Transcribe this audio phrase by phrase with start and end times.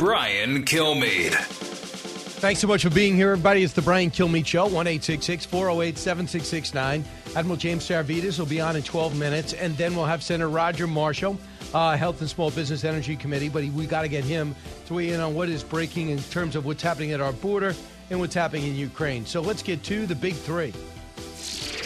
[0.00, 1.34] Brian Kilmeade.
[2.40, 3.62] Thanks so much for being here, everybody.
[3.62, 7.04] It's the Brian Kilmeade Show, 1 408 7669.
[7.36, 10.86] Admiral James Stavridis will be on in 12 minutes, and then we'll have Senator Roger
[10.86, 11.38] Marshall,
[11.74, 15.10] uh, Health and Small Business Energy Committee, but we got to get him to weigh
[15.10, 17.74] in on what is breaking in terms of what's happening at our border
[18.08, 19.26] and what's happening in Ukraine.
[19.26, 20.72] So let's get to the big three.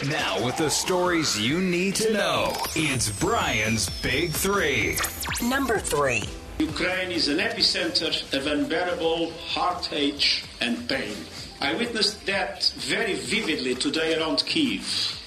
[0.09, 4.99] Now, with the stories you need to know, it's Brian's Big Three.
[5.43, 6.23] Number three.
[6.59, 11.17] Ukraine is an epicenter of unbearable heartache and pain.
[11.61, 15.21] I witnessed that very vividly today around Kiev.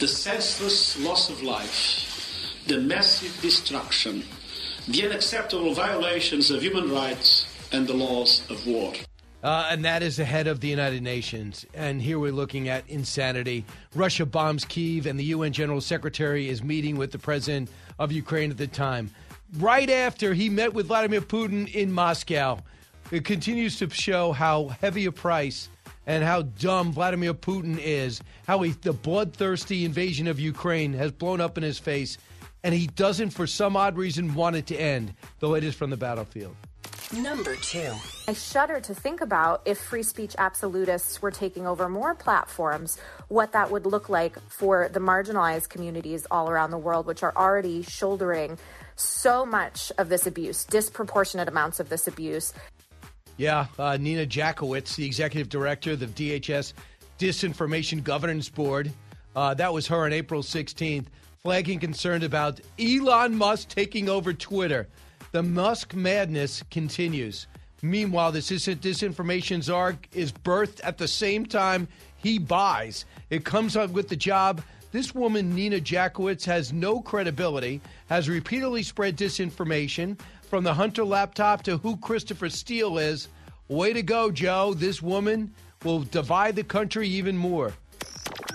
[0.00, 4.24] The senseless loss of life, the massive destruction,
[4.88, 8.94] the unacceptable violations of human rights and the laws of war.
[9.44, 11.64] Uh, and that is the head of the United Nations.
[11.72, 13.64] And here we're looking at insanity.
[13.94, 18.50] Russia bombs Kiev, and the UN General Secretary is meeting with the president of Ukraine
[18.50, 19.10] at the time.
[19.56, 22.58] Right after he met with Vladimir Putin in Moscow,
[23.10, 25.70] it continues to show how heavy a price
[26.06, 31.40] and how dumb Vladimir Putin is, how he, the bloodthirsty invasion of Ukraine has blown
[31.40, 32.18] up in his face,
[32.62, 35.88] and he doesn't, for some odd reason, want it to end, though it is from
[35.88, 36.54] the battlefield.
[37.10, 37.94] Number two.
[38.26, 43.52] I shudder to think about if free speech absolutists were taking over more platforms, what
[43.52, 47.82] that would look like for the marginalized communities all around the world, which are already
[47.82, 48.58] shouldering
[49.00, 52.52] so much of this abuse, disproportionate amounts of this abuse.
[53.36, 56.72] Yeah, uh, Nina Jankowicz, the executive director of the DHS
[57.18, 58.92] Disinformation Governance Board,
[59.36, 61.06] uh, that was her on April 16th,
[61.42, 64.88] flagging concern about Elon Musk taking over Twitter.
[65.30, 67.46] The Musk madness continues.
[67.80, 71.86] Meanwhile, this disinformation czar is birthed at the same time
[72.16, 73.04] he buys.
[73.30, 74.62] It comes up with the job.
[74.90, 80.18] This woman, Nina Jankowicz, has no credibility, has repeatedly spread disinformation
[80.48, 83.28] from the Hunter laptop to who Christopher Steele is.
[83.68, 84.72] Way to go, Joe.
[84.72, 85.52] This woman
[85.84, 87.74] will divide the country even more.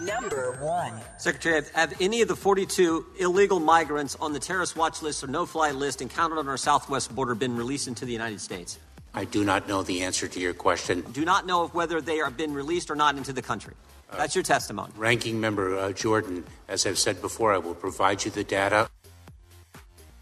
[0.02, 1.00] Number one.
[1.20, 5.28] Secretary, have, have any of the 42 illegal migrants on the terrorist watch list or
[5.28, 8.80] no fly list encountered on our southwest border been released into the United States?
[9.14, 11.02] I do not know the answer to your question.
[11.12, 13.76] Do not know of whether they have been released or not into the country.
[14.18, 14.92] That's your testimony.
[14.96, 18.90] Ranking Member uh, Jordan, as I've said before, I will provide you the data.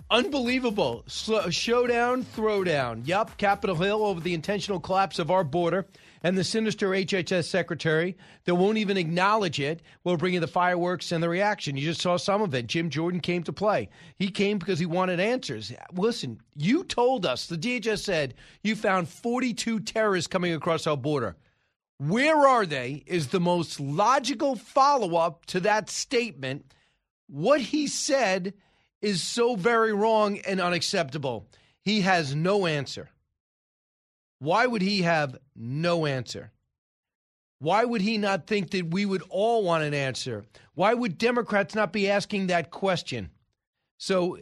[0.09, 1.03] Unbelievable.
[1.07, 3.07] Sl- showdown, throwdown.
[3.07, 5.87] Yup, Capitol Hill over the intentional collapse of our border
[6.21, 11.13] and the sinister HHS secretary that won't even acknowledge it will bring you the fireworks
[11.13, 11.77] and the reaction.
[11.77, 12.67] You just saw some of it.
[12.67, 13.87] Jim Jordan came to play.
[14.17, 15.71] He came because he wanted answers.
[15.93, 21.37] Listen, you told us, the DHS said, you found 42 terrorists coming across our border.
[22.01, 26.73] Where are they is the most logical follow up to that statement.
[27.27, 28.55] What he said
[29.03, 31.45] is so very wrong and unacceptable.
[31.83, 33.11] He has no answer.
[34.39, 36.51] Why would he have no answer?
[37.59, 40.43] Why would he not think that we would all want an answer?
[40.73, 43.29] Why would Democrats not be asking that question?
[43.99, 44.39] So,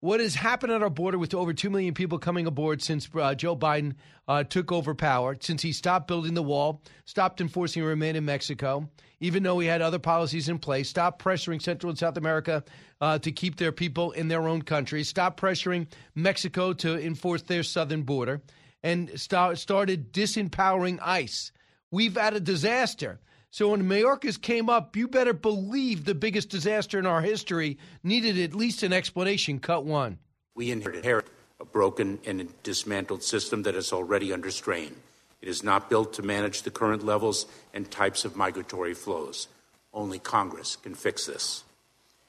[0.00, 3.34] what has happened at our border with over 2 million people coming aboard since uh,
[3.34, 3.94] Joe Biden
[4.26, 8.88] uh, took over power, since he stopped building the wall, stopped enforcing remain in Mexico,
[9.20, 12.64] even though he had other policies in place, stopped pressuring Central and South America
[13.00, 17.62] uh, to keep their people in their own countries, stopped pressuring Mexico to enforce their
[17.62, 18.40] southern border,
[18.82, 21.52] and start, started disempowering ICE.
[21.90, 23.20] We've had a disaster.
[23.52, 28.38] So when Mayorkas came up, you better believe the biggest disaster in our history needed
[28.38, 29.58] at least an explanation.
[29.58, 30.18] Cut one.
[30.54, 31.26] We inherit
[31.58, 34.94] a broken and dismantled system that is already under strain.
[35.42, 39.48] It is not built to manage the current levels and types of migratory flows.
[39.92, 41.64] Only Congress can fix this.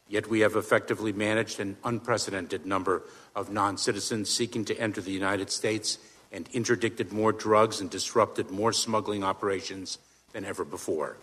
[0.08, 3.04] Yet we have effectively managed an unprecedented number
[3.36, 6.00] of non citizens seeking to enter the United States
[6.32, 10.00] and interdicted more drugs and disrupted more smuggling operations
[10.34, 11.18] than ever before.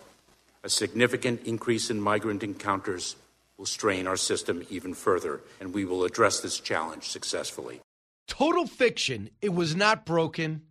[0.63, 3.15] A significant increase in migrant encounters
[3.57, 7.79] will strain our system even further, and we will address this challenge successfully.
[8.27, 9.29] Total fiction.
[9.41, 10.61] It was not broken.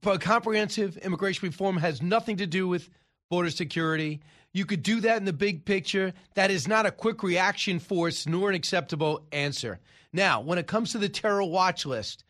[0.00, 2.88] But comprehensive immigration reform has nothing to do with
[3.28, 4.20] border security.
[4.52, 6.12] You could do that in the big picture.
[6.34, 9.80] That is not a quick reaction force nor an acceptable answer.
[10.12, 12.24] Now, when it comes to the terror watch list,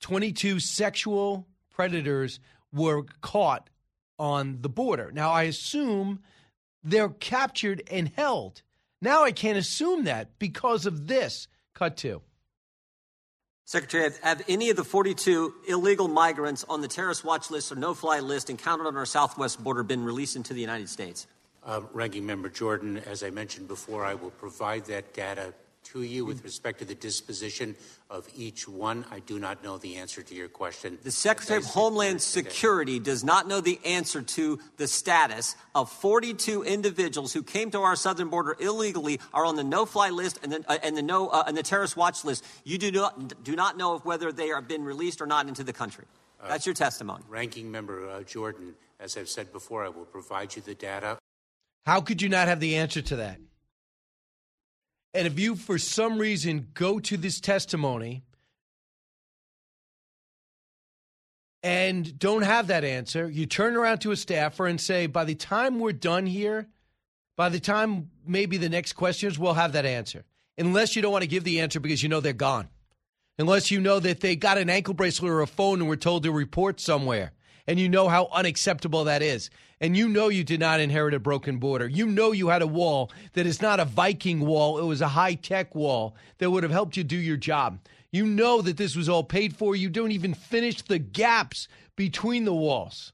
[0.00, 2.40] 22 sexual predators
[2.72, 3.68] were caught
[4.22, 5.10] on the border.
[5.12, 6.20] Now, I assume
[6.84, 8.62] they're captured and held.
[9.00, 11.48] Now I can't assume that because of this.
[11.74, 12.22] Cut to.
[13.64, 17.74] Secretary, have, have, any of the 42 illegal migrants on the terrorist watch list or
[17.74, 21.26] no fly list encountered on our southwest border been released into the United States?
[21.64, 25.52] Uh, Ranking Member Jordan, as I mentioned before, I will provide that data
[25.84, 27.76] to you with respect to the disposition
[28.10, 29.04] of each one.
[29.10, 30.98] I do not know the answer to your question.
[31.02, 36.62] The Secretary of Homeland Security does not know the answer to the status of 42
[36.62, 40.64] individuals who came to our southern border illegally, are on the no-fly list and the,
[40.68, 42.44] uh, and the no uh, and the terrorist watch list.
[42.64, 45.72] You do not do not know whether they have been released or not into the
[45.72, 46.04] country.
[46.42, 47.22] Uh, That's your testimony.
[47.28, 51.18] Ranking Member uh, Jordan, as I've said before, I will provide you the data.
[51.86, 53.38] How could you not have the answer to that?
[55.14, 58.22] And if you, for some reason, go to this testimony
[61.62, 65.34] and don't have that answer, you turn around to a staffer and say, by the
[65.34, 66.66] time we're done here,
[67.36, 70.24] by the time maybe the next questions, we'll have that answer.
[70.58, 72.68] Unless you don't want to give the answer because you know they're gone.
[73.38, 76.22] Unless you know that they got an ankle bracelet or a phone and were told
[76.24, 77.32] to report somewhere.
[77.66, 79.50] And you know how unacceptable that is
[79.82, 81.88] and you know you did not inherit a broken border.
[81.88, 85.08] You know you had a wall that is not a Viking wall, it was a
[85.08, 87.80] high tech wall that would have helped you do your job.
[88.12, 89.74] You know that this was all paid for.
[89.74, 93.12] You don't even finish the gaps between the walls.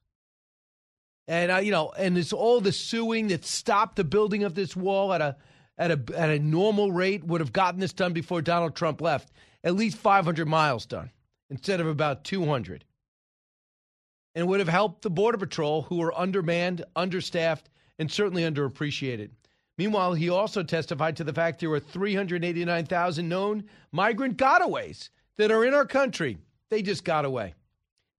[1.27, 4.77] And uh, you know, and it's all the suing that stopped the building of this
[4.77, 5.37] wall at a
[5.79, 9.31] at a at a normal rate would have gotten this done before Donald Trump left.
[9.65, 11.11] At least 500 miles done
[11.51, 12.85] instead of about 200
[14.39, 17.69] and would have helped the Border Patrol, who are undermanned, understaffed,
[17.99, 19.31] and certainly underappreciated.
[19.77, 25.09] Meanwhile, he also testified to the fact there were 389,000 known migrant gotaways
[25.39, 26.39] that are in our country.
[26.71, 27.55] They just got away.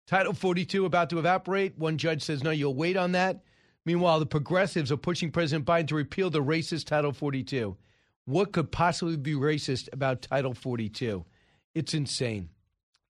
[0.07, 1.77] Title 42 about to evaporate.
[1.77, 3.41] One judge says, no, you'll wait on that.
[3.85, 7.77] Meanwhile, the progressives are pushing President Biden to repeal the racist Title 42.
[8.25, 11.23] What could possibly be racist about Title 42?
[11.75, 12.49] It's insane.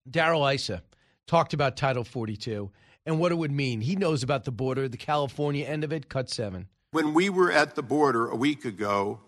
[0.08, 0.84] Darrell Issa
[1.26, 2.70] talked about Title 42
[3.06, 3.80] and what it would mean.
[3.80, 6.68] He knows about the border, the California end of it, cut seven.
[6.92, 9.20] When we were at the border a week ago,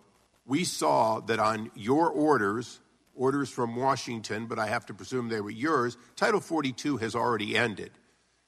[0.45, 2.81] we saw that on your orders,
[3.15, 7.57] orders from Washington, but I have to presume they were yours, Title 42 has already
[7.57, 7.93] ended.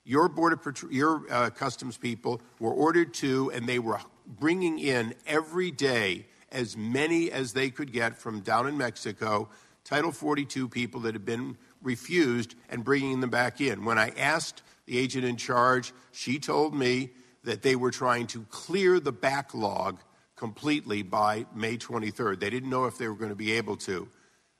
[0.05, 0.59] Your border,
[0.91, 6.77] your uh, customs people were ordered to, and they were bringing in every day as
[6.77, 9.49] many as they could get from down in Mexico,
[9.82, 13.85] Title 42 people that had been refused, and bringing them back in.
[13.85, 17.11] When I asked the agent in charge, she told me
[17.45, 19.99] that they were trying to clear the backlog
[20.37, 22.41] completely by May 23rd.
[22.41, 24.09] They didn't know if they were going to be able to.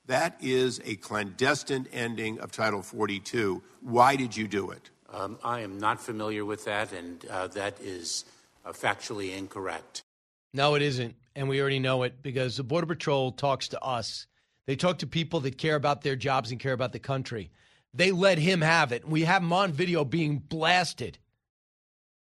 [0.07, 3.61] That is a clandestine ending of Title 42.
[3.81, 4.89] Why did you do it?
[5.11, 8.25] Um, I am not familiar with that, and uh, that is
[8.65, 10.03] uh, factually incorrect.
[10.53, 11.15] No, it isn't.
[11.35, 14.27] And we already know it because the Border Patrol talks to us.
[14.67, 17.51] They talk to people that care about their jobs and care about the country.
[17.95, 19.07] They let him have it.
[19.07, 21.17] We have him on video being blasted,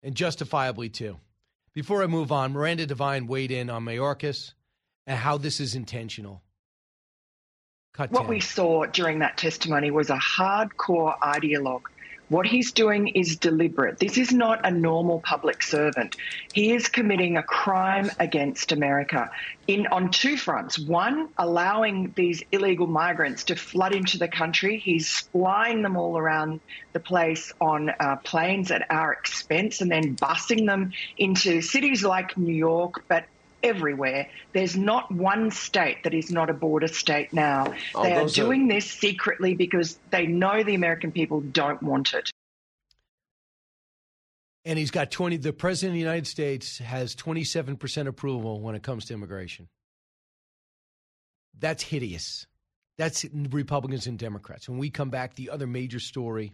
[0.03, 1.17] and justifiably too.
[1.73, 4.53] Before I move on, Miranda Devine weighed in on Mayorkas
[5.07, 6.41] and how this is intentional.
[7.93, 8.29] Cut what 10.
[8.29, 11.83] we saw during that testimony was a hardcore ideologue
[12.31, 13.99] what he's doing is deliberate.
[13.99, 16.15] This is not a normal public servant.
[16.53, 19.29] He is committing a crime against America
[19.67, 20.79] in on two fronts.
[20.79, 24.77] One, allowing these illegal migrants to flood into the country.
[24.77, 26.61] He's flying them all around
[26.93, 32.37] the place on uh, planes at our expense and then busing them into cities like
[32.37, 33.25] New York, but
[33.63, 34.29] everywhere.
[34.53, 37.73] There's not one state that is not a border state now.
[37.95, 38.75] Oh, they are doing are...
[38.75, 42.29] this secretly because they know the American people don't want it.
[44.63, 48.83] And he's got 20, the president of the United States has 27% approval when it
[48.83, 49.67] comes to immigration.
[51.57, 52.45] That's hideous.
[52.97, 54.69] That's Republicans and Democrats.
[54.69, 56.53] When we come back, the other major story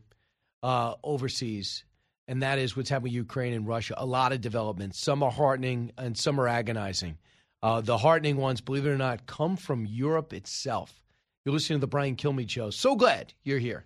[0.64, 1.84] uh, overseas
[2.28, 3.96] and that is what's happening with Ukraine and Russia.
[3.98, 5.00] A lot of developments.
[5.00, 7.18] Some are heartening and some are agonizing.
[7.64, 11.04] Uh, the heartening ones, believe it or not, come from Europe itself.
[11.46, 12.70] You're listening to the Brian Kilmeade Show.
[12.70, 13.86] So glad you're here.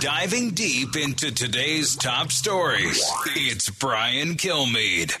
[0.00, 3.02] Diving deep into today's top stories,
[3.34, 5.14] it's Brian Kilmeade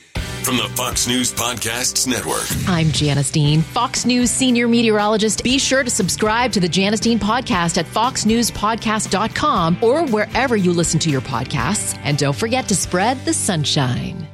[0.48, 2.46] from the Fox News Podcasts Network.
[2.66, 5.44] I'm Janice Dean, Fox News senior meteorologist.
[5.44, 10.98] Be sure to subscribe to the Janice Dean podcast at foxnewspodcast.com or wherever you listen
[11.00, 12.00] to your podcasts.
[12.02, 14.26] And don't forget to spread the sunshine.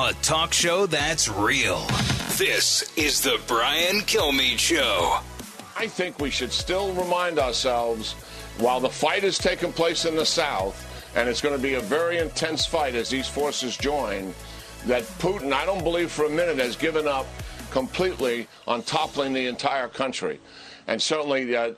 [0.00, 1.86] A talk show that's real
[2.36, 5.20] This is the Brian Kilmeade Show.
[5.80, 8.12] I think we should still remind ourselves
[8.58, 10.76] while the fight is taking place in the South,
[11.16, 14.34] and it's going to be a very intense fight as these forces join,
[14.84, 17.24] that Putin, I don't believe for a minute, has given up
[17.70, 20.38] completely on toppling the entire country.
[20.86, 21.72] And certainly, uh,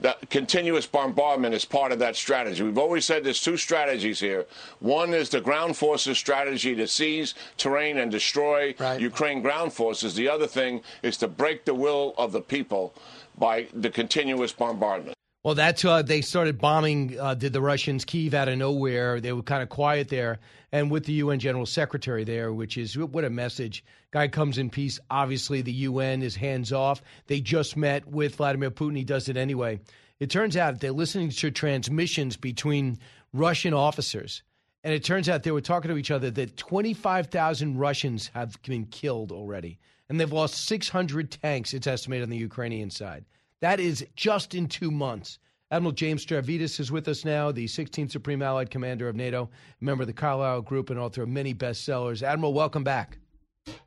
[0.00, 2.62] that continuous bombardment is part of that strategy.
[2.62, 4.46] We've always said there's two strategies here.
[4.80, 9.00] One is the ground forces strategy to seize terrain and destroy right.
[9.00, 10.14] Ukraine ground forces.
[10.14, 12.94] The other thing is to break the will of the people
[13.36, 15.17] by the continuous bombardment.
[15.48, 17.18] Well, that's uh, they started bombing.
[17.18, 19.18] Uh, did the Russians Kiev out of nowhere?
[19.18, 20.40] They were kind of quiet there,
[20.72, 23.82] and with the UN General Secretary there, which is what a message.
[24.10, 25.00] Guy comes in peace.
[25.10, 27.00] Obviously, the UN is hands off.
[27.28, 28.94] They just met with Vladimir Putin.
[28.94, 29.80] He does it anyway.
[30.20, 32.98] It turns out they're listening to transmissions between
[33.32, 34.42] Russian officers,
[34.84, 38.84] and it turns out they were talking to each other that 25,000 Russians have been
[38.84, 39.78] killed already,
[40.10, 41.72] and they've lost 600 tanks.
[41.72, 43.24] It's estimated on the Ukrainian side.
[43.60, 45.38] That is just in two months.
[45.70, 49.50] Admiral James Stavridis is with us now, the 16th Supreme Allied Commander of NATO,
[49.80, 52.22] member of the Carlyle Group, and author of many bestsellers.
[52.22, 53.18] Admiral, welcome back.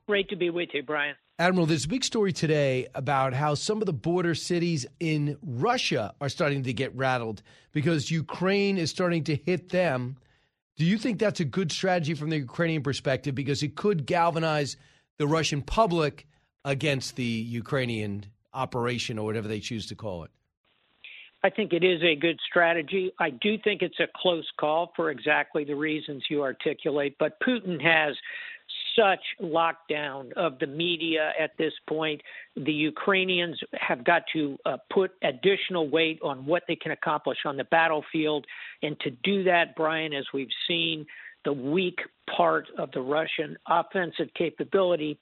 [0.07, 1.15] Great to be with you, Brian.
[1.39, 6.13] Admiral, there's a big story today about how some of the border cities in Russia
[6.21, 10.17] are starting to get rattled because Ukraine is starting to hit them.
[10.77, 14.75] Do you think that's a good strategy from the Ukrainian perspective because it could galvanize
[15.17, 16.27] the Russian public
[16.63, 20.31] against the Ukrainian operation or whatever they choose to call it?
[21.43, 23.11] I think it is a good strategy.
[23.19, 27.81] I do think it's a close call for exactly the reasons you articulate, but Putin
[27.81, 28.15] has
[28.95, 32.21] such lockdown of the media at this point.
[32.55, 37.57] The Ukrainians have got to uh, put additional weight on what they can accomplish on
[37.57, 38.45] the battlefield.
[38.83, 41.05] And to do that, Brian, as we've seen,
[41.43, 41.99] the weak
[42.35, 45.17] part of the Russian offensive capability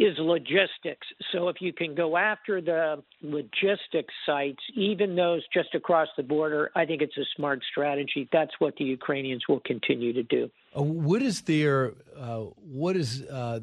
[0.00, 1.06] is logistics.
[1.30, 6.70] So if you can go after the logistics sites, even those just across the border,
[6.74, 8.26] I think it's a smart strategy.
[8.32, 10.50] That's what the Ukrainians will continue to do.
[10.74, 13.60] Uh, what is their uh, what is uh,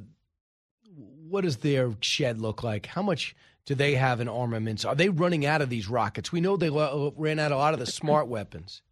[1.27, 2.85] what does their shed look like?
[2.85, 4.85] How much do they have in armaments?
[4.85, 6.31] Are they running out of these rockets?
[6.31, 8.83] We know they ran out a lot of the smart weapons.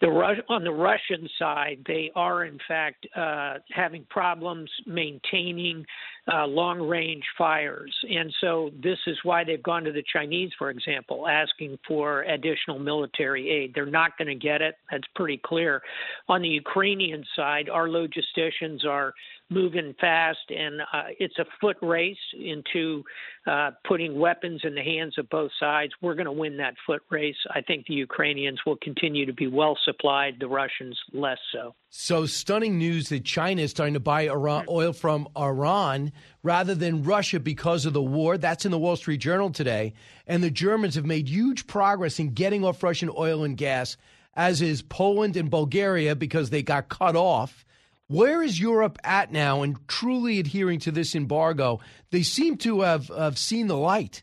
[0.00, 0.06] The
[0.48, 5.84] on the Russian side, they are in fact uh, having problems maintaining
[6.32, 7.92] uh, long range fires.
[8.08, 12.78] And so this is why they've gone to the Chinese, for example, asking for additional
[12.78, 13.72] military aid.
[13.74, 14.76] They're not going to get it.
[14.90, 15.82] That's pretty clear.
[16.28, 19.12] On the Ukrainian side, our logisticians are
[19.50, 23.02] moving fast, and uh, it's a foot race into
[23.46, 25.92] uh, putting weapons in the hands of both sides.
[26.02, 27.36] We're going to win that foot race.
[27.50, 31.74] I think the Ukrainians will continue to be well supplied, the Russians less so.
[31.90, 36.12] So, stunning news that China is starting to buy Iran, oil from Iran
[36.42, 38.36] rather than Russia because of the war.
[38.36, 39.94] That's in the Wall Street Journal today.
[40.26, 43.96] And the Germans have made huge progress in getting off Russian oil and gas,
[44.34, 47.64] as is Poland and Bulgaria because they got cut off.
[48.08, 51.80] Where is Europe at now in truly adhering to this embargo?
[52.10, 54.22] They seem to have, have seen the light.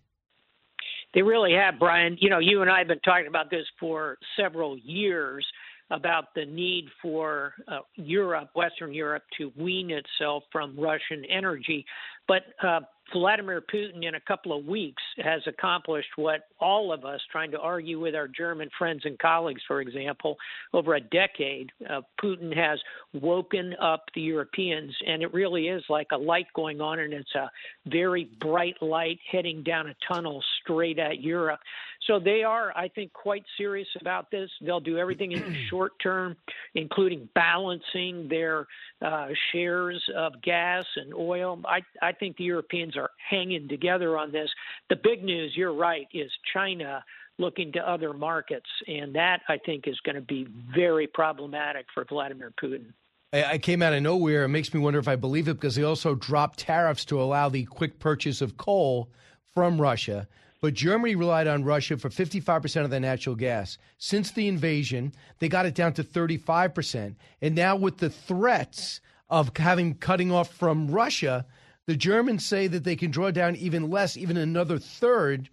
[1.13, 2.18] They really have, Brian.
[2.20, 5.46] You know, you and I have been talking about this for several years
[5.92, 11.86] about the need for uh, Europe, Western Europe, to wean itself from Russian energy.
[12.27, 12.82] But uh,
[13.13, 17.59] Vladimir Putin, in a couple of weeks, has accomplished what all of us, trying to
[17.59, 20.38] argue with our German friends and colleagues, for example,
[20.74, 22.79] over a decade, uh, Putin has
[23.13, 27.35] woken up the Europeans, and it really is like a light going on, and it's
[27.35, 27.50] a
[27.88, 31.59] very bright light heading down a tunnel straight at Europe.
[32.07, 34.50] So they are, I think, quite serious about this.
[34.62, 36.35] They'll do everything in the short term,
[36.75, 38.67] including balancing their
[39.01, 41.62] uh, shares of gas and oil.
[41.65, 44.50] I, I think the Europeans are hanging together on this.
[44.90, 47.04] The big news, you're right, is China
[47.38, 48.70] looking to other markets.
[48.88, 52.94] And that, I think, is going to be very problematic for Vladimir Putin.
[53.34, 54.46] I came out of nowhere.
[54.46, 57.50] It makes me wonder if I believe it because they also dropped tariffs to allow
[57.50, 59.10] the quick purchase of coal
[59.54, 60.28] from Russia.
[60.62, 63.78] But Germany relied on Russia for 55% of their natural gas.
[63.98, 67.16] Since the invasion, they got it down to 35%.
[67.42, 71.46] And now, with the threats of having cutting off from Russia,
[71.88, 75.50] the Germans say that they can draw down even less, even another third.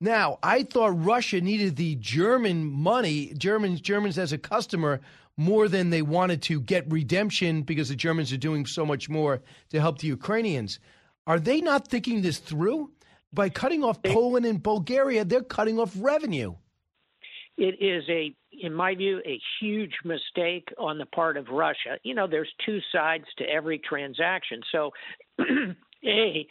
[0.00, 5.00] Now, I thought Russia needed the German money, Germans, Germans as a customer,
[5.36, 9.42] more than they wanted to get redemption because the Germans are doing so much more
[9.70, 10.78] to help the Ukrainians.
[11.26, 12.90] Are they not thinking this through?
[13.32, 16.54] By cutting off Poland and Bulgaria, they're cutting off revenue.
[17.56, 21.98] It is a, in my view, a huge mistake on the part of Russia.
[22.02, 24.60] You know, there's two sides to every transaction.
[24.72, 24.90] So
[26.04, 26.46] A,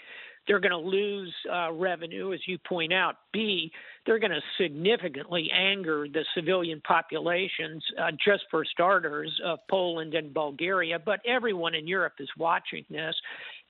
[0.48, 3.16] they're going to lose uh, revenue, as you point out.
[3.32, 3.72] B,
[4.06, 10.34] they're going to significantly anger the civilian populations, uh, just for starters, of Poland and
[10.34, 11.00] Bulgaria.
[11.00, 13.16] But everyone in Europe is watching this.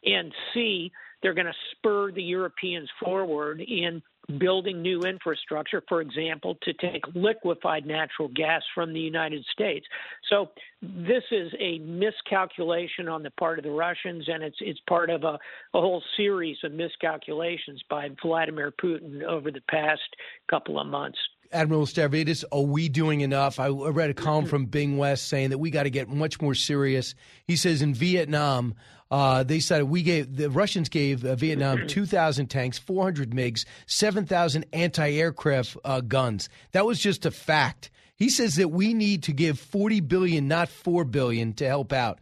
[0.05, 4.01] And C, they're going to spur the Europeans forward in
[4.39, 9.85] building new infrastructure, for example, to take liquefied natural gas from the United States.
[10.29, 10.49] So
[10.81, 15.23] this is a miscalculation on the part of the Russians, and it's it's part of
[15.23, 15.39] a,
[15.73, 20.01] a whole series of miscalculations by Vladimir Putin over the past
[20.49, 21.17] couple of months.
[21.51, 23.59] Admiral Stavridis, are we doing enough?
[23.59, 24.49] I read a column mm-hmm.
[24.49, 27.13] from Bing West saying that we got to get much more serious.
[27.45, 28.73] He says in Vietnam,
[29.13, 34.65] uh, they said we gave the Russians gave uh, Vietnam 2,000 tanks, 400 MiGs, 7,000
[34.73, 36.49] anti-aircraft uh, guns.
[36.71, 37.91] That was just a fact.
[38.15, 42.21] He says that we need to give 40 billion, not 4 billion, to help out.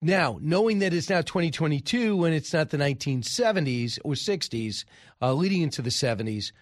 [0.00, 4.84] Now, knowing that it's now 2022 and it's not the 1970s or 60s,
[5.20, 6.52] uh, leading into the 70s,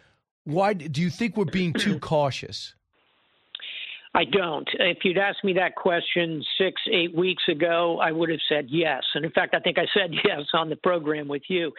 [0.44, 2.74] why do you think we're being too cautious?
[4.16, 4.66] I don't.
[4.80, 9.02] If you'd asked me that question six, eight weeks ago, I would have said yes.
[9.14, 11.70] And in fact, I think I said yes on the program with you.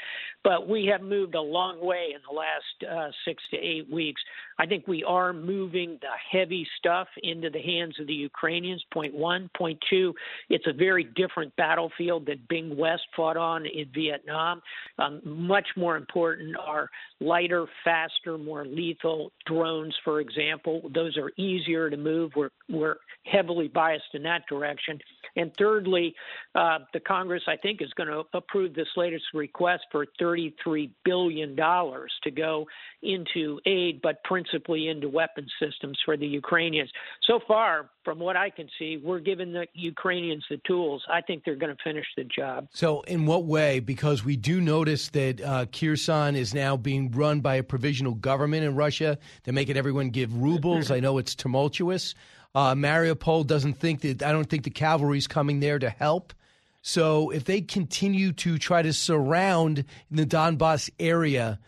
[0.43, 4.21] But we have moved a long way in the last uh, six to eight weeks.
[4.59, 8.83] I think we are moving the heavy stuff into the hands of the Ukrainians.
[8.91, 9.49] Point one.
[9.55, 10.13] Point two,
[10.49, 14.61] it's a very different battlefield that Bing West fought on in Vietnam.
[14.97, 20.89] Um, much more important are lighter, faster, more lethal drones, for example.
[20.93, 22.31] Those are easier to move.
[22.35, 24.99] We're, we're heavily biased in that direction.
[25.35, 26.15] And thirdly,
[26.55, 31.55] uh, the Congress, I think, is going to approve this latest request for $33 billion
[31.55, 32.65] to go
[33.03, 36.89] into aid, but principally into weapon systems for the Ukrainians.
[37.25, 41.03] So far, from what I can see, we're giving the Ukrainians the tools.
[41.09, 42.67] I think they're going to finish the job.
[42.73, 43.79] So, in what way?
[43.79, 48.63] Because we do notice that uh, Kherson is now being run by a provisional government
[48.63, 49.17] in Russia.
[49.43, 50.91] They're making everyone give rubles.
[50.91, 52.15] I know it's tumultuous.
[52.55, 56.33] Uh, Mariupol doesn't think that I don't think the cavalry's coming there to help.
[56.81, 61.59] So if they continue to try to surround the Donbass area,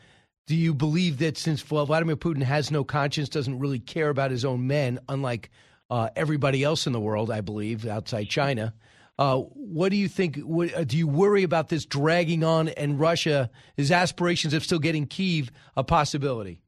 [0.50, 4.44] do you believe that since Vladimir Putin has no conscience, doesn't really care about his
[4.44, 5.52] own men, unlike
[5.92, 8.74] uh, everybody else in the world, I believe, outside China?
[9.20, 10.38] Uh, what do you think?
[10.40, 14.80] What, uh, do you worry about this dragging on and Russia, his aspirations of still
[14.80, 16.64] getting Kiev, a possibility?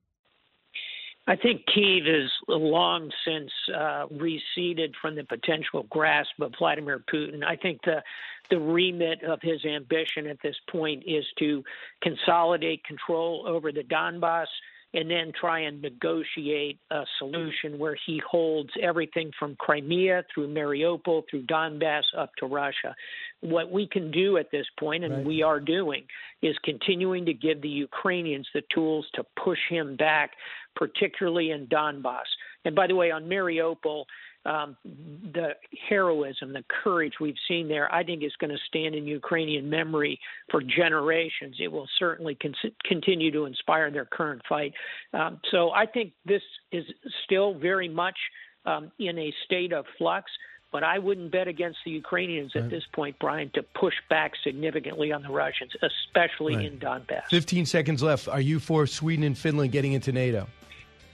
[1.27, 7.43] I think Kiev has long since uh, receded from the potential grasp of Vladimir Putin.
[7.43, 8.01] I think the
[8.49, 11.63] the remit of his ambition at this point is to
[12.01, 14.47] consolidate control over the Donbass
[14.93, 17.77] and then try and negotiate a solution mm-hmm.
[17.77, 22.93] where he holds everything from Crimea through Mariupol through Donbass up to Russia.
[23.39, 25.25] What we can do at this point, and right.
[25.25, 26.03] we are doing,
[26.41, 30.31] is continuing to give the Ukrainians the tools to push him back,
[30.75, 32.27] particularly in Donbass.
[32.65, 34.05] And by the way, on Mariupol,
[34.45, 35.49] um, the
[35.89, 40.19] heroism, the courage we've seen there, I think is going to stand in Ukrainian memory
[40.49, 41.57] for generations.
[41.59, 44.73] It will certainly con- continue to inspire their current fight.
[45.13, 46.85] Um, so I think this is
[47.25, 48.17] still very much
[48.65, 50.31] um, in a state of flux.
[50.71, 55.11] But I wouldn't bet against the Ukrainians at this point, Brian, to push back significantly
[55.11, 56.65] on the Russians, especially right.
[56.65, 57.27] in Donbass.
[57.29, 58.29] 15 seconds left.
[58.29, 60.47] Are you for Sweden and Finland getting into NATO?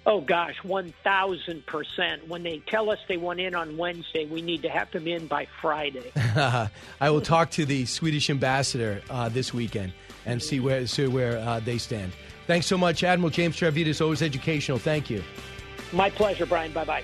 [0.10, 2.30] Oh gosh, one thousand percent.
[2.30, 5.28] When they tell us they want in on Wednesday, we need to have them in
[5.28, 6.14] by Friday.
[6.16, 9.92] I will talk to the Swedish ambassador uh, this weekend
[10.26, 12.14] and see where see where uh, they stand.
[12.48, 14.00] Thanks so much, Admiral James Stavridis.
[14.00, 14.80] Always educational.
[14.80, 15.22] Thank you.
[15.92, 16.72] My pleasure, Brian.
[16.72, 17.04] Bye bye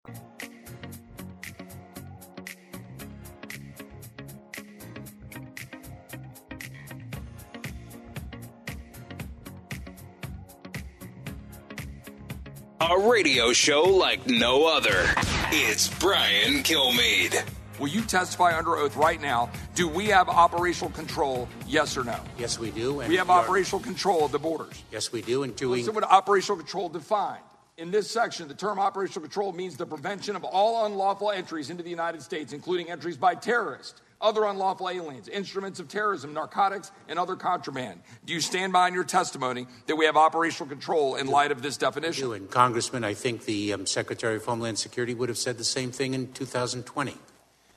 [12.81, 15.05] A radio show like no other.
[15.51, 17.47] It's Brian Kilmeade.
[17.79, 19.51] Will you testify under oath right now?
[19.75, 21.47] Do we have operational control?
[21.67, 22.19] Yes or no?
[22.39, 22.95] Yes, we do.
[22.95, 24.83] we have operational control of the borders.
[24.91, 25.43] Yes, we do.
[25.43, 25.81] And doing.
[25.81, 27.43] Listen what operational control defined.
[27.77, 31.83] In this section, the term operational control means the prevention of all unlawful entries into
[31.83, 37.17] the United States, including entries by terrorists, other unlawful aliens, instruments of terrorism, narcotics, and
[37.17, 38.01] other contraband.
[38.25, 41.77] Do you stand behind your testimony that we have operational control in light of this
[41.77, 42.31] definition?
[42.33, 45.91] And Congressman, I think the um, Secretary of Homeland Security would have said the same
[45.91, 47.17] thing in 2020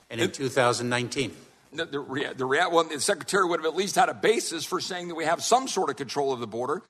[0.09, 1.35] and in it, 2019.
[1.73, 5.09] The, the, the, well, the Secretary would have at least had a basis for saying
[5.09, 6.81] that we have some sort of control of the border.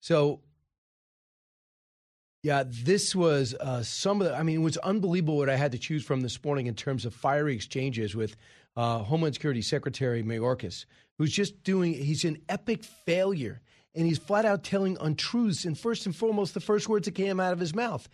[0.00, 0.40] So
[2.42, 4.36] yeah, this was uh, some of the.
[4.36, 7.04] I mean, it was unbelievable what I had to choose from this morning in terms
[7.04, 8.36] of fiery exchanges with
[8.76, 10.86] uh, Homeland Security Secretary Mayorkas,
[11.18, 11.94] who's just doing.
[11.94, 13.60] He's an epic failure,
[13.94, 15.64] and he's flat out telling untruths.
[15.64, 18.08] And first and foremost, the first words that came out of his mouth,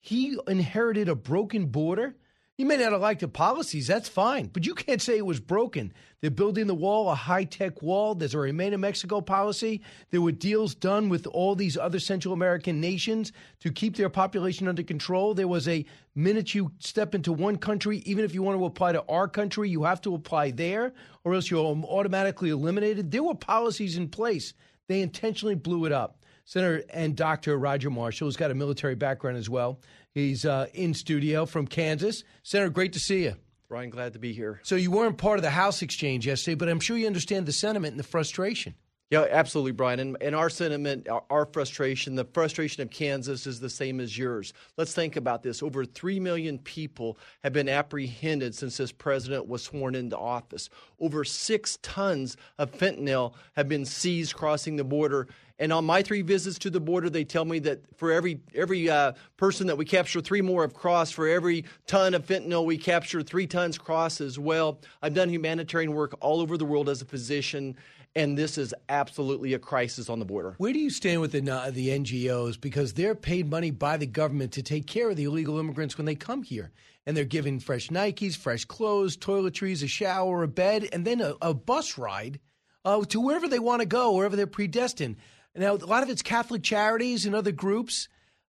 [0.00, 2.16] he inherited a broken border
[2.56, 5.40] you may not have liked the policies, that's fine, but you can't say it was
[5.40, 5.92] broken.
[6.20, 8.14] They're building the wall, a high tech wall.
[8.14, 9.82] There's a Remain in Mexico policy.
[10.10, 14.68] There were deals done with all these other Central American nations to keep their population
[14.68, 15.34] under control.
[15.34, 18.92] There was a minute you step into one country, even if you want to apply
[18.92, 20.92] to our country, you have to apply there,
[21.24, 23.10] or else you're automatically eliminated.
[23.10, 24.54] There were policies in place.
[24.86, 26.23] They intentionally blew it up.
[26.44, 27.58] Senator and Dr.
[27.58, 29.80] Roger Marshall, who's got a military background as well,
[30.14, 32.22] He's uh, in studio from Kansas.
[32.44, 33.34] Senator, great to see you.
[33.68, 34.60] Brian, glad to be here.
[34.62, 37.52] So you weren't part of the House exchange yesterday, but I'm sure you understand the
[37.52, 38.74] sentiment and the frustration.
[39.10, 40.00] Yeah, absolutely, Brian.
[40.00, 44.16] And, and our sentiment, our, our, frustration, the frustration of Kansas is the same as
[44.16, 44.52] yours.
[44.76, 45.62] Let's think about this.
[45.62, 50.70] Over 3 million people have been apprehended since this president was sworn into office.
[51.00, 55.28] Over six tons of fentanyl have been seized crossing the border.
[55.58, 58.90] And on my three visits to the border, they tell me that for every every
[58.90, 61.14] uh, person that we capture, three more have crossed.
[61.14, 64.80] For every ton of fentanyl, we capture three tons cross as well.
[65.00, 67.76] I've done humanitarian work all over the world as a physician,
[68.16, 70.54] and this is absolutely a crisis on the border.
[70.58, 74.06] Where do you stand with the uh, the NGOs because they're paid money by the
[74.06, 76.72] government to take care of the illegal immigrants when they come here,
[77.06, 81.34] and they're given fresh Nikes, fresh clothes, toiletries, a shower, a bed, and then a,
[81.40, 82.40] a bus ride
[82.84, 85.16] uh, to wherever they want to go, wherever they're predestined.
[85.56, 88.08] Now, a lot of it's Catholic charities and other groups.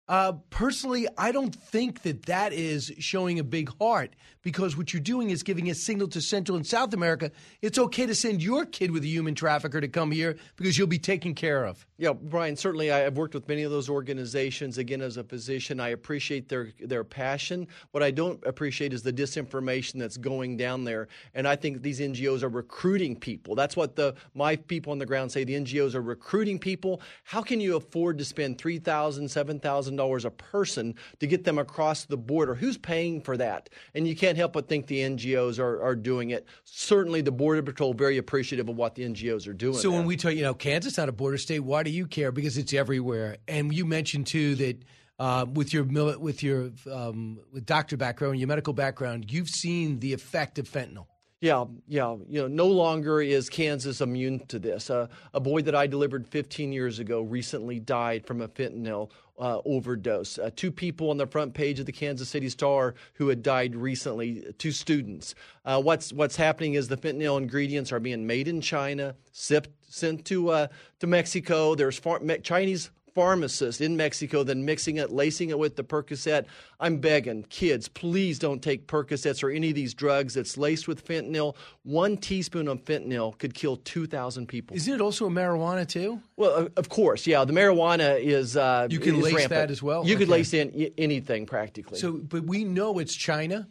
[0.07, 5.01] Uh, personally, I don't think that that is showing a big heart because what you're
[5.01, 7.31] doing is giving a signal to Central and South America.
[7.61, 10.87] It's okay to send your kid with a human trafficker to come here because you'll
[10.87, 11.87] be taken care of.
[12.01, 14.79] Yeah, Brian, certainly I've worked with many of those organizations.
[14.79, 17.67] Again, as a physician, I appreciate their, their passion.
[17.91, 21.09] What I don't appreciate is the disinformation that's going down there.
[21.35, 23.53] And I think these NGOs are recruiting people.
[23.53, 25.43] That's what the my people on the ground say.
[25.43, 27.01] The NGOs are recruiting people.
[27.23, 32.17] How can you afford to spend $3,000, $7,000 a person to get them across the
[32.17, 32.55] border?
[32.55, 33.69] Who's paying for that?
[33.93, 36.47] And you can't help but think the NGOs are, are doing it.
[36.63, 39.77] Certainly, the Border Patrol very appreciative of what the NGOs are doing.
[39.77, 41.59] So when we talk, you know, Kansas not a border state.
[41.59, 42.31] Why do you care?
[42.31, 43.37] Because it's everywhere.
[43.47, 44.83] And you mentioned too that.
[45.19, 50.13] Uh, with your with your um, with doctor background, your medical background, you've seen the
[50.13, 51.05] effect of fentanyl.
[51.41, 52.15] Yeah, yeah.
[52.29, 54.91] You know, no longer is Kansas immune to this.
[54.91, 59.09] Uh, a boy that I delivered 15 years ago recently died from a fentanyl
[59.41, 60.37] uh, overdose.
[60.37, 63.75] Uh, two people on the front page of the Kansas City Star who had died
[63.75, 65.33] recently, two students.
[65.65, 70.23] Uh, what's what's happening is the fentanyl ingredients are being made in China, sipped, sent
[70.25, 70.67] to uh,
[70.99, 71.73] to Mexico.
[71.73, 76.45] There's far- Chinese pharmacist in Mexico, then mixing it, lacing it with the Percocet.
[76.79, 81.05] I'm begging kids, please don't take Percocets or any of these drugs that's laced with
[81.05, 81.55] fentanyl.
[81.83, 84.75] One teaspoon of fentanyl could kill 2,000 people.
[84.75, 86.21] Isn't it also a marijuana too?
[86.37, 87.45] Well, of course, yeah.
[87.45, 89.49] The marijuana is uh, you can is lace rampant.
[89.49, 90.05] that as well.
[90.05, 90.23] You okay.
[90.23, 91.99] could lace in anything practically.
[91.99, 93.67] So, but we know it's China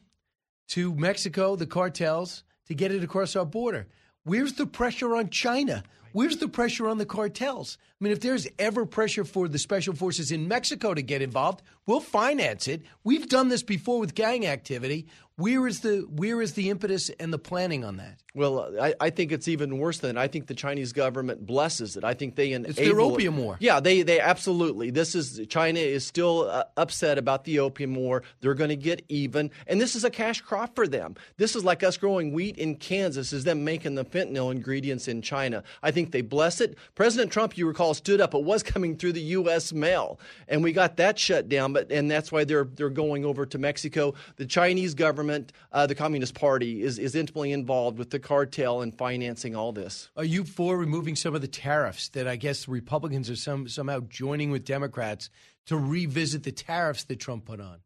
[0.68, 3.88] to Mexico, the cartels to get it across our border.
[4.24, 5.82] Where's the pressure on China?
[6.12, 7.78] Where's the pressure on the cartels?
[8.00, 11.60] I mean, if there's ever pressure for the special forces in Mexico to get involved,
[11.84, 12.82] we'll finance it.
[13.04, 15.06] We've done this before with gang activity.
[15.36, 18.20] Where is the where is the impetus and the planning on that?
[18.34, 22.04] Well, I, I think it's even worse than I think the Chinese government blesses it.
[22.04, 23.56] I think they enable it's their opium war.
[23.58, 24.90] Yeah, they they absolutely.
[24.90, 28.22] This is China is still uh, upset about the opium war.
[28.40, 31.16] They're going to get even, and this is a cash crop for them.
[31.38, 35.22] This is like us growing wheat in Kansas, is them making the fentanyl ingredients in
[35.22, 35.64] China.
[35.82, 36.76] I think they bless it.
[36.94, 38.34] President Trump, you recall, stood up.
[38.34, 39.72] It was coming through the U.S.
[39.72, 41.72] mail, and we got that shut down.
[41.72, 44.14] But and that's why they're they're going over to Mexico.
[44.36, 48.96] The Chinese government, uh, the Communist Party, is is intimately involved with the cartel and
[48.96, 50.10] financing all this.
[50.16, 54.00] Are you for removing some of the tariffs that I guess Republicans are some, somehow
[54.08, 55.30] joining with Democrats
[55.66, 57.78] to revisit the tariffs that Trump put on?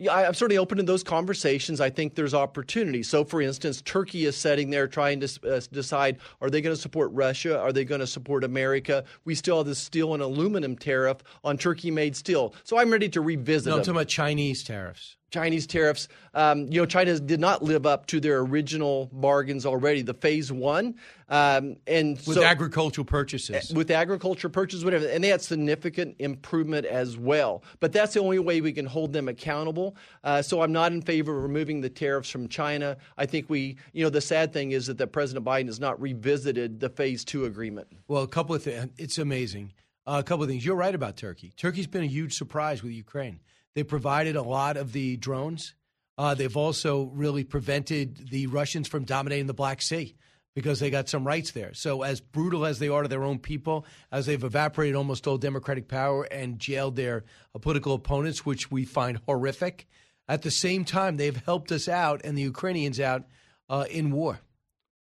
[0.00, 1.78] Yeah, I'm certainly open to those conversations.
[1.78, 3.02] I think there's opportunity.
[3.02, 6.80] So, for instance, Turkey is sitting there trying to uh, decide are they going to
[6.80, 7.60] support Russia?
[7.60, 9.04] Are they going to support America?
[9.26, 12.54] We still have the steel and aluminum tariff on Turkey made steel.
[12.64, 13.84] So, I'm ready to revisit No, I'm them.
[13.84, 15.16] talking about Chinese tariffs.
[15.30, 20.02] Chinese tariffs, um, you know, China did not live up to their original bargains already.
[20.02, 20.96] The phase one,
[21.28, 26.86] um, and with so, agricultural purchases, with agriculture purchases, whatever, and they had significant improvement
[26.86, 27.62] as well.
[27.78, 29.96] But that's the only way we can hold them accountable.
[30.24, 32.96] Uh, so I'm not in favor of removing the tariffs from China.
[33.16, 36.00] I think we, you know, the sad thing is that, that President Biden has not
[36.00, 37.88] revisited the phase two agreement.
[38.08, 38.90] Well, a couple of things.
[38.98, 39.72] It's amazing.
[40.06, 40.64] Uh, a couple of things.
[40.64, 41.52] You're right about Turkey.
[41.56, 43.38] Turkey's been a huge surprise with Ukraine.
[43.74, 45.74] They provided a lot of the drones.
[46.18, 50.16] Uh, they've also really prevented the Russians from dominating the Black Sea
[50.54, 51.72] because they got some rights there.
[51.72, 55.38] So, as brutal as they are to their own people, as they've evaporated almost all
[55.38, 59.86] democratic power and jailed their uh, political opponents, which we find horrific,
[60.28, 63.24] at the same time, they've helped us out and the Ukrainians out
[63.68, 64.40] uh, in war.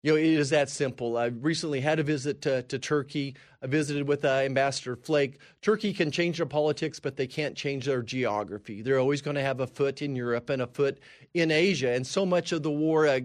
[0.02, 1.16] You know, it is that simple.
[1.16, 3.36] I recently had a visit to, to Turkey.
[3.64, 5.38] I visited with uh, Ambassador Flake.
[5.62, 8.82] Turkey can change their politics, but they can't change their geography.
[8.82, 10.98] They're always going to have a foot in Europe and a foot
[11.32, 13.20] in Asia, and so much of the war uh,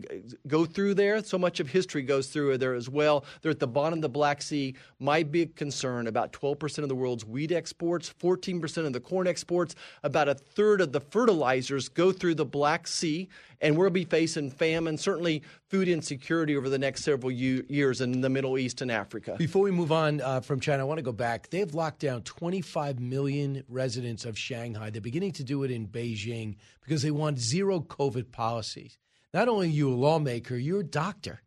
[0.47, 1.21] go through there.
[1.21, 3.25] So much of history goes through there as well.
[3.41, 4.75] They're at the bottom of the Black Sea.
[4.99, 9.75] My big concern: about 12% of the world's wheat exports, 14% of the corn exports,
[10.03, 13.27] about a third of the fertilizers go through the Black Sea,
[13.61, 18.29] and we'll be facing famine, certainly food insecurity over the next several years in the
[18.29, 19.35] Middle East and Africa.
[19.37, 21.49] Before we move on from China, I want to go back.
[21.49, 24.89] They've locked down 25 million residents of Shanghai.
[24.89, 28.97] They're beginning to do it in Beijing because they want zero COVID policies.
[29.33, 31.41] Not only are you a lawmaker, you're a doctor.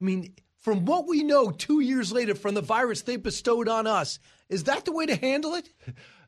[0.00, 3.86] I mean, from what we know two years later from the virus they bestowed on
[3.86, 5.68] us, is that the way to handle it?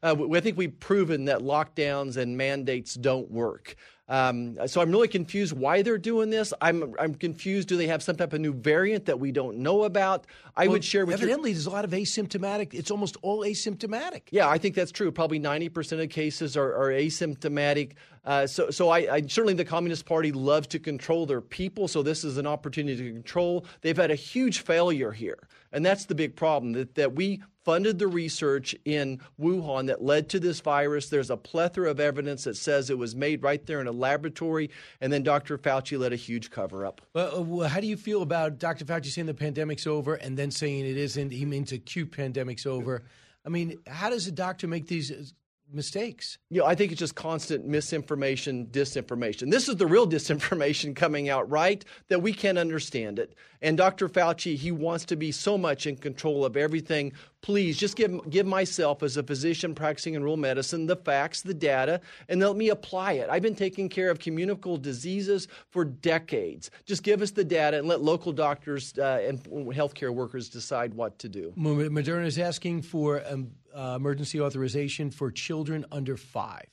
[0.02, 3.76] Uh, I think we've proven that lockdowns and mandates don't work.
[4.10, 6.52] Um, so I'm really confused why they're doing this.
[6.60, 7.68] I'm I'm confused.
[7.68, 10.26] Do they have some type of new variant that we don't know about?
[10.56, 11.54] I well, would share with evidently you.
[11.54, 12.74] there's a lot of asymptomatic.
[12.74, 14.22] It's almost all asymptomatic.
[14.32, 15.12] Yeah, I think that's true.
[15.12, 17.92] Probably 90% of cases are, are asymptomatic.
[18.24, 21.86] Uh, so, so I, I, certainly the Communist Party loves to control their people.
[21.86, 23.64] So this is an opportunity to control.
[23.80, 25.38] They've had a huge failure here,
[25.72, 26.72] and that's the big problem.
[26.72, 31.08] That that we funded the research in Wuhan that led to this virus.
[31.08, 34.70] There's a plethora of evidence that says it was made right there in a laboratory,
[35.00, 35.56] and then Dr.
[35.56, 37.00] Fauci led a huge cover up.
[37.14, 38.84] Well, uh, how do you feel about Dr.
[38.84, 41.30] Fauci saying the pandemic's over and then saying it isn't?
[41.30, 43.04] He means acute pandemic's over.
[43.46, 45.32] I mean, how does a doctor make these
[45.72, 46.38] mistakes.
[46.50, 49.50] You know, I think it's just constant misinformation, disinformation.
[49.50, 51.84] This is the real disinformation coming out, right?
[52.08, 53.34] That we can't understand it.
[53.62, 54.08] And Dr.
[54.08, 57.12] Fauci, he wants to be so much in control of everything.
[57.42, 61.54] Please just give, give myself, as a physician practicing in rural medicine, the facts, the
[61.54, 63.28] data, and let me apply it.
[63.30, 66.70] I've been taking care of communicable diseases for decades.
[66.86, 71.18] Just give us the data and let local doctors uh, and healthcare workers decide what
[71.18, 71.52] to do.
[71.56, 76.66] Moderna is asking for um, uh, emergency authorization for children under five.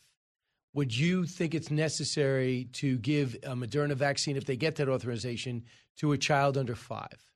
[0.73, 5.63] Would you think it's necessary to give a Moderna vaccine if they get that authorization
[5.97, 7.27] to a child under five?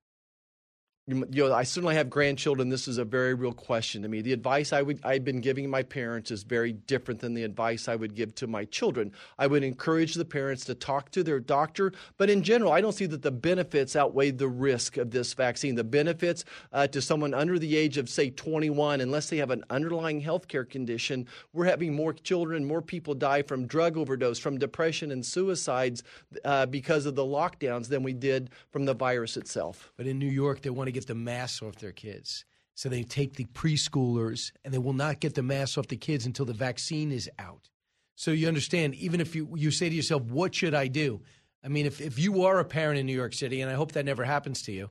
[1.11, 2.69] You know, I certainly have grandchildren.
[2.69, 4.21] This is a very real question to me.
[4.21, 7.87] The advice I would I've been giving my parents is very different than the advice
[7.87, 9.11] I would give to my children.
[9.39, 12.93] I would encourage the parents to talk to their doctor, but in general, I don't
[12.93, 15.75] see that the benefits outweigh the risk of this vaccine.
[15.75, 19.63] The benefits uh, to someone under the age of say 21, unless they have an
[19.69, 24.59] underlying health care condition, we're having more children, more people die from drug overdose, from
[24.59, 26.03] depression and suicides
[26.45, 29.91] uh, because of the lockdowns than we did from the virus itself.
[29.97, 32.45] But in New York, they want to to get the masks off their kids.
[32.75, 36.25] So they take the preschoolers and they will not get the masks off the kids
[36.25, 37.69] until the vaccine is out.
[38.15, 41.21] So you understand, even if you, you say to yourself, what should I do?
[41.63, 43.93] I mean, if, if you are a parent in New York City, and I hope
[43.93, 44.89] that never happens to you,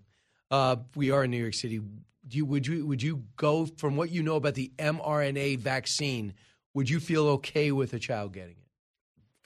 [0.50, 1.78] uh, we are in New York City.
[1.78, 6.34] Do you, would you would you go from what you know about the mRNA vaccine?
[6.74, 8.69] Would you feel okay with a child getting it?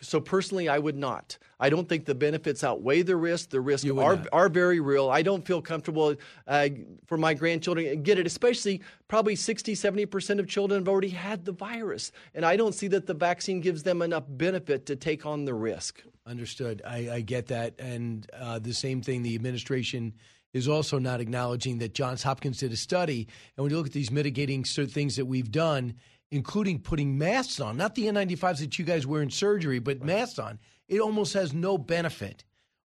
[0.00, 1.38] So personally, I would not.
[1.60, 3.50] I don't think the benefits outweigh the risk.
[3.50, 5.08] The risks are, are very real.
[5.08, 6.14] I don't feel comfortable
[6.46, 6.68] uh,
[7.06, 11.52] for my grandchildren get it, especially probably 60, 70% of children have already had the
[11.52, 12.12] virus.
[12.34, 15.54] And I don't see that the vaccine gives them enough benefit to take on the
[15.54, 16.02] risk.
[16.26, 16.82] Understood.
[16.86, 17.74] I, I get that.
[17.78, 20.12] And uh, the same thing, the administration
[20.54, 23.26] is also not acknowledging that Johns Hopkins did a study.
[23.56, 25.94] And when you look at these mitigating certain things that we've done,
[26.30, 30.06] including putting masks on, not the N95s that you guys wear in surgery, but right.
[30.06, 30.58] masks on,
[30.88, 32.44] it almost has no benefit.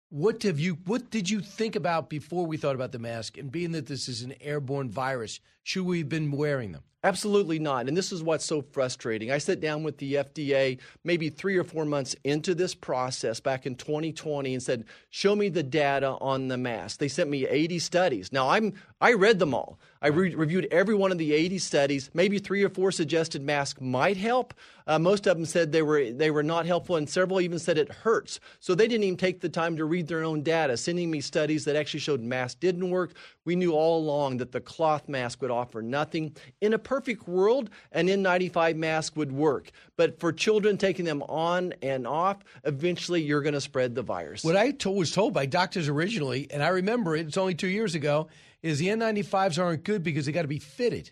[0.08, 3.50] What have you what did you think about before we thought about the mask and
[3.50, 6.84] being that this is an airborne virus, should we have been wearing them?
[7.04, 7.86] Absolutely not.
[7.86, 9.30] And this is what's so frustrating.
[9.30, 13.64] I sat down with the FDA maybe three or four months into this process back
[13.64, 17.78] in 2020 and said, "Show me the data on the mask." They sent me 80
[17.78, 18.32] studies.
[18.32, 19.78] Now I'm I read them all.
[20.00, 22.10] I re- reviewed every one of the 80 studies.
[22.14, 24.54] Maybe three or four suggested masks might help.
[24.86, 27.76] Uh, most of them said they were they were not helpful, and several even said
[27.76, 28.40] it hurts.
[28.60, 31.64] So they didn't even take the time to read their own data, sending me studies
[31.64, 33.12] that actually showed masks didn't work.
[33.44, 36.36] We knew all along that the cloth mask would offer nothing.
[36.60, 41.74] In a perfect world, an N95 mask would work, but for children taking them on
[41.82, 44.44] and off, eventually you're going to spread the virus.
[44.44, 47.66] What I to- was told by doctors originally, and I remember it, it's only two
[47.66, 48.28] years ago,
[48.62, 51.10] is the N95s aren't good because they got to be fitted.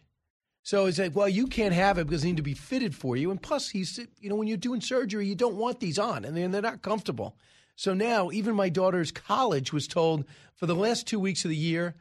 [0.63, 3.17] So it's like, well, you can't have it because they need to be fitted for
[3.17, 3.33] you.
[3.33, 6.37] And plus, he's, you know, when you're doing surgery, you don't want these on, and
[6.37, 7.37] they're, they're not comfortable.
[7.75, 11.57] So now, even my daughter's college was told for the last two weeks of the
[11.57, 11.97] year,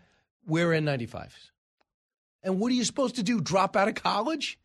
[0.45, 1.49] wear N95s.
[2.43, 3.41] And what are you supposed to do?
[3.41, 4.59] Drop out of college?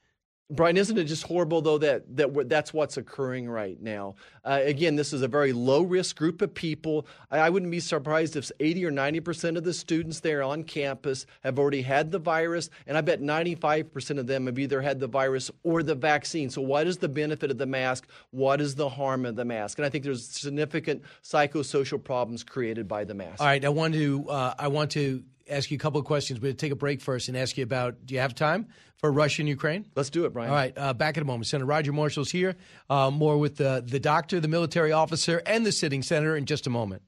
[0.50, 4.14] Brian, isn't it just horrible though that that that's what's occurring right now?
[4.42, 7.06] Uh, again, this is a very low risk group of people.
[7.30, 10.64] I, I, wouldn't be surprised if 80 or 90 percent of the students there on
[10.64, 14.80] campus have already had the virus, and I bet 95 percent of them have either
[14.80, 16.48] had the virus or the vaccine.
[16.48, 18.08] So, what is the benefit of the mask?
[18.30, 19.78] What is the harm of the mask?
[19.78, 23.42] And I think there's significant psychosocial problems created by the mask.
[23.42, 26.40] All right, I want to uh, I want to ask you a couple of questions.
[26.40, 28.06] We'll take a break first and ask you about.
[28.06, 29.86] Do you have time for Russia and Ukraine?
[29.94, 30.50] Let's do it, Brian.
[30.50, 31.46] All right, uh, back in a moment.
[31.46, 32.56] Senator Roger Marshall's here.
[32.88, 36.66] Uh, more with the the doctor, the military officer, and the sitting senator in just
[36.66, 37.02] a moment.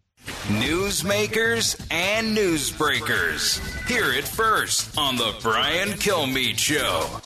[0.48, 3.58] Newsmakers and newsbreakers.
[3.86, 7.20] Hear it first on the Brian Kilmeade Show.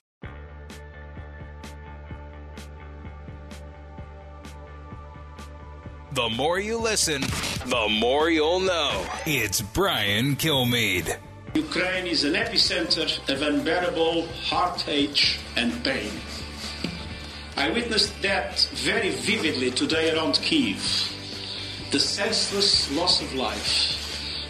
[6.12, 7.22] The more you listen,
[7.66, 9.07] the more you'll know.
[9.27, 11.16] It's Brian Kilmeade.
[11.55, 16.11] Ukraine is an epicenter of unbearable heartache and pain.
[17.57, 20.83] I witnessed that very vividly today around Kiev.
[21.90, 23.96] The senseless loss of life,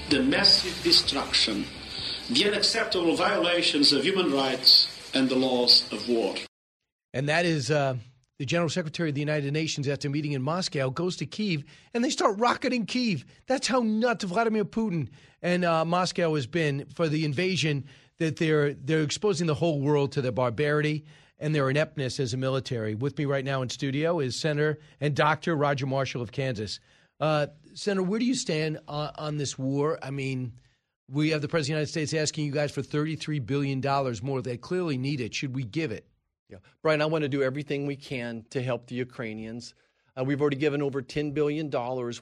[0.08, 1.66] the massive destruction,
[2.30, 6.34] the unacceptable violations of human rights and the laws of war.
[7.12, 7.96] And that is uh,
[8.38, 12.04] the General Secretary of the United Nations after meeting in Moscow goes to Kiev and
[12.04, 13.24] they start rocketing Kiev.
[13.46, 15.08] That's how nuts Vladimir Putin
[15.42, 17.84] and uh, Moscow has been for the invasion.
[18.18, 21.04] That they're they're exposing the whole world to their barbarity
[21.40, 22.94] and their ineptness as a military.
[22.94, 26.78] With me right now in studio is Senator and Doctor Roger Marshall of Kansas.
[27.18, 29.98] Uh, Senator, where do you stand on, on this war?
[30.00, 30.52] I mean,
[31.10, 33.82] we have the President of the United States asking you guys for $33 billion
[34.22, 34.42] more.
[34.42, 35.34] They clearly need it.
[35.34, 36.06] Should we give it?
[36.54, 36.60] Yeah.
[36.82, 39.74] Brian, I want to do everything we can to help the Ukrainians.
[40.16, 41.68] Uh, we've already given over $10 billion.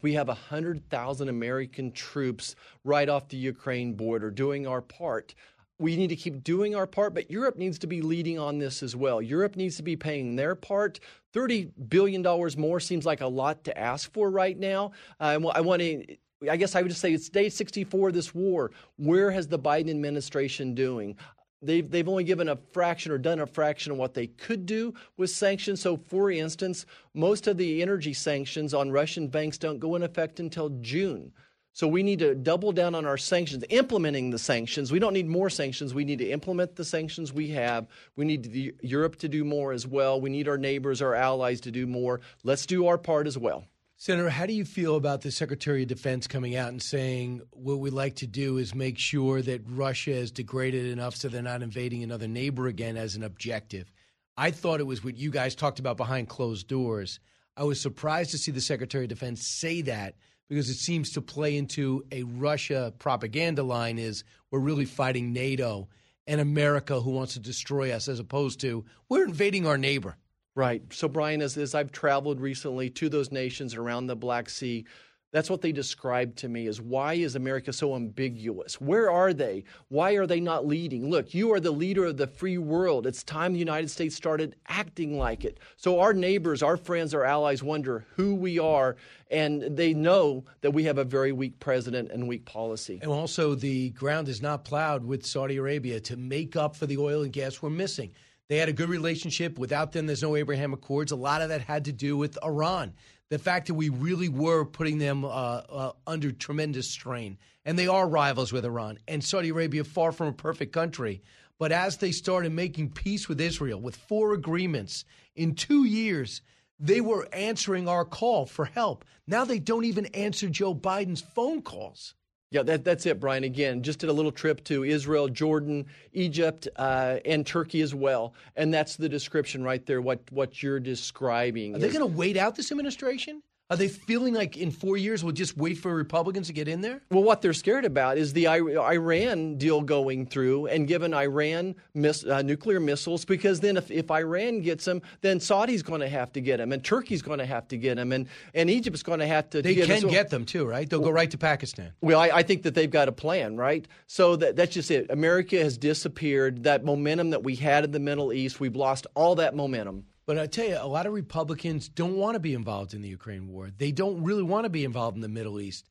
[0.00, 5.34] We have 100,000 American troops right off the Ukraine border doing our part.
[5.78, 8.82] We need to keep doing our part, but Europe needs to be leading on this
[8.82, 9.20] as well.
[9.20, 11.00] Europe needs to be paying their part.
[11.34, 12.22] $30 billion
[12.56, 14.92] more seems like a lot to ask for right now.
[15.20, 16.16] Uh, I want to
[16.50, 18.72] I guess I would just say it's day 64 of this war.
[18.96, 21.16] Where has the Biden administration doing?
[21.62, 24.94] They've, they've only given a fraction or done a fraction of what they could do
[25.16, 25.80] with sanctions.
[25.80, 30.40] So, for instance, most of the energy sanctions on Russian banks don't go in effect
[30.40, 31.32] until June.
[31.72, 34.90] So, we need to double down on our sanctions, implementing the sanctions.
[34.90, 35.94] We don't need more sanctions.
[35.94, 37.86] We need to implement the sanctions we have.
[38.16, 40.20] We need the, Europe to do more as well.
[40.20, 42.20] We need our neighbors, our allies to do more.
[42.42, 43.64] Let's do our part as well.
[44.02, 47.78] Senator, how do you feel about the Secretary of Defense coming out and saying what
[47.78, 51.62] we'd like to do is make sure that Russia is degraded enough so they're not
[51.62, 53.92] invading another neighbor again as an objective?
[54.36, 57.20] I thought it was what you guys talked about behind closed doors.
[57.56, 60.16] I was surprised to see the Secretary of Defense say that
[60.48, 65.86] because it seems to play into a Russia propaganda line is we're really fighting NATO
[66.26, 70.16] and America who wants to destroy us as opposed to we're invading our neighbor.
[70.54, 70.82] Right.
[70.92, 74.84] So, Brian, as, as I've traveled recently to those nations around the Black Sea,
[75.32, 78.78] that's what they describe to me is why is America so ambiguous?
[78.82, 79.64] Where are they?
[79.88, 81.08] Why are they not leading?
[81.08, 83.06] Look, you are the leader of the free world.
[83.06, 85.58] It's time the United States started acting like it.
[85.78, 88.96] So our neighbors, our friends, our allies wonder who we are,
[89.30, 92.98] and they know that we have a very weak president and weak policy.
[93.00, 96.98] And also, the ground is not plowed with Saudi Arabia to make up for the
[96.98, 98.12] oil and gas we're missing.
[98.52, 99.58] They had a good relationship.
[99.58, 101.10] Without them, there's no Abraham Accords.
[101.10, 102.92] A lot of that had to do with Iran.
[103.30, 107.38] The fact that we really were putting them uh, uh, under tremendous strain.
[107.64, 108.98] And they are rivals with Iran.
[109.08, 111.22] And Saudi Arabia, far from a perfect country.
[111.58, 116.42] But as they started making peace with Israel with four agreements in two years,
[116.78, 119.06] they were answering our call for help.
[119.26, 122.12] Now they don't even answer Joe Biden's phone calls.
[122.52, 123.44] Yeah, that, that's it, Brian.
[123.44, 128.34] Again, just did a little trip to Israel, Jordan, Egypt, uh, and Turkey as well.
[128.56, 131.74] And that's the description right there, what, what you're describing.
[131.74, 133.42] Are they going to wait out this administration?
[133.72, 136.82] Are they feeling like in four years we'll just wait for Republicans to get in
[136.82, 137.00] there?
[137.10, 142.22] Well, what they're scared about is the Iran deal going through and giving Iran miss,
[142.22, 146.34] uh, nuclear missiles because then if, if Iran gets them, then Saudi's going to have
[146.34, 149.20] to get them and Turkey's going to have to get them and, and Egypt's going
[149.20, 150.10] to have to They get can them.
[150.10, 150.86] get them too, right?
[150.90, 151.92] They'll go right to Pakistan.
[152.02, 153.88] Well, I, I think that they've got a plan, right?
[154.06, 155.06] So that, that's just it.
[155.08, 156.64] America has disappeared.
[156.64, 160.04] That momentum that we had in the Middle East, we've lost all that momentum.
[160.24, 163.08] But I tell you, a lot of Republicans don't want to be involved in the
[163.08, 163.70] Ukraine war.
[163.76, 165.88] They don't really want to be involved in the Middle East.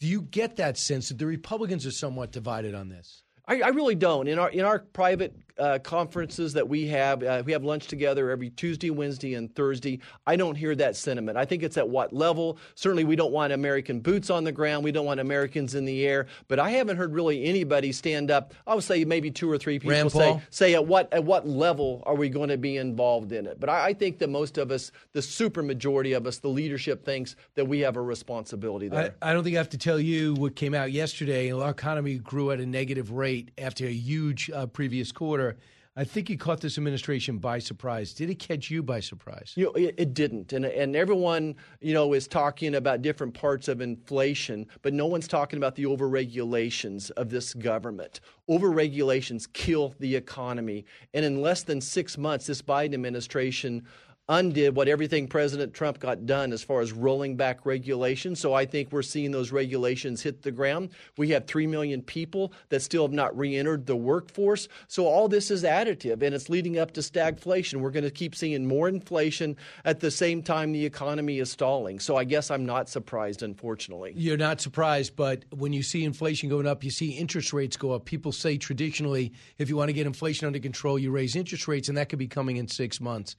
[0.00, 3.22] Do you get that sense that the Republicans are somewhat divided on this?
[3.46, 4.28] I, I really don't.
[4.28, 8.30] In our in our private uh, conferences that we have, uh, we have lunch together
[8.30, 10.00] every Tuesday, Wednesday, and Thursday.
[10.26, 11.38] I don't hear that sentiment.
[11.38, 12.58] I think it's at what level.
[12.74, 14.82] Certainly, we don't want American boots on the ground.
[14.82, 16.26] We don't want Americans in the air.
[16.48, 18.54] But I haven't heard really anybody stand up.
[18.66, 22.02] I would say maybe two or three people say say at what at what level
[22.06, 23.60] are we going to be involved in it.
[23.60, 27.04] But I, I think that most of us, the super majority of us, the leadership
[27.04, 29.14] thinks that we have a responsibility there.
[29.22, 31.52] I, I don't think I have to tell you what came out yesterday.
[31.52, 35.51] Our economy grew at a negative rate after a huge uh, previous quarter.
[35.94, 38.14] I think he caught this administration by surprise.
[38.14, 39.52] Did it catch you by surprise?
[39.56, 43.68] You know, it, it didn't, and and everyone you know is talking about different parts
[43.68, 48.20] of inflation, but no one's talking about the overregulations of this government.
[48.48, 53.86] Overregulations kill the economy, and in less than six months, this Biden administration
[54.32, 58.40] undid what everything President Trump got done as far as rolling back regulations.
[58.40, 60.90] So I think we're seeing those regulations hit the ground.
[61.16, 64.68] We have 3 million people that still have not re entered the workforce.
[64.88, 67.80] So all this is additive and it's leading up to stagflation.
[67.80, 72.00] We're going to keep seeing more inflation at the same time the economy is stalling.
[72.00, 74.14] So I guess I'm not surprised, unfortunately.
[74.16, 77.92] You're not surprised, but when you see inflation going up, you see interest rates go
[77.92, 78.06] up.
[78.06, 81.88] People say traditionally, if you want to get inflation under control, you raise interest rates,
[81.88, 83.36] and that could be coming in six months.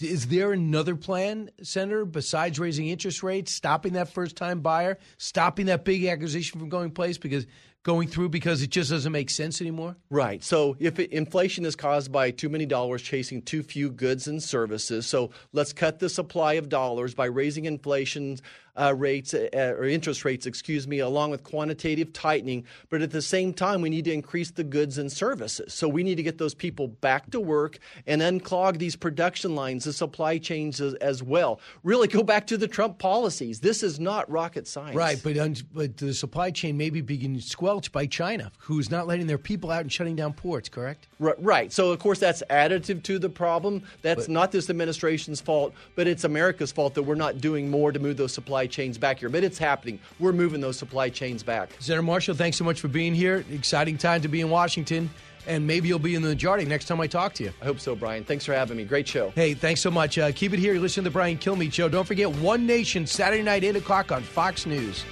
[0.00, 5.66] Is there another plan, Senator, besides raising interest rates, stopping that first time buyer, stopping
[5.66, 7.46] that big acquisition from going place because
[7.82, 9.96] going through because it just doesn't make sense anymore?
[10.10, 10.42] Right.
[10.44, 14.42] So if it, inflation is caused by too many dollars chasing too few goods and
[14.42, 18.38] services, so let's cut the supply of dollars by raising inflation
[18.78, 22.64] uh, rates uh, or interest rates, excuse me, along with quantitative tightening.
[22.90, 25.74] But at the same time, we need to increase the goods and services.
[25.74, 29.84] So we need to get those people back to work and unclog these production lines,
[29.84, 31.60] the supply chains as, as well.
[31.82, 33.60] Really go back to the Trump policies.
[33.60, 34.96] This is not rocket science.
[34.96, 39.06] Right, but un- but the supply chain may be being squelched by China, who's not
[39.06, 40.68] letting their people out and shutting down ports.
[40.68, 41.06] Correct?
[41.18, 41.34] Right.
[41.42, 41.72] right.
[41.72, 43.82] So of course that's additive to the problem.
[44.02, 47.90] That's But- not this administration's fault, but it's America's fault that we're not doing more
[47.92, 49.28] to move those supply chains back here.
[49.28, 49.98] But it's happening.
[50.20, 51.70] We're moving those supply chains back.
[51.80, 53.44] Senator Marshall, thanks so much for being here.
[53.52, 55.10] Exciting time to be in Washington,
[55.46, 57.52] and maybe you'll be in the majority next time I talk to you.
[57.60, 58.22] I hope so, Brian.
[58.22, 58.84] Thanks for having me.
[58.84, 59.30] Great show.
[59.34, 60.18] Hey, thanks so much.
[60.18, 60.72] Uh, keep it here.
[60.72, 61.88] You're listening to the Brian Kilmeade Show.
[61.88, 65.04] Don't forget One Nation Saturday night, eight o'clock on Fox News.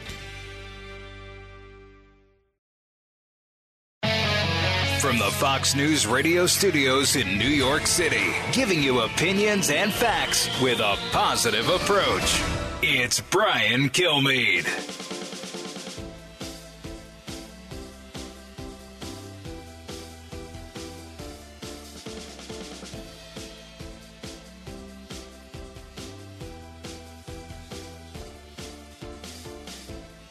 [5.00, 10.50] From the Fox News radio studios in New York City, giving you opinions and facts
[10.60, 12.42] with a positive approach.
[12.82, 14.64] It's Brian Kilmeade.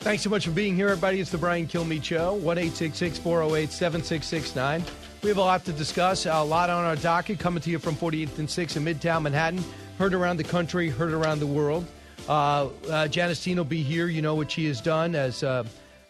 [0.01, 1.19] Thanks so much for being here, everybody.
[1.19, 4.83] It's the Brian Kilmeade Show, 1 408 7669.
[5.23, 7.95] We have a lot to discuss, a lot on our docket coming to you from
[7.95, 9.63] 48th and 6th in Midtown Manhattan.
[9.97, 11.87] Heard around the country, heard around the world.
[12.27, 14.07] Uh, uh, Janice Dean will be here.
[14.07, 15.63] You know what she has done as uh,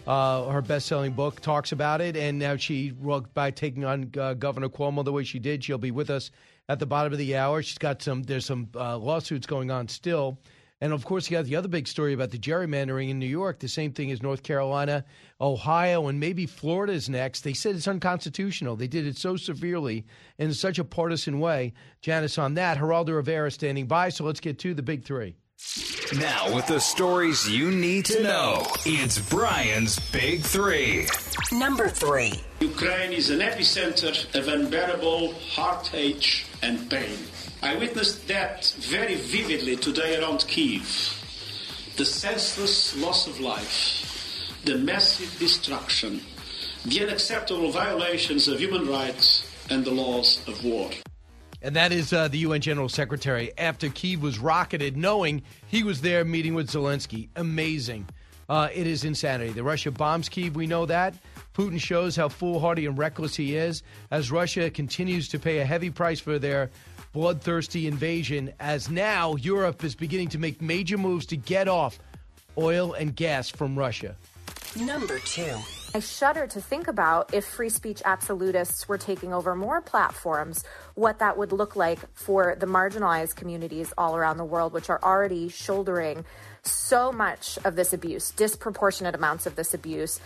[0.07, 2.15] uh, her best selling book talks about it.
[2.15, 2.91] And now she,
[3.33, 6.31] by taking on uh, Governor Cuomo the way she did, she'll be with us
[6.69, 7.61] at the bottom of the hour.
[7.61, 10.39] She's got some, there's some uh, lawsuits going on still.
[10.81, 13.59] And of course, you got the other big story about the gerrymandering in New York.
[13.59, 15.03] The same thing as North Carolina,
[15.41, 17.41] Ohio, and maybe Florida is next.
[17.41, 18.75] They said it's unconstitutional.
[18.75, 20.05] They did it so severely
[20.37, 21.73] in such a partisan way.
[22.01, 22.77] Janice on that.
[22.77, 24.09] Geraldo Rivera standing by.
[24.09, 25.35] So let's get to the big three.
[26.13, 31.07] Now, with the stories you need to know, it's Brian's Big Three.
[31.51, 32.39] Number three.
[32.59, 37.17] Ukraine is an epicenter of unbearable heartache and pain.
[37.63, 40.85] I witnessed that very vividly today around Kiev.
[41.97, 46.21] The senseless loss of life, the massive destruction,
[46.85, 50.91] the unacceptable violations of human rights and the laws of war.
[51.65, 56.01] And that is uh, the UN General Secretary after Kiev was rocketed, knowing he was
[56.01, 57.29] there meeting with Zelensky.
[57.35, 58.05] Amazing.
[58.47, 59.51] Uh, it is insanity.
[59.51, 61.15] The Russia bombs Kiev, we know that.
[61.55, 65.89] Putin shows how foolhardy and reckless he is as Russia continues to pay a heavy
[65.89, 66.69] price for their
[67.13, 71.97] bloodthirsty invasion as now Europe is beginning to make major moves to get off
[72.59, 74.15] oil and gas from Russia.
[74.75, 75.55] Number two.
[75.95, 80.65] I shudder to think about if free speech absolutists were taking over more platforms,
[80.95, 84.99] what that would look like for the marginalized communities all around the world, which are
[85.01, 86.25] already shouldering
[86.63, 90.19] so much of this abuse, disproportionate amounts of this abuse.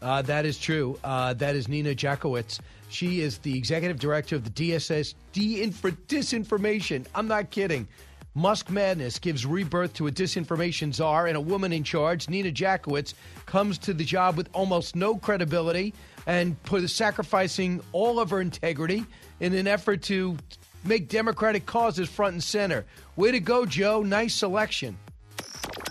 [0.00, 0.96] Uh, that is true.
[1.02, 2.60] Uh, that is Nina Jankowicz.
[2.88, 7.06] She is the executive director of the DSS Disinformation.
[7.12, 7.88] I'm not kidding.
[8.36, 12.28] Musk Madness gives rebirth to a disinformation czar and a woman in charge.
[12.28, 13.14] Nina Jankowicz
[13.46, 15.94] comes to the job with almost no credibility
[16.26, 19.04] and put, sacrificing all of her integrity
[19.40, 20.36] in an effort to
[20.84, 22.84] make Democratic causes front and center.
[23.16, 24.02] Way to go, Joe.
[24.02, 24.98] Nice selection.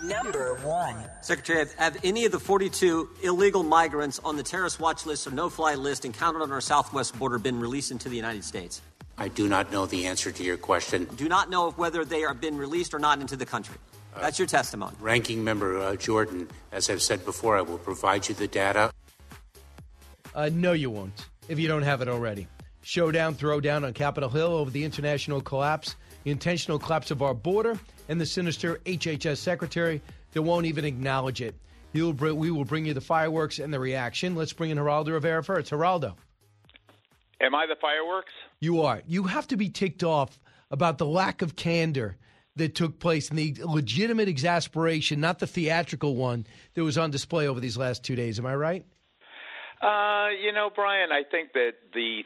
[0.02, 0.96] Number one.
[1.22, 5.48] Secretary, have any of the 42 illegal migrants on the terrorist watch list or no
[5.48, 8.82] fly list encountered on our southwest border been released into the United States?
[9.18, 11.04] I do not know the answer to your question.
[11.16, 13.76] Do not know whether they are been released or not into the country.
[14.20, 14.96] That's your testimony.
[15.00, 18.90] Ranking Member uh, Jordan, as I've said before, I will provide you the data.
[20.34, 22.46] Uh, no, you won't, if you don't have it already.
[22.82, 27.78] Showdown, throwdown on Capitol Hill over the international collapse, the intentional collapse of our border,
[28.08, 30.00] and the sinister HHS secretary
[30.32, 31.54] that won't even acknowledge it.
[31.94, 34.34] Will bring, we will bring you the fireworks and the reaction.
[34.34, 35.70] Let's bring in Geraldo Rivera first.
[35.70, 36.14] Geraldo.
[37.40, 38.32] Am I the fireworks?
[38.60, 39.02] You are.
[39.06, 40.38] You have to be ticked off
[40.70, 42.16] about the lack of candor
[42.56, 47.46] that took place and the legitimate exasperation, not the theatrical one, that was on display
[47.46, 48.38] over these last two days.
[48.38, 48.84] Am I right?
[49.82, 52.22] Uh, you know, Brian, I think that the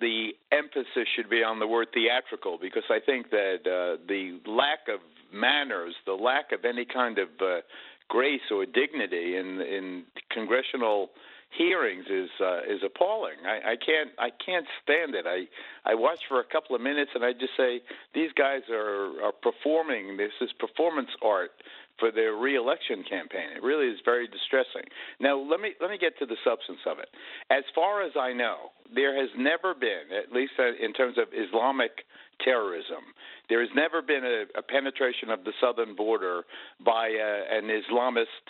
[0.00, 4.88] the emphasis should be on the word theatrical because I think that uh, the lack
[4.92, 5.00] of
[5.32, 7.60] manners, the lack of any kind of uh,
[8.08, 11.10] grace or dignity in in congressional
[11.56, 13.38] hearings is uh, is appalling.
[13.46, 15.26] I, I can't I can't stand it.
[15.26, 15.46] I
[15.88, 17.80] I watch for a couple of minutes and I just say
[18.14, 20.16] these guys are are performing.
[20.16, 21.52] This is performance art
[21.98, 23.54] for their reelection campaign.
[23.56, 24.88] It really is very distressing.
[25.20, 27.08] Now let me let me get to the substance of it.
[27.50, 31.28] As far as I know, there has never been, at least uh, in terms of
[31.32, 32.04] Islamic
[32.44, 33.14] terrorism.
[33.48, 36.42] There has never been a, a penetration of the southern border
[36.84, 38.42] by uh, an Islamist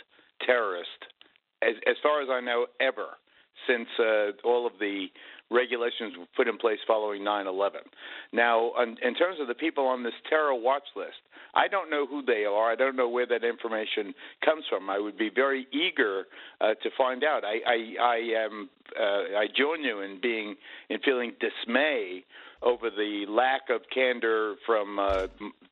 [0.46, 0.88] terrorist
[1.68, 3.16] as, as far as I know, ever
[3.66, 5.06] since uh, all of the
[5.50, 7.70] regulations were put in place following 9/11.
[8.32, 11.20] Now, in, terms of the people on this terror watch list,
[11.54, 12.70] I don't know who they are.
[12.70, 14.90] I don't know where that information comes from.
[14.90, 16.24] I would be very eager
[16.60, 17.42] uh, to find out.
[17.44, 20.56] I I, I am uh, I join you in being
[20.88, 22.24] in feeling dismay
[22.62, 25.26] over the lack of candor from uh,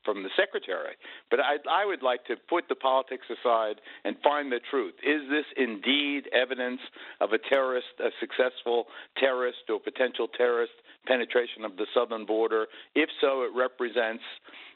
[0.05, 0.95] from the secretary.
[1.29, 4.93] But I, I would like to put the politics aside and find the truth.
[5.03, 6.81] Is this indeed evidence
[7.21, 8.85] of a terrorist, a successful
[9.17, 10.73] terrorist or potential terrorist
[11.07, 12.67] penetration of the southern border?
[12.95, 14.23] If so, it represents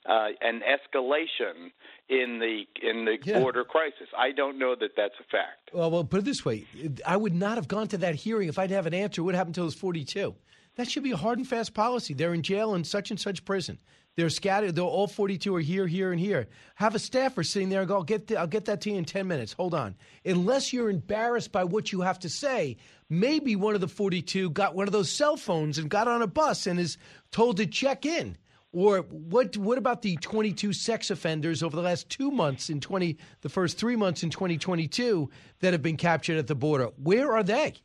[0.07, 1.71] uh, an escalation
[2.09, 3.39] in the in the yeah.
[3.39, 4.07] border crisis.
[4.17, 5.71] I don't know that that's a fact.
[5.73, 6.65] Well, well, put it this way:
[7.05, 9.23] I would not have gone to that hearing if I'd have an answer.
[9.23, 10.35] What happened to those forty-two?
[10.75, 12.13] That should be a hard and fast policy.
[12.13, 13.79] They're in jail in such and such prison.
[14.17, 14.73] They're scattered.
[14.73, 16.47] They're all 42 are here, here, and here.
[16.73, 18.97] Have a staffer sitting there and go, I'll get, the, I'll get that to you
[18.97, 19.53] in 10 minutes.
[19.53, 19.95] Hold on.
[20.25, 22.77] Unless you're embarrassed by what you have to say,
[23.11, 26.27] maybe one of the 42 got one of those cell phones and got on a
[26.27, 26.97] bus and is
[27.31, 28.35] told to check in.
[28.73, 29.55] Or what?
[29.55, 33.77] What about the 22 sex offenders over the last two months in 20, the first
[33.77, 36.89] three months in 2022 that have been captured at the border?
[36.97, 37.75] Where are they?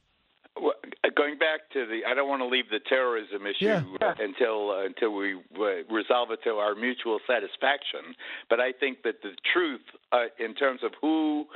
[1.17, 3.67] Going back to the, I don't want to leave the terrorism issue
[4.01, 4.15] yeah.
[4.19, 8.15] until uh, until we uh, resolve it to our mutual satisfaction.
[8.49, 9.83] But I think that the truth,
[10.13, 11.47] uh, in terms of who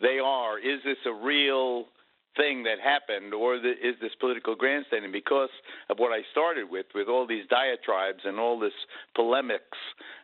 [0.00, 1.86] they are, is this a real
[2.36, 5.10] thing that happened, or the, is this political grandstanding?
[5.10, 5.48] Because
[5.88, 8.76] of what I started with, with all these diatribes and all this
[9.14, 9.78] polemics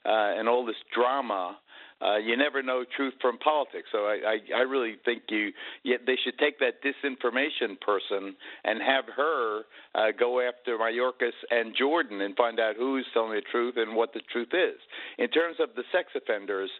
[0.04, 1.56] uh, and all this drama
[2.02, 3.88] uh, you never know truth from politics.
[3.92, 5.52] So I, I, I really think you,
[5.84, 8.34] they should take that disinformation person
[8.64, 9.62] and have her
[9.94, 14.12] uh, go after Mayorkas and Jordan and find out who's telling the truth and what
[14.14, 14.80] the truth is.
[15.18, 16.70] In terms of the sex offenders,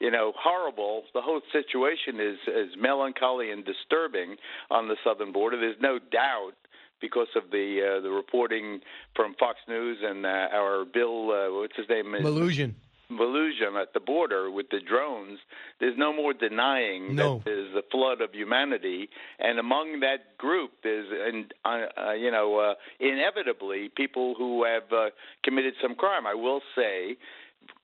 [0.00, 1.04] you know, horrible.
[1.14, 4.36] The whole situation is is melancholy and disturbing
[4.70, 5.58] on the southern border.
[5.58, 6.54] There's no doubt
[7.00, 8.80] because of the uh, the reporting
[9.14, 12.06] from Fox News and uh, our Bill, uh, what's his name?
[12.06, 12.74] Melugin.
[13.20, 15.38] Illusion at the border with the drones,
[15.80, 17.36] there's no more denying no.
[17.36, 19.08] that there's a flood of humanity,
[19.38, 24.92] and among that group, there's and uh, uh, you know uh, inevitably people who have
[24.92, 25.10] uh,
[25.44, 26.26] committed some crime.
[26.26, 27.16] I will say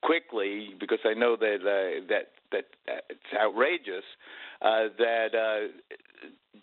[0.03, 4.05] quickly because I know that uh, that that uh, it's outrageous
[4.63, 5.99] uh, that uh,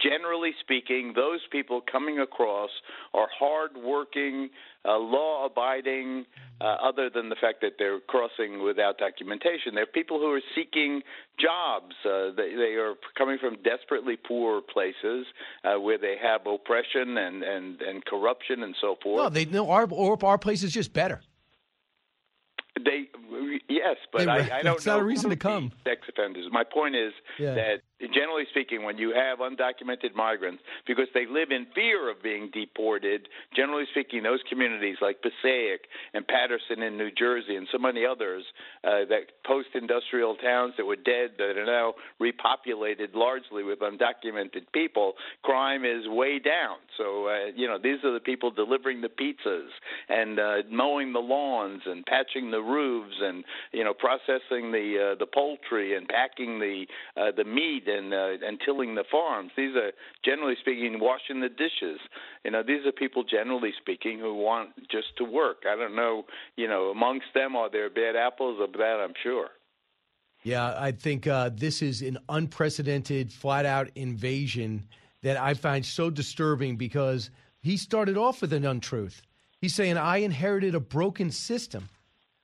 [0.01, 2.70] generally speaking, those people coming across
[3.13, 4.49] are hardworking,
[4.88, 6.26] uh, law-abiding.
[6.62, 11.02] Uh, other than the fact that they're crossing without documentation, they're people who are seeking
[11.38, 11.94] jobs.
[12.06, 15.26] Uh, they, they are coming from desperately poor places
[15.66, 19.22] uh, where they have oppression and, and, and corruption and so forth.
[19.24, 19.86] No, they no our
[20.24, 21.22] our place is just better.
[22.84, 23.08] They
[23.70, 25.72] yes, but They- I, I don't know not a reason to come.
[25.84, 26.46] Sex offenders.
[26.52, 27.54] My point is Yeah.
[27.56, 32.50] that generally speaking, when you have undocumented migrants, because they live in fear of being
[32.54, 35.82] deported, generally speaking, those communities like Passaic
[36.14, 38.43] and Paterson in New Jersey and so many others,
[38.84, 45.14] uh, that post-industrial towns that were dead that are now repopulated largely with undocumented people,
[45.43, 46.78] crime is way down.
[46.98, 49.70] So uh, you know these are the people delivering the pizzas
[50.10, 55.20] and uh, mowing the lawns and patching the roofs and you know processing the uh,
[55.20, 56.86] the poultry and packing the
[57.18, 59.52] uh, the meat and uh, and tilling the farms.
[59.56, 59.91] These are
[60.24, 62.00] generally speaking washing the dishes.
[62.43, 65.64] You know these are people generally speaking who want just to work.
[65.70, 66.26] I don't know.
[66.56, 69.50] You know amongst them are there bad apples of that I'm sure.
[70.43, 74.88] Yeah, I think uh, this is an unprecedented, flat out invasion
[75.24, 77.32] that I find so disturbing because
[77.62, 79.24] he started off with an untruth.
[79.60, 81.89] He's saying, I inherited a broken system.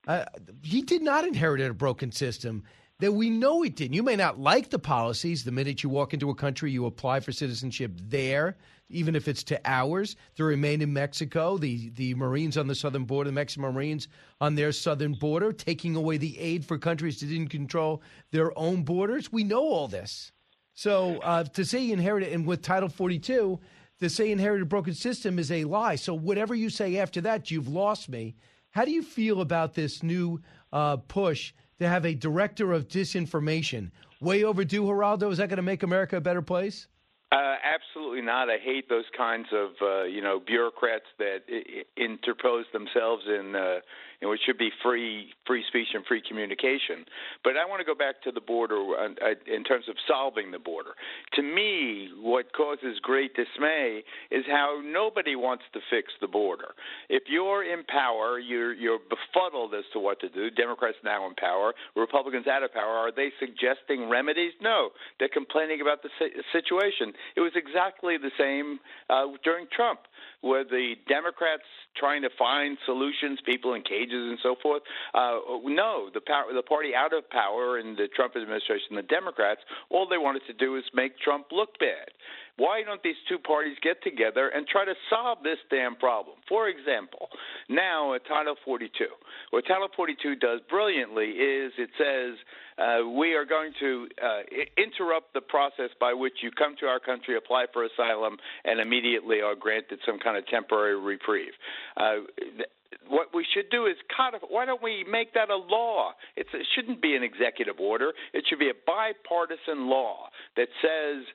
[0.08, 0.26] Uh,
[0.64, 2.64] he did not inherit a broken system.
[3.02, 3.95] That we know it didn't.
[3.95, 5.43] You may not like the policies.
[5.43, 8.58] The minute you walk into a country, you apply for citizenship there,
[8.89, 11.58] even if it's to ours, to remain in Mexico.
[11.58, 14.08] The the Marines on the southern border, the Mexican Marines
[14.39, 18.84] on their southern border, taking away the aid for countries that didn't control their own
[18.84, 19.32] borders.
[19.32, 20.32] We know all this.
[20.76, 23.60] So uh, to say he inherited, and with Title 42,
[23.99, 25.95] to say inherited a broken system is a lie.
[25.95, 28.36] So whatever you say after that, you've lost me.
[28.70, 30.39] How do you feel about this new
[30.72, 33.91] uh, push to have a director of disinformation?
[34.21, 35.32] Way overdue, Geraldo.
[35.32, 36.88] Is that going to make America a better place?
[37.32, 38.49] Uh, absolutely not.
[38.49, 43.79] I hate those kinds of uh, you know bureaucrats that I- interpose themselves in uh,
[44.22, 47.05] in what should be free free speech and free communication.
[47.43, 49.07] But I want to go back to the border uh,
[49.47, 50.91] in terms of solving the border.
[51.34, 56.74] To me, what causes great dismay is how nobody wants to fix the border.
[57.09, 60.49] If you're in power, you're you're befuddled as to what to do.
[60.51, 62.95] Democrats now in power, Republicans out of power.
[63.01, 64.53] Are they suggesting remedies?
[64.61, 66.09] No, they're complaining about the
[66.51, 67.13] situation.
[67.36, 70.01] It was exactly the same uh, during Trump,
[70.42, 71.64] where the Democrats
[71.96, 74.82] trying to find solutions, people in cages and so forth.
[75.14, 79.62] Uh, no, the power, the party out of power in the Trump administration, the Democrats,
[79.89, 82.10] all they wanted to do is make Trump look bad.
[82.58, 86.38] Why don't these two parties get together and try to solve this damn problem?
[86.47, 87.30] For example,
[87.70, 89.06] now at Title 42,
[89.52, 92.38] what Title 42 does brilliantly is it says
[92.78, 94.41] uh, we are going to uh,
[94.78, 99.41] interrupt the process by which you come to our country, apply for asylum, and immediately
[99.41, 101.54] are granted some kind of temporary reprieve.
[101.97, 102.70] Uh, th-
[103.08, 104.45] what we should do is codify.
[104.49, 106.12] Why don't we make that a law?
[106.36, 108.14] It's, it shouldn't be an executive order.
[108.34, 111.26] It should be a bipartisan law that says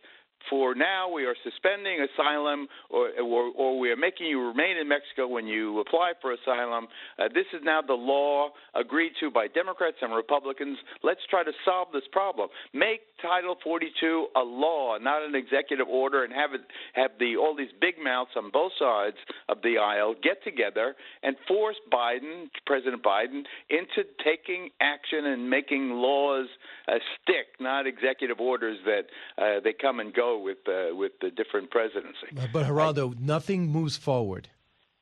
[0.50, 4.88] for now we are suspending asylum or, or, or we are making you remain in
[4.88, 6.86] Mexico when you apply for asylum.
[7.18, 10.78] Uh, this is now the law agreed to by Democrats and Republicans.
[11.02, 12.48] Let's try to solve this problem.
[12.72, 16.60] Make Title 42 a law, not an executive order, and have it
[16.94, 19.16] have the all these big mouths on both sides
[19.48, 25.90] of the aisle get together and force Biden, President Biden, into taking action and making
[25.90, 26.46] laws
[26.88, 29.06] uh, stick, not executive orders that
[29.38, 32.28] uh, they come and go with uh, with the different presidency.
[32.52, 34.48] But Geraldo, nothing moves forward,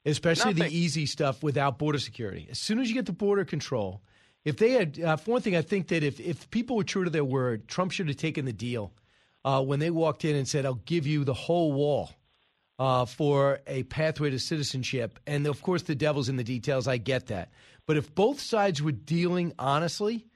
[0.04, 0.70] especially Nothing.
[0.70, 2.48] the easy stuff without border security.
[2.50, 4.02] As soon as you get the border control,
[4.44, 7.04] if they had, uh, for one thing, I think that if, if people were true
[7.04, 8.92] to their word, Trump should have taken the deal
[9.44, 12.10] uh, when they walked in and said, I'll give you the whole wall
[12.78, 15.18] uh, for a pathway to citizenship.
[15.26, 16.86] And of course, the devil's in the details.
[16.86, 17.50] I get that.
[17.86, 20.26] But if both sides were dealing honestly,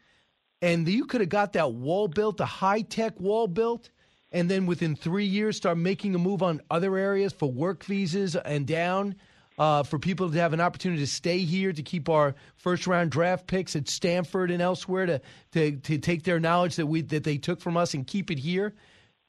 [0.60, 3.90] and you could have got that wall built, a high tech wall built,
[4.32, 8.36] and then within three years start making a move on other areas for work visas
[8.36, 9.14] and down
[9.58, 13.10] uh, for people to have an opportunity to stay here to keep our first round
[13.10, 15.20] draft picks at Stanford and elsewhere to,
[15.52, 18.38] to, to take their knowledge that we that they took from us and keep it
[18.38, 18.74] here.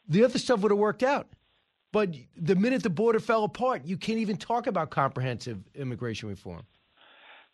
[0.08, 1.28] The other stuff would have worked out.
[1.92, 6.62] But the minute the border fell apart, you can't even talk about comprehensive immigration reform.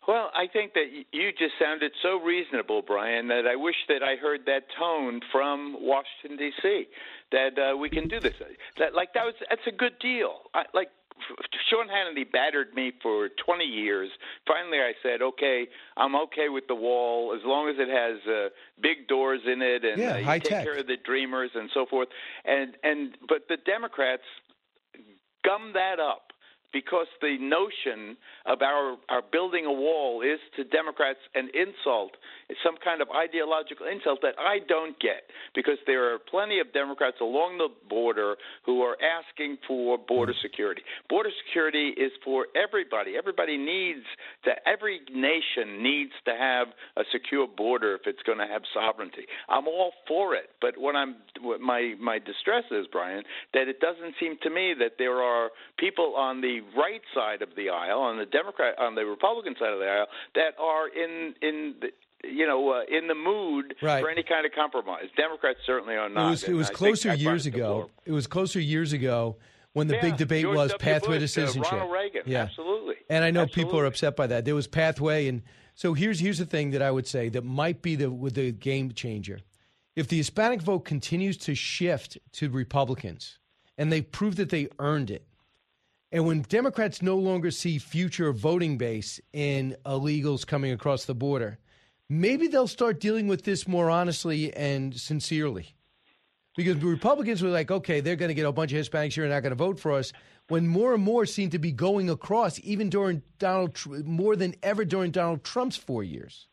[0.06, 4.16] Well, I think that you just sounded so reasonable, Brian, that I wish that I
[4.16, 6.86] heard that tone from Washington D.C.
[7.32, 8.34] That uh, we can do this.
[8.78, 10.42] That like that was that's a good deal.
[10.54, 14.08] I, like f- Sean Hannity battered me for 20 years.
[14.46, 18.48] Finally, I said, okay, I'm okay with the wall as long as it has uh,
[18.80, 20.62] big doors in it and Yeah, uh, you take tech.
[20.64, 22.08] care of the dreamers and so forth.
[22.44, 24.22] And and but the Democrats
[25.44, 26.32] gum that up
[26.72, 32.12] because the notion of our, our building a wall is to Democrats an insult,
[32.48, 36.72] it's some kind of ideological insult that I don't get because there are plenty of
[36.72, 40.42] Democrats along the border who are asking for border mm.
[40.42, 40.82] security.
[41.08, 43.16] Border security is for everybody.
[43.16, 44.04] Everybody needs
[44.44, 49.26] to, every nation needs to have a secure border if it's going to have sovereignty.
[49.48, 53.22] I'm all for it, but what I'm, what my, my distress is, Brian,
[53.54, 57.50] that it doesn't seem to me that there are people on the right side of
[57.56, 61.34] the aisle, on the Democrat, on the Republican side of the aisle, that are in
[61.42, 61.88] in the,
[62.28, 64.02] you know uh, in the mood Right.
[64.02, 65.04] for any kind of compromise.
[65.16, 66.30] Democrats certainly are It not.
[66.30, 67.90] was it was closer years ago.
[68.04, 69.36] It was closer years ago
[69.72, 70.78] when the Yeah, big debate George was W.
[70.78, 71.72] pathway Bush, to uh, citizenship.
[71.72, 72.94] Ronald Reagan, yeah, absolutely.
[73.10, 74.44] And I know people are upset by that.
[74.44, 75.42] There was pathway, and
[75.74, 78.52] so here's here's the thing that I would say that might be the with the
[78.52, 79.40] game changer.
[79.94, 83.38] If the Hispanic vote continues to shift to Republicans,
[83.78, 85.26] and they prove that they earned it,
[86.16, 91.58] and when Democrats no longer see future voting base in illegals coming across the border,
[92.08, 95.74] maybe they'll start dealing with this more honestly and sincerely.
[96.56, 99.24] Because the Republicans were like, okay, they're going to get a bunch of Hispanics here
[99.24, 100.14] and not going to vote for us.
[100.48, 104.86] When more and more seem to be going across, even during Donald, more than ever
[104.86, 106.46] during Donald Trump's four years.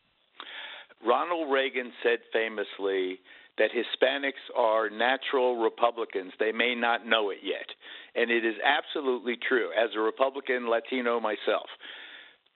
[1.02, 3.18] Ronald Reagan said famously
[3.56, 6.32] that Hispanics are natural Republicans.
[6.38, 7.70] They may not know it yet.
[8.14, 9.70] And it is absolutely true.
[9.72, 11.68] As a Republican Latino myself,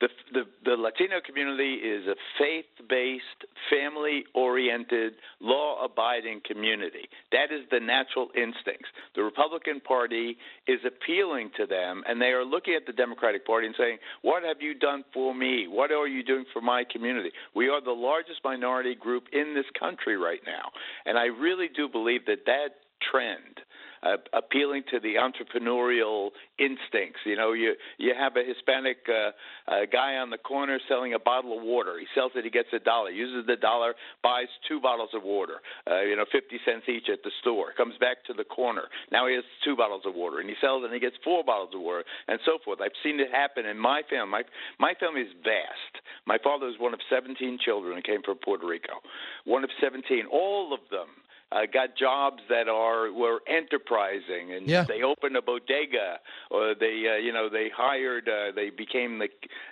[0.01, 7.09] the, the, the Latino community is a faith based, family oriented, law abiding community.
[7.33, 8.87] That is the natural instincts.
[9.17, 10.37] The Republican Party
[10.69, 14.45] is appealing to them, and they are looking at the Democratic Party and saying, What
[14.45, 15.67] have you done for me?
[15.67, 17.31] What are you doing for my community?
[17.57, 20.71] We are the largest minority group in this country right now.
[21.07, 23.61] And I really do believe that that trend
[24.03, 27.21] uh, appealing to the entrepreneurial instincts.
[27.25, 29.31] You know, you you have a Hispanic uh,
[29.71, 31.99] uh, guy on the corner selling a bottle of water.
[31.99, 33.11] He sells it, he gets a dollar.
[33.11, 35.61] Uses the dollar, buys two bottles of water.
[35.91, 37.73] Uh, you know, fifty cents each at the store.
[37.77, 38.85] Comes back to the corner.
[39.11, 41.45] Now he has two bottles of water, and he sells it, and he gets four
[41.45, 42.81] bottles of water, and so forth.
[42.81, 44.31] I've seen it happen in my family.
[44.31, 44.43] My
[44.79, 46.05] my family is vast.
[46.27, 49.01] My father was one of seventeen children and came from Puerto Rico.
[49.45, 50.27] One of seventeen.
[50.31, 51.09] All of them
[51.53, 54.85] uh, got jobs that are were enterprising, and Yeah.
[54.85, 56.21] they opened a bodega,
[56.51, 59.29] or they uh, you know they hired, uh, they became the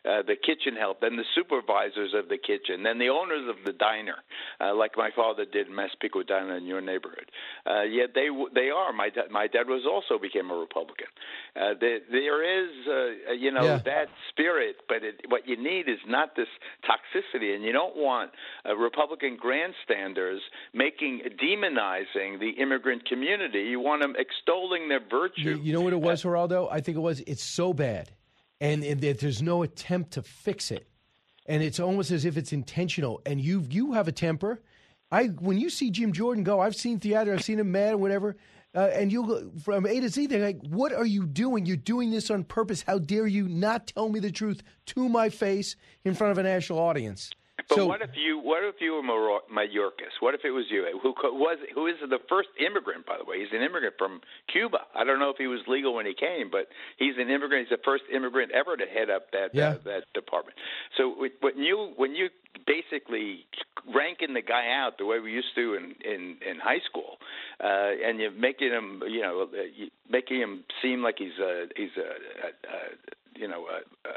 [0.08, 3.72] uh, the kitchen help, then the supervisors of the kitchen, then the owners of the
[3.72, 4.16] diner,
[4.60, 7.30] uh, like my father did in Massapequa Diner in your neighborhood.
[7.66, 8.92] Uh, yet they they are.
[8.92, 11.08] My dad my dad was also became a Republican.
[11.54, 13.78] Uh, there, there is uh, you know Yeah.
[13.84, 16.48] that spirit, but it, what you need is not this
[16.88, 18.30] toxicity, and you don't want
[18.68, 20.40] uh, Republican grandstanders
[20.72, 21.20] making
[21.66, 23.60] demonizing the immigrant community.
[23.60, 25.42] You want them extolling their virtue.
[25.42, 26.68] You, you know what it was, Geraldo?
[26.70, 28.10] I think it was it's so bad,
[28.60, 30.86] and, and there's no attempt to fix it,
[31.46, 33.20] and it's almost as if it's intentional.
[33.26, 34.60] And you you have a temper.
[35.10, 37.98] I when you see Jim Jordan go, I've seen theater, I've seen him mad or
[37.98, 38.36] whatever.
[38.74, 40.26] Uh, and you go from A to Z.
[40.26, 41.64] They're like, "What are you doing?
[41.64, 42.82] You're doing this on purpose.
[42.82, 46.42] How dare you not tell me the truth to my face in front of a
[46.42, 47.30] national audience?"
[47.68, 50.14] But so what if you what if you were Mayorkas?
[50.20, 50.86] What if it was you?
[51.02, 53.06] Who was who is the first immigrant?
[53.06, 54.20] By the way, he's an immigrant from
[54.52, 54.86] Cuba.
[54.94, 57.66] I don't know if he was legal when he came, but he's an immigrant.
[57.68, 59.70] He's the first immigrant ever to head up that Yeah.
[59.70, 60.56] uh, that department.
[60.96, 61.10] So
[61.40, 62.30] when you when you
[62.66, 63.46] basically
[63.92, 67.18] ranking the guy out the way we used to in in, in high school,
[67.62, 71.96] uh, and you're making him you know uh, making him seem like he's a he's
[71.98, 72.78] a, a, a
[73.34, 74.12] you know a, a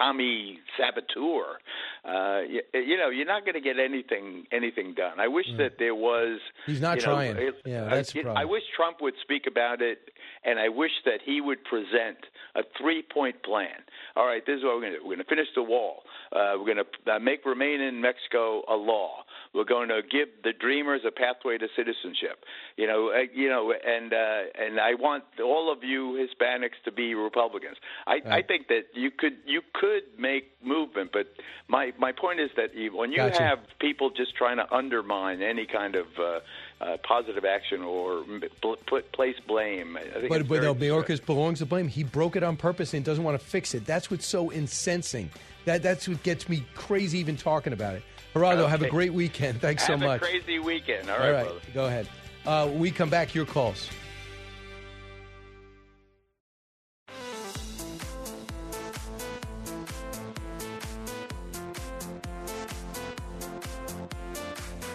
[0.00, 1.58] commie saboteur.
[2.04, 5.20] Uh, you, you know, you're not going to get anything anything done.
[5.20, 6.40] I wish that there was.
[6.66, 7.36] He's not know, trying.
[7.36, 9.98] it- Yeah, uh, that's it- I wish Trump would speak about it,
[10.44, 12.18] and I wish that he would present
[12.54, 13.76] a three-point plan.
[14.16, 15.04] All right, this is what we're going to do.
[15.04, 16.02] We're going to finish the wall.
[16.32, 19.24] Uh, we're going to uh, make remain in Mexico a law.
[19.52, 22.44] We're going to give the dreamers a pathway to citizenship.
[22.76, 26.92] You know, uh, you know, and uh, and I want all of you Hispanics to
[26.92, 27.76] be Republicans.
[28.06, 31.26] I, I think that you could you could make movement, but
[31.66, 33.42] my my point is that you, when you Gotcha.
[33.42, 36.40] have people just trying to undermine any kind of uh,
[36.80, 38.22] uh, positive action or
[38.62, 41.88] bl- put place blame, I think But but no, Mayorkas belongs to blame.
[41.88, 43.84] He broke it on purpose and doesn't want to fix it.
[43.84, 45.30] That's what's so incensing.
[45.64, 48.02] That that's what gets me crazy even talking about it.
[48.34, 48.70] Geraldo, okay.
[48.70, 49.60] have a great weekend.
[49.62, 50.20] Thanks have so much.
[50.20, 51.10] crazy weekend.
[51.10, 52.08] All right, All right go ahead.
[52.46, 53.34] Uh, we come back.
[53.34, 53.88] Your calls.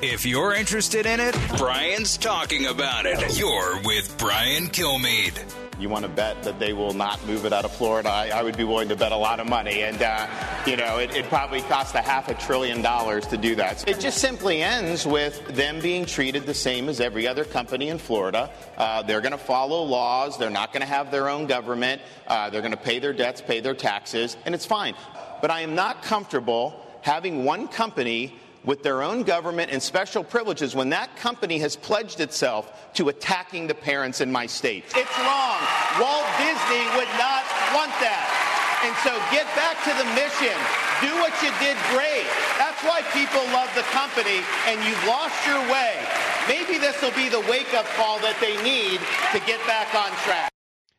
[0.02, 3.40] If you're interested in it, Brian's talking about it.
[3.40, 5.65] You're with Brian Kilmeade.
[5.78, 8.08] You want to bet that they will not move it out of Florida?
[8.08, 9.84] I, I would be willing to bet a lot of money.
[9.84, 10.28] And, uh,
[10.66, 13.82] you know, it, it probably cost a half a trillion dollars to do that.
[13.82, 17.90] So it just simply ends with them being treated the same as every other company
[17.90, 18.50] in Florida.
[18.78, 20.38] Uh, they're going to follow laws.
[20.38, 22.02] They're not going to have their own government.
[22.26, 24.96] Uh, they're going to pay their debts, pay their taxes, and it's fine.
[25.42, 28.34] But I am not comfortable having one company
[28.66, 33.68] with their own government and special privileges when that company has pledged itself to attacking
[33.68, 34.84] the parents in my state.
[34.96, 35.60] It's wrong.
[36.00, 38.26] Walt Disney would not want that.
[38.86, 40.54] And so get back to the mission.
[41.02, 42.28] Do what you did great.
[42.58, 45.98] That's why people love the company, and you've lost your way.
[46.48, 49.00] Maybe this will be the wake up call that they need
[49.34, 50.52] to get back on track.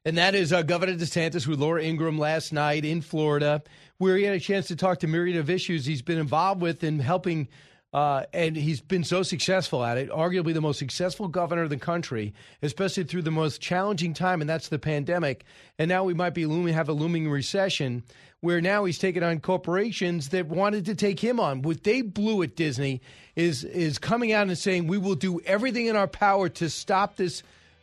[0.05, 3.62] And that is uh, Governor DeSantis with Laura Ingraham last night in Florida,
[3.99, 6.85] where he had a chance to talk to myriad of issues he's been involved with
[6.85, 7.49] in helping.
[7.93, 11.79] Uh, and he's been so successful at it, arguably the most successful governor of the
[11.79, 15.45] country, especially through the most challenging time, and that's the pandemic.
[15.79, 18.03] And now we might be looming, have a looming recession,
[18.41, 21.63] where now he's taking on corporations that wanted to take him on.
[21.63, 23.01] What they blew at Disney
[23.35, 27.17] is is coming out and saying we will do everything in our power to stop
[27.17, 27.43] this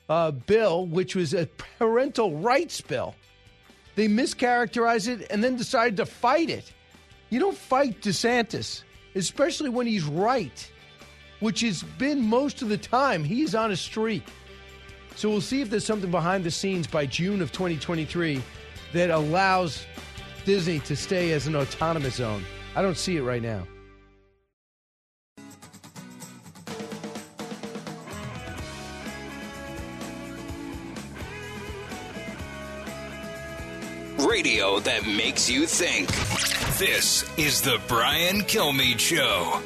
[0.09, 1.47] uh, bill, which was a
[1.79, 3.15] parental rights bill.
[3.95, 6.71] They mischaracterize it and then decide to fight it.
[7.29, 8.83] You don't fight DeSantis,
[9.15, 10.71] especially when he's right,
[11.39, 13.23] which has been most of the time.
[13.23, 14.23] He's on a streak.
[15.15, 18.41] So we'll see if there's something behind the scenes by June of 2023
[18.93, 19.85] that allows
[20.45, 22.43] Disney to stay as an autonomous zone.
[22.75, 23.67] I don't see it right now.
[34.43, 36.09] Radio that makes you think.
[36.77, 39.61] This is the Brian Kilmeade Show.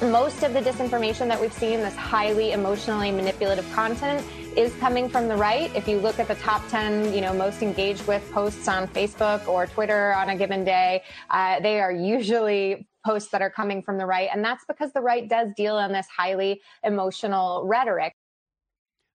[0.00, 4.26] Most of the disinformation that we've seen, this highly emotionally manipulative content,
[4.56, 5.70] is coming from the right.
[5.76, 9.46] If you look at the top 10, you know, most engaged with posts on Facebook
[9.46, 13.98] or Twitter on a given day, uh, they are usually posts that are coming from
[13.98, 14.30] the right.
[14.32, 18.14] And that's because the right does deal in this highly emotional rhetoric.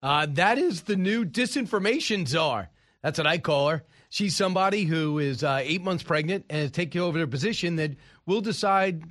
[0.02, 2.70] Uh, that is the new disinformation czar.
[3.00, 3.84] That's what I call her.
[4.14, 7.96] She's somebody who is uh, eight months pregnant and is taking over a position that
[8.26, 9.02] will decide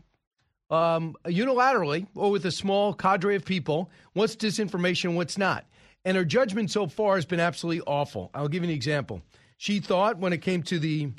[0.70, 5.66] um, unilaterally or with a small cadre of people what's disinformation and what's not.
[6.06, 8.32] And her judgment so far has been absolutely awful.
[8.34, 9.22] I'll give you an example.
[9.58, 11.10] She thought when it came to the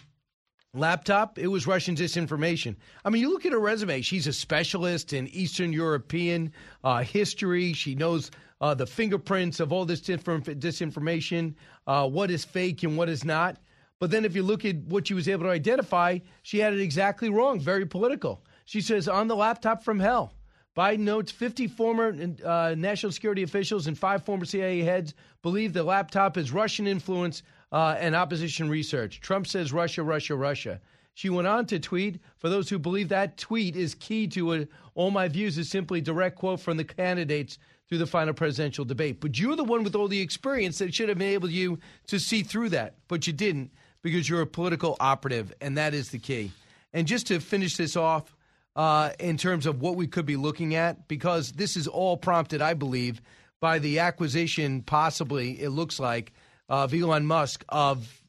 [0.72, 2.76] laptop, it was Russian disinformation.
[3.05, 6.55] I mean, you look at her resume, she's a specialist in Eastern European
[6.85, 7.74] uh, history.
[7.74, 8.30] She knows
[8.62, 11.55] uh, the fingerprints of all this disinformation,
[11.87, 13.59] uh, what is fake and what is not.
[14.01, 16.80] But then if you look at what she was able to identify, she had it
[16.80, 18.45] exactly wrong, very political.
[18.64, 20.34] She says, on the laptop from hell.
[20.76, 25.84] Biden notes 50 former uh, national security officials and five former CIA heads believe the
[25.84, 29.20] laptop is Russian influence uh, and opposition research.
[29.20, 30.80] Trump says Russia, Russia, Russia.
[31.14, 34.68] She went on to tweet For those who believe that tweet is key to it,
[34.97, 39.20] all my views is simply direct quote from the candidates through the final presidential debate.
[39.20, 41.78] But you're the one with all the experience that should have enabled you
[42.09, 43.70] to see through that, but you didn't
[44.05, 46.53] because you're a political operative, and that is the key.
[46.93, 48.37] And just to finish this off,
[48.77, 52.61] uh, in terms of what we could be looking at, because this is all prompted,
[52.61, 53.23] I believe,
[53.61, 56.33] by the acquisition, possibly it looks like,
[56.69, 58.21] of Elon Musk of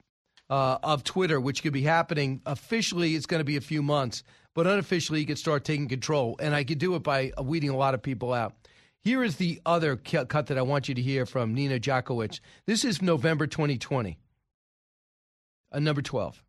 [0.50, 2.40] uh, of Twitter, which could be happening.
[2.46, 4.24] Officially, it's going to be a few months,
[4.54, 7.78] but unofficially, he could start taking control, and I could do it by weeding a
[7.78, 8.54] lot of people out.
[9.04, 12.40] Here is the other cut that I want you to hear from Nina Jankowicz.
[12.66, 14.18] This is November 2020
[15.76, 16.42] uh, number 12.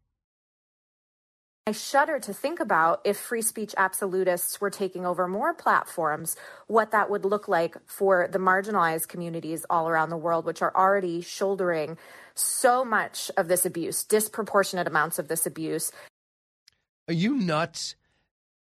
[1.69, 6.37] I shudder to think about if free speech absolutists were taking over more platforms,
[6.69, 10.73] what that would look like for the marginalized communities all around the world, which are
[10.77, 11.99] already shouldering
[12.37, 15.91] so much of this abuse, disproportionate amounts of this abuse.
[17.09, 17.97] Are you nuts?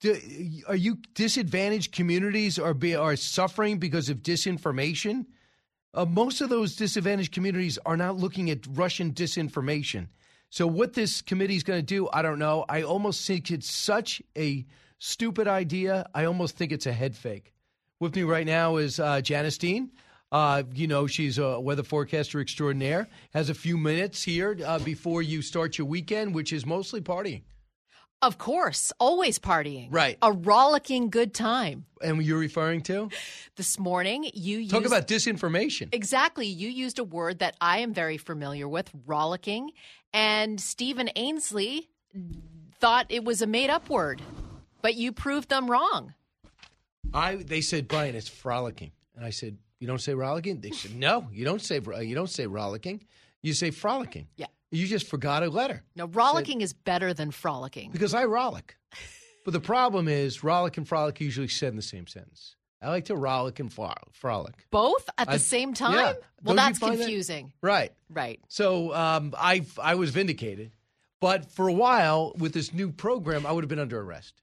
[0.01, 0.15] Do,
[0.67, 5.25] are you disadvantaged communities are be, are suffering because of disinformation?
[5.95, 10.07] Uh, most of those disadvantaged communities are not looking at Russian disinformation.
[10.51, 12.65] So what this committee is going to do, I don't know.
[12.67, 14.65] I almost think it's such a
[14.99, 16.09] stupid idea.
[16.13, 17.53] I almost think it's a head fake.
[18.01, 19.91] With me right now is uh, Janice Dean.
[20.29, 23.07] Uh, you know, she's a weather forecaster extraordinaire.
[23.33, 27.43] Has a few minutes here uh, before you start your weekend, which is mostly partying.
[28.21, 29.87] Of course, always partying.
[29.89, 30.17] Right.
[30.21, 31.85] A rollicking good time.
[32.01, 33.09] And you're referring to?
[33.55, 34.71] This morning, you used.
[34.71, 35.89] Talk about disinformation.
[35.91, 36.45] Exactly.
[36.45, 39.71] You used a word that I am very familiar with rollicking.
[40.13, 41.89] And Stephen Ainsley
[42.79, 44.21] thought it was a made up word,
[44.81, 46.13] but you proved them wrong.
[47.13, 50.61] I they said, Brian, it's frolicking, and I said, you don't say rollicking.
[50.61, 53.05] They said, no, you don't say you don't say rollicking.
[53.41, 54.27] You say frolicking.
[54.35, 54.47] Yeah.
[54.71, 55.83] You just forgot a letter.
[55.95, 57.91] No, rollicking is better than frolicking.
[57.91, 58.71] Because I rollick.
[59.45, 62.55] but the problem is, rollick and frolic usually said in the same sentence.
[62.81, 64.65] I like to rollick and frolic.
[64.71, 65.93] Both at the I- same time?
[65.93, 66.01] yeah.
[66.43, 67.53] Well, Don't that's find that- confusing.
[67.61, 67.91] Right.
[68.09, 68.39] Right.
[68.47, 70.71] So um, I I was vindicated,
[71.19, 74.33] but for a while with this new program, I would have been under arrest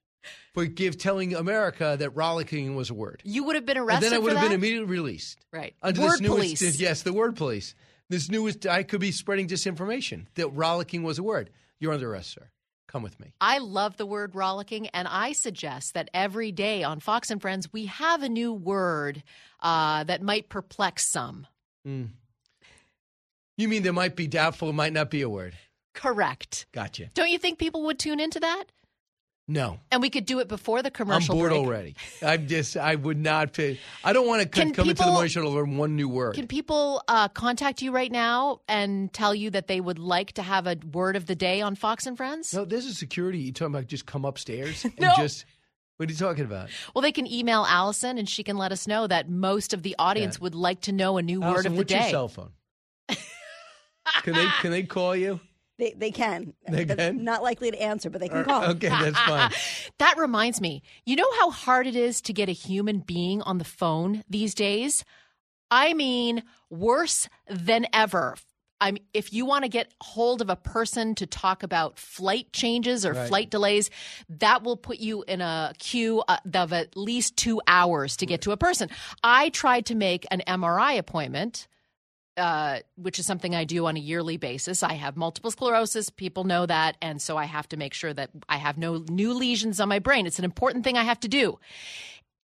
[0.53, 3.21] for give telling America that rollicking was a word.
[3.25, 4.47] You would have been And arrested then I would have that?
[4.49, 5.39] been immediately released.
[5.51, 5.73] Right.
[5.81, 6.79] Under Word this new police.
[6.79, 7.75] yes, the word police.
[8.09, 11.51] This newest, I could be spreading disinformation that rollicking was a word.
[11.79, 12.49] You're under arrest, sir.
[12.87, 13.33] Come with me.
[13.39, 17.71] I love the word rollicking, and I suggest that every day on Fox and Friends
[17.71, 19.21] we have a new word
[19.59, 21.45] uh, that might perplex some.
[21.87, 22.09] Mm.
[23.57, 25.53] You mean there might be doubtful, it might not be a word.
[25.93, 26.65] Correct.
[26.71, 27.09] Gotcha.
[27.13, 28.65] Don't you think people would tune into that?
[29.51, 29.79] No.
[29.91, 31.33] And we could do it before the commercial.
[31.33, 31.65] I'm bored break.
[31.65, 31.95] already.
[32.21, 33.79] I'm just, I would not pay.
[34.03, 36.35] I don't want to come into the people- commercial to learn one new word.
[36.35, 40.43] Can people uh, contact you right now and tell you that they would like to
[40.43, 42.53] have a word of the day on Fox and Friends?
[42.53, 43.39] No, this is security.
[43.39, 45.13] You talking about just come upstairs and No.
[45.17, 45.45] just
[45.97, 46.69] what are you talking about?
[46.93, 49.95] Well, they can email Allison and she can let us know that most of the
[49.97, 50.43] audience Yeah.
[50.43, 51.99] would like to know a new word of the what's day.
[52.01, 52.51] your cell phone?
[54.23, 55.39] can they can they call you?
[55.79, 56.53] They, they can.
[56.67, 57.23] They But can?
[57.23, 58.63] Not likely to answer, but they can call.
[58.65, 59.49] okay, that's fine.
[59.97, 63.57] That reminds me, you know how hard it is to get a human being on
[63.59, 65.05] the phone these days?
[65.71, 68.35] I mean, worse than ever.
[68.81, 73.05] I'm, if you want to get hold of a person to talk about flight changes
[73.05, 73.27] or Right.
[73.27, 73.89] flight delays,
[74.29, 78.41] that will put you in a queue uh, of at least two hours to get
[78.41, 78.89] to a person.
[79.23, 81.67] I tried to make an MRI appointment
[82.39, 84.81] uh, which is something I do on a yearly basis.
[84.81, 86.09] I have multiple sclerosis.
[86.09, 86.97] People know that.
[87.01, 89.99] And so I have to make sure that I have no new lesions on my
[89.99, 90.25] brain.
[90.25, 91.59] It's an important thing I have to do.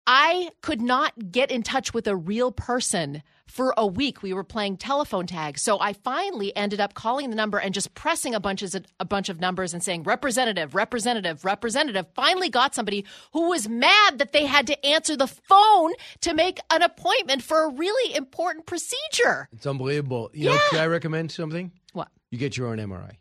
[0.06, 3.22] I could not get in touch with a real person
[3.52, 4.22] for a week.
[4.22, 5.58] We were playing telephone tag.
[5.58, 9.04] So I finally ended up calling the number and just pressing a bunch of a
[9.04, 12.06] bunch of numbers and saying representative, representative, representative.
[12.14, 15.92] Finally got somebody who was mad that they had to answer the phone
[16.22, 19.48] to make an appointment for a really important procedure.
[19.52, 20.30] It's unbelievable.
[20.32, 20.60] You know, Yeah.
[20.70, 21.72] can I recommend something?
[21.92, 22.08] What?
[22.30, 23.16] You get your own MRI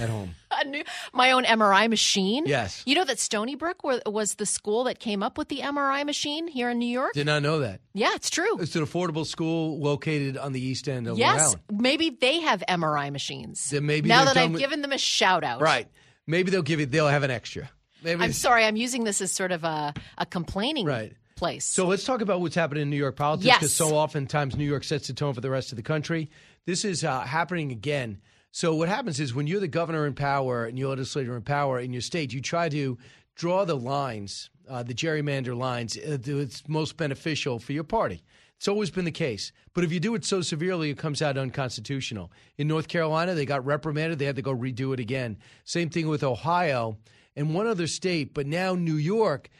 [0.00, 0.34] at home.
[0.50, 2.44] A new, my own MRI machine.
[2.46, 2.82] Yes.
[2.86, 6.04] You know that Stony Brook wa- was the school that came up with the MRI
[6.04, 7.12] machine here in New York?
[7.12, 7.80] Did not know that.
[7.94, 8.58] Yeah, it's true.
[8.58, 11.60] It's an affordable school located on the east end of Long Yes, Island.
[11.70, 13.70] maybe they have MRI machines.
[13.70, 15.60] Then maybe now that I've with- given them a shout out.
[15.60, 15.86] Right.
[16.26, 16.86] Maybe they'll give you.
[16.86, 17.70] They'll have an extra.
[18.02, 21.12] Maybe I'm sorry, I'm using this as sort of a, a complaining Right.
[21.36, 21.64] place.
[21.64, 23.88] So let's talk about what's happening in New York politics because Yes.
[23.90, 26.30] so oftentimes New York sets the tone for the rest of the country.
[26.64, 28.20] This is uh, happening again.
[28.58, 31.78] So what happens is when you're the governor in power and your legislator in power
[31.78, 32.98] in your state, you try to
[33.36, 38.20] draw the lines, uh, the gerrymander lines, uh, that's most beneficial for your party.
[38.56, 39.52] It's always been the case.
[39.74, 42.32] But if you do it so severely, it comes out unconstitutional.
[42.56, 44.18] In North Carolina, they got reprimanded.
[44.18, 45.38] They had to go redo it again.
[45.62, 46.98] Same thing with Ohio
[47.36, 48.34] and one other state.
[48.34, 49.50] But now New York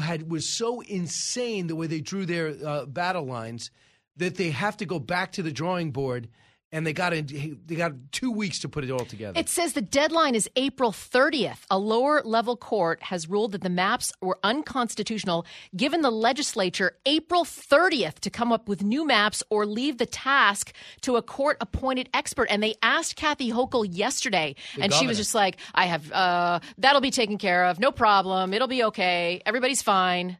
[0.00, 3.72] had was so insane the way they drew their uh, battle lines
[4.16, 6.28] that they have to go back to the drawing board.
[6.74, 9.38] And they got in, they got two weeks to put it all together.
[9.38, 11.58] It says the deadline is April 30th.
[11.70, 15.46] A lower level court has ruled that the maps were unconstitutional,
[15.76, 20.72] given the legislature April 30th to come up with new maps or leave the task
[21.02, 22.48] to a court appointed expert.
[22.50, 26.58] And they asked Kathy Hochul yesterday, The and she was just like, I have, uh,
[26.78, 27.78] that'll be taken care of.
[27.78, 28.52] No problem.
[28.52, 29.40] It'll be okay.
[29.46, 30.38] Everybody's fine.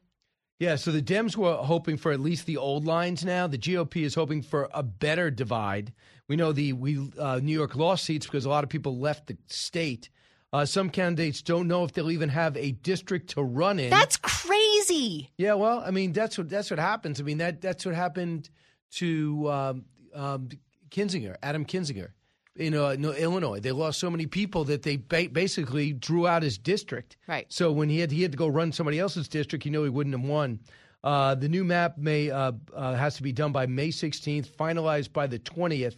[0.59, 3.47] Yeah, so the Dems were hoping for at least the old lines now.
[3.47, 5.93] The GOP is hoping for a better divide.
[6.29, 9.27] We know the we uh, New York lost seats because a lot of people left
[9.27, 10.09] the state.
[10.53, 13.91] Uh, some candidates don't know if they'll even have a district to run in.
[13.91, 15.31] That's crazy.
[15.37, 17.21] Yeah, well, I mean that's what that's what happens.
[17.21, 18.49] I mean that that's what happened
[18.93, 20.49] to um, um,
[20.91, 22.11] Kinzinger, Adam Kinzinger,
[22.57, 23.61] in uh, no, Illinois.
[23.61, 27.17] They lost so many people that they ba- basically drew out his district.
[27.27, 27.53] Right.
[27.53, 29.91] So when he had he had to go run somebody else's district, you know he
[29.91, 30.61] wouldn't have won.
[31.03, 35.13] Uh, the new map may uh, uh, has to be done by May 16th, finalized
[35.13, 35.97] by the 20th.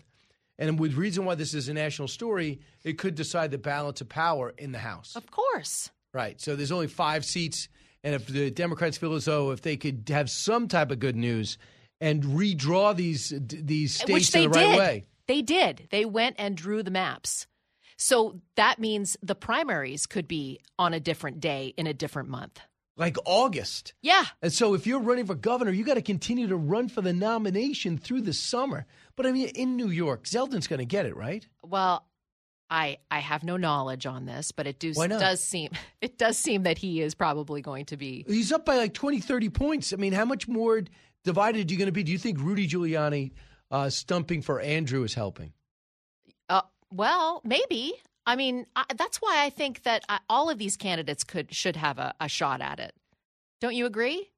[0.59, 4.09] And with reason why this is a national story, it could decide the balance of
[4.09, 5.15] power in the House.
[5.17, 5.91] Of course.
[6.15, 6.41] Right.
[6.41, 7.69] So there's only five seats,
[8.03, 11.17] and if the Democrats feel as though if they could have some type of good
[11.17, 11.59] news
[12.01, 14.79] and redraw these these states in the right did.
[14.79, 15.89] way, They did.
[15.91, 17.47] They went and drew the maps.
[17.99, 22.61] So that means the primaries could be on a different day in a different month.
[22.99, 23.93] like August.
[24.03, 24.25] Yeah.
[24.41, 27.13] And so if you're running for governor, you got to continue to run for the
[27.13, 28.87] nomination through the summer.
[29.17, 31.47] But I mean, in New York, Zeldin's going to get it, right?
[31.65, 32.07] Well,
[32.71, 36.65] I I have no knowledge on this, but it do, does seem it does seem
[36.65, 38.25] that he is probably going to be.
[38.29, 39.93] He's up by like 20, 30 points.
[39.93, 40.83] I mean, how much more
[41.25, 42.03] divided are you going to be?
[42.03, 43.33] Do you think Rudy Giuliani
[43.71, 45.53] uh, stumping for Andrew is helping?
[46.49, 46.63] Uh,
[46.93, 47.95] well, maybe.
[48.27, 51.77] I mean, I, that's why I think that uh, all of these candidates could should
[51.77, 52.95] have a, a shot at it.
[53.61, 54.31] Don't you agree?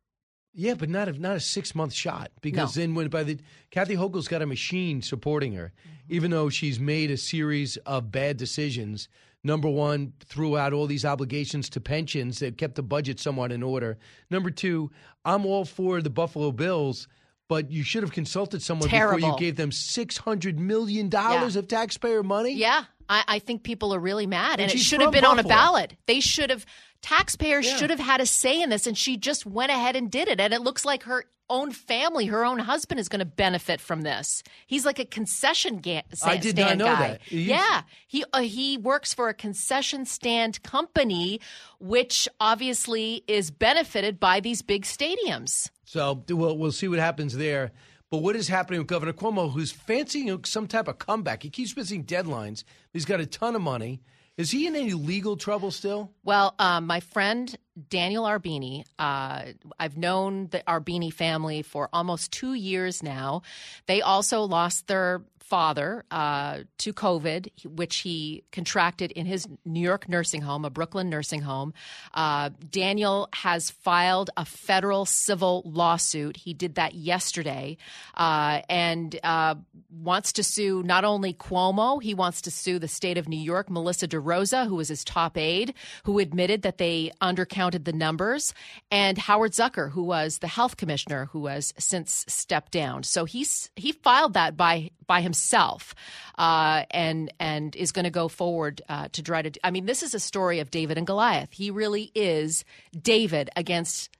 [0.52, 3.38] Yeah, but not a not a six month shot because then when by the
[3.70, 6.14] Kathy Hochul's got a machine supporting her, mm-hmm.
[6.14, 9.08] even though she's made a series of bad decisions.
[9.44, 13.62] Number one, threw out all these obligations to pensions that kept the budget somewhat in
[13.62, 13.96] order.
[14.30, 14.90] Number two,
[15.24, 17.06] I'm all for the Buffalo Bills,
[17.48, 21.60] but you should have consulted someone before you gave them six hundred million dollars Yeah.
[21.60, 22.54] of taxpayer money.
[22.54, 25.38] Yeah, I, I think people are really mad, And and, it should have been on
[25.38, 25.94] a ballot.
[26.06, 26.66] They should have
[27.02, 27.76] taxpayers Yeah.
[27.76, 30.40] should have had a say in this, and she just went ahead and did it.
[30.40, 34.02] And it looks like her own family, her own husband, is going to benefit from
[34.02, 34.42] this.
[34.66, 37.08] He's like a concession ga- I sta- did not stand know guy.
[37.08, 37.22] that.
[37.22, 41.40] He's- Yeah, he uh, he works for a concession stand company,
[41.80, 45.70] which obviously is benefited by these big stadiums.
[45.84, 47.72] So we'll we'll see what happens there.
[48.10, 51.42] But what is happening with Governor Cuomo, who's fancying some type of comeback?
[51.42, 52.64] He keeps missing deadlines.
[52.92, 54.00] He's got a ton of money.
[54.38, 56.12] Is he in any legal trouble still?
[56.22, 57.58] Well, um, my friend
[57.90, 59.46] Daniel Arbeeny, uh,
[59.80, 63.42] I've known the Arbini family for almost two years now.
[63.86, 70.08] They also lost their father uh, to COVID, which he contracted in his New York
[70.08, 71.72] nursing home, a Brooklyn nursing home.
[72.12, 76.36] Uh, Daniel has filed a federal civil lawsuit.
[76.36, 77.78] He did that yesterday
[78.14, 79.54] uh, and uh,
[79.90, 83.70] wants to sue not only Cuomo, he wants to sue the state of New York,
[83.70, 85.72] Melissa DeRosa, who was his top aide,
[86.04, 88.52] who admitted that they undercounted the numbers,
[88.90, 93.02] and Howard Zucker, who was the health commissioner, who has since stepped down.
[93.02, 95.96] So he's he filed that by by himself,
[96.38, 99.50] uh, and and is going to go forward uh, to try to.
[99.64, 101.48] I mean, this is a story of David and Goliath.
[101.52, 102.64] He really is
[103.02, 104.10] David against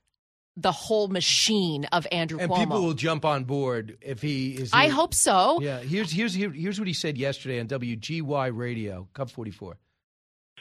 [0.57, 2.59] the whole machine of Andrew And Cuomo.
[2.59, 4.71] people will jump on board if he is.
[4.73, 5.61] I hope so.
[5.61, 5.79] Yeah.
[5.79, 9.79] Here's here's here, here's what he said yesterday on WGY Radio, Cup 44.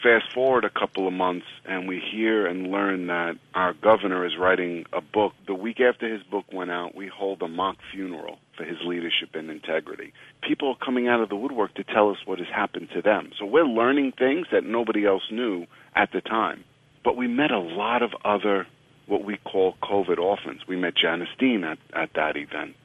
[0.04, 4.38] Fast forward a couple of months, and we hear and learn that our governor is
[4.38, 5.34] writing a book.
[5.48, 9.30] The week after his book went out, we hold a mock funeral for his leadership
[9.34, 10.14] and integrity.
[10.48, 13.32] People are coming out of the woodwork to tell us what has happened to them.
[13.39, 16.64] So we're learning things that nobody else knew at the time.
[17.04, 18.68] But we met a lot of other,
[19.08, 20.62] what we call COVID orphans.
[20.68, 22.76] We met Janice Dean at, at that event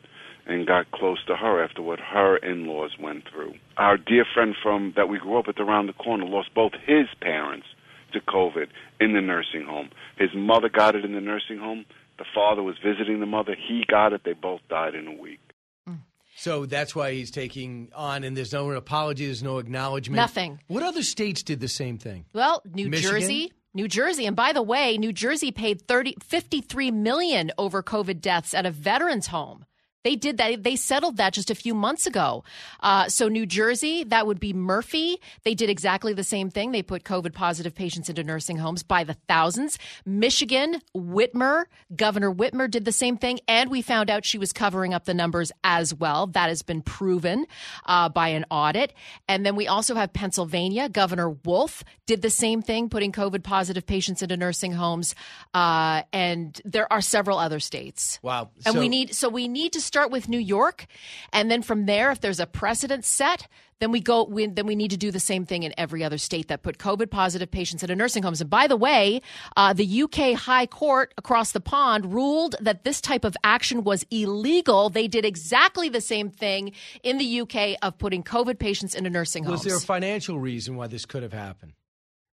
[0.47, 3.55] and got close to her after what her in-laws went through.
[3.77, 7.07] Our dear friend from that we grew up with around the corner lost both his
[7.21, 7.67] parents
[8.13, 8.67] to COVID
[9.01, 9.91] in the nursing home.
[10.17, 11.85] His mother got it in the nursing home.
[12.19, 13.57] The father was visiting the mother.
[13.57, 14.23] He got it.
[14.25, 15.41] They both died in a week.
[15.87, 15.95] Hmm.
[16.37, 20.17] So that's why he's taking on, and there's no apology, there's no acknowledgement.
[20.17, 20.61] Nothing.
[20.69, 22.27] What other states did the same thing?
[22.33, 23.21] Well, New Michigan?
[23.21, 28.21] Jersey, New Jersey, and by the way, New Jersey paid 30, 53 million over COVID
[28.21, 29.65] deaths at a veterans home.
[30.05, 30.63] They did that.
[30.63, 32.45] They settled that just a few months ago.
[32.81, 35.21] Uh, so New Jersey, that would be Murphy.
[35.45, 36.73] They did exactly the same thing.
[36.73, 39.79] They put COVID positive patients into nursing homes by the thousands.
[40.05, 44.93] Michigan, Whitmer, Governor Whitmer did the same thing, and we found out she was covering
[44.93, 46.27] up the numbers as well.
[46.27, 47.47] That has been proven
[47.87, 48.93] uh, by an audit.
[49.29, 50.89] And then we also have Pennsylvania.
[50.89, 55.15] Governor Wolf did the same thing, putting COVID positive patients into nursing homes.
[55.55, 58.19] Uh, and there are several other states.
[58.23, 58.51] Wow.
[58.67, 60.87] And So- we need so we need to start with New York,
[61.35, 63.47] and then from there, if there's a precedent set,
[63.79, 64.25] then we go.
[64.25, 66.79] We, then we need to do the same thing in every other state that put
[66.79, 68.41] COVID positive patients into nursing homes.
[68.41, 69.21] And by the way,
[69.55, 74.07] uh, the UK High Court across the pond ruled that this type of action was
[74.11, 74.89] illegal.
[74.89, 76.73] They did exactly the same thing
[77.03, 79.65] in the UK of putting COVID patients into nursing Was homes.
[79.65, 81.75] there a financial reason why this could have happened?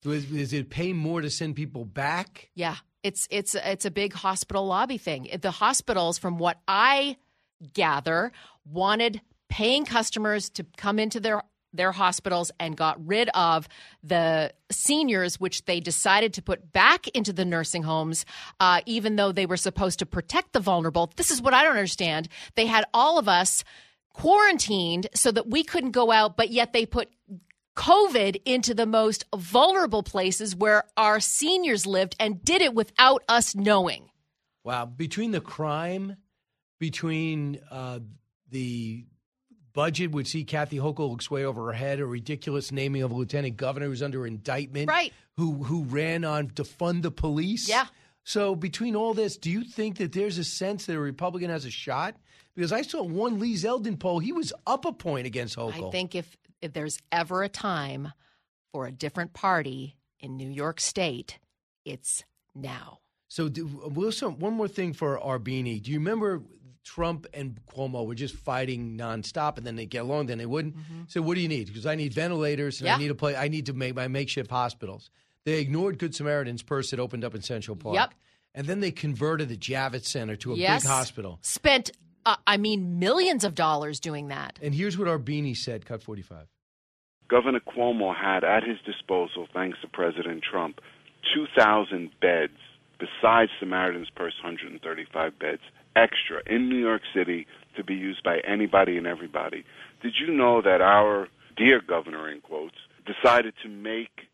[0.07, 2.49] Was, is it pay more to send people back?
[2.55, 5.29] Yeah, it's it's it's a big hospital lobby thing.
[5.39, 7.19] The hospitals, from what I
[7.73, 8.33] gather,
[8.65, 11.43] wanted paying customers to come into their
[11.75, 13.67] their hospitals and got rid of
[14.03, 18.27] the seniors, which they decided to put back into the nursing homes,
[18.61, 21.11] uh, even though they were supposed to protect the vulnerable.
[21.17, 22.29] This is what I don't understand.
[22.57, 23.65] They had all of us
[24.13, 27.09] quarantined so that we couldn't go out, but yet they put
[27.77, 33.55] COVID into the most vulnerable places where our seniors lived and did it without us
[33.55, 34.11] knowing.
[34.65, 34.85] Wow.
[34.85, 36.17] Between the crime,
[36.83, 38.01] between uh,
[38.51, 39.05] the
[39.73, 43.15] budget would see Kathy Hochul looks way over her head, a ridiculous naming of a
[43.15, 45.13] lieutenant governor who's under indictment, right?
[45.37, 47.69] Who who ran on to fund the police?
[47.69, 47.87] Yeah.
[48.25, 51.65] So between all this, do you think that there's a sense that a Republican has
[51.65, 52.17] a shot?
[52.57, 55.87] Because I saw one Lee Zeldin poll; he was up a point against Hochul.
[55.87, 58.13] I think if if there's ever a time
[58.73, 61.39] for a different party in New York State,
[61.85, 62.25] it's
[62.57, 62.99] now.
[63.29, 65.81] So, do, Wilson, one more thing for Arbeeny.
[65.81, 66.43] Do you remember
[66.85, 70.77] Trump and Cuomo were just fighting nonstop, and then they get along, then they wouldn't?
[71.09, 71.67] So, what do you need?
[71.69, 73.37] Because I need ventilators, and I need to play.
[73.37, 75.11] I need to make my makeshift hospitals.
[75.45, 77.97] They ignored Good Samaritan's purse that opened up in Central Park.
[77.97, 78.15] Yep.
[78.55, 80.83] And then they converted the Javits Center to a yes.
[80.83, 81.39] big hospital.
[81.43, 81.91] Spent,
[82.27, 84.59] uh, I mean, millions of dollars doing that.
[84.63, 85.87] And here's what Arbeeny said.
[85.87, 86.49] Cut forty-five.
[87.29, 90.81] Governor Cuomo had at his disposal, thanks to President Trump,
[91.35, 92.59] 2,000 beds
[92.99, 95.63] besides Samaritan's Purse 135 beds
[95.97, 97.47] extra in New York City
[97.77, 99.65] to be used by anybody and everybody.
[100.03, 104.29] Did you know that our dear governor, in quotes, decided to make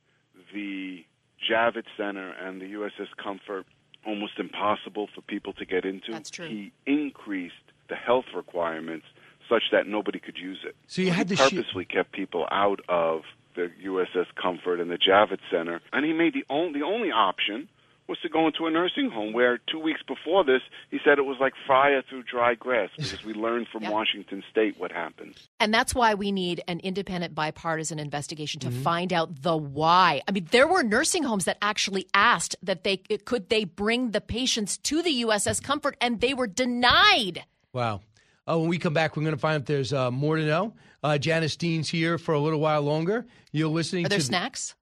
[0.53, 1.05] the
[1.51, 3.67] Javits Center and the USS Comfort
[4.07, 6.13] almost impossible for people to get into?
[6.13, 6.49] That's true.
[6.49, 7.55] He increased
[7.89, 9.07] the health requirements
[9.49, 10.77] such that nobody could use it.
[10.87, 13.23] So you had he to shi- purposely kept people out of
[13.55, 17.69] the USS Comfort and the Javits Center, and he made the only the only option
[18.09, 19.33] was to go into a nursing home.
[19.33, 23.23] Where two weeks before this, he said it was like fire through dry grass because
[23.25, 25.35] we learned from Washington State what happened.
[25.61, 28.71] And that's why we need an independent bipartisan investigation Mm-hmm.
[28.79, 30.23] to find out the why.
[30.27, 34.21] I mean, there were nursing homes that actually asked that they could they bring the
[34.21, 37.45] patients to the USS Comfort and they were denied.
[37.73, 38.01] Wow.
[38.49, 40.75] Uh, when we come back, we're going to find if there's uh, more to know.
[41.03, 43.27] Uh, Janice Dean's here for a little while longer.
[43.53, 44.25] You're listening Are there to.
[44.25, 44.75] snacks?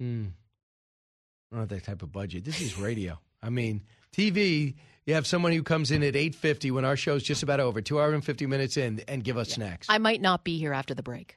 [0.00, 0.26] Hmm.
[1.52, 2.44] I don't have that type of budget.
[2.44, 3.18] This is radio.
[3.42, 3.82] I mean,
[4.16, 4.74] TV.
[5.04, 7.82] You have someone who comes in at eight fifty when our show's just about over,
[7.82, 10.72] two hour and fifty minutes in, and give us snacks I might not be here
[10.72, 11.36] after the break.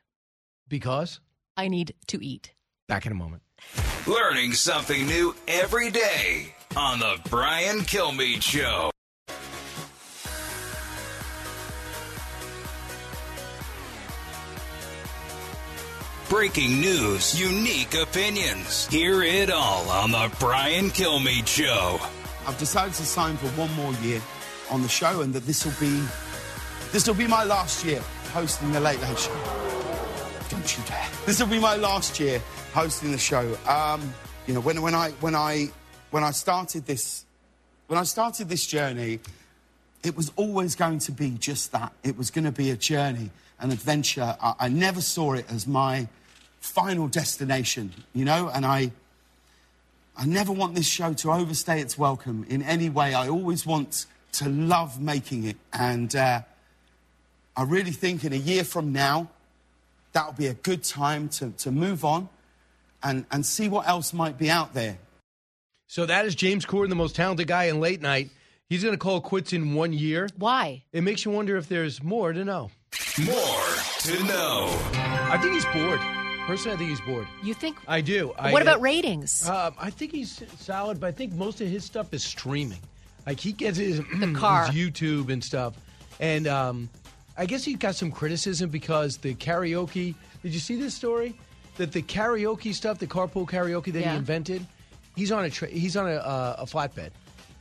[0.67, 1.19] because.
[1.57, 2.53] I need to eat.
[2.89, 3.41] Back in a moment.
[4.07, 8.91] Learning something new every day on the Brian Kilmeade Show.
[16.29, 18.87] Breaking news, unique opinions.
[18.87, 21.99] Hear it all on the Brian Kilmeade Show.
[22.47, 24.19] I've decided to sign for one more year
[24.71, 26.03] on the show, and that this will be
[26.91, 28.01] this will be my last year
[28.33, 29.37] hosting the Late Late Show.
[30.49, 31.07] Don't you dare!
[31.27, 32.41] This will be my last year
[32.73, 33.55] hosting the show.
[33.67, 34.01] Um,
[34.47, 35.69] you know, when when I when I
[36.09, 37.23] when I started this
[37.85, 39.19] when I started this journey,
[40.03, 41.93] it was always going to be just that.
[42.03, 43.29] It was going to be a journey,
[43.59, 44.35] an adventure.
[44.41, 46.07] I, I never saw it as my
[46.59, 48.91] final destination, you know, and I.
[50.17, 53.13] I never want this show to overstay its welcome in any way.
[53.13, 55.57] I always want to love making it.
[55.73, 56.41] And uh,
[57.55, 59.29] I really think in a year from now,
[60.13, 62.29] that'll be a good time to, to move on
[63.03, 64.97] and, and see what else might be out there.
[65.87, 68.29] So that is James Corden, the most talented guy in late night.
[68.69, 70.29] He's going to call quits in one year.
[70.37, 70.83] Why?
[70.91, 72.71] It makes you wonder if there's more to know.
[73.25, 73.65] More
[73.99, 74.67] to know.
[75.31, 75.99] I think he's bored.
[76.47, 77.27] Personally, I think he's bored.
[77.43, 77.77] You think?
[77.87, 78.33] I do.
[78.37, 79.47] I, what about ratings?
[79.47, 82.79] Uh, I think he's solid, but I think most of his stuff is streaming.
[83.25, 83.99] Like he gets his,
[84.35, 84.67] car.
[84.67, 85.73] his YouTube and stuff,
[86.19, 86.89] and um,
[87.37, 90.13] I guess he got some criticism because the karaoke.
[90.43, 91.35] Did you see this story?
[91.77, 94.11] That the karaoke stuff, the carpool karaoke that Yeah.
[94.11, 94.65] he invented,
[95.15, 97.09] he's on a tra- he's on a, uh, a flatbed.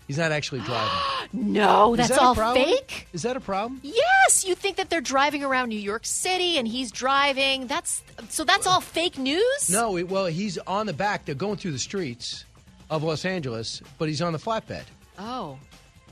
[0.06, 0.98] He's not actually driving.
[1.32, 2.64] no, that's that all problem?
[2.64, 3.08] fake.
[3.12, 3.80] Is that a problem?
[3.82, 7.66] Yes, you think that they're driving around New York City and he's driving.
[7.66, 9.70] That's so that's all fake news?
[9.70, 11.24] No, it, well, he's on the back.
[11.24, 12.44] They're going through the streets
[12.90, 14.84] of Los Angeles, but he's on the flatbed.
[15.18, 15.58] Oh.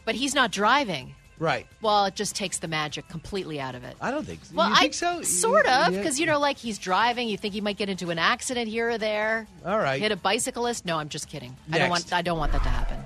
[0.04, 1.14] But he's not driving.
[1.38, 1.66] Right.
[1.80, 3.96] Well, it just takes the magic completely out of it.
[4.00, 4.40] I don't think.
[4.54, 5.22] Well, I think so?
[5.22, 5.98] sort of Yeah.
[5.98, 7.28] because you know, like he's driving.
[7.28, 9.46] You think he might get into an accident here or there.
[9.66, 10.00] All right.
[10.00, 10.86] Hit a bicyclist?
[10.86, 11.56] No, I'm just kidding.
[11.70, 12.12] I don't want.
[12.12, 12.98] I don't want that to happen.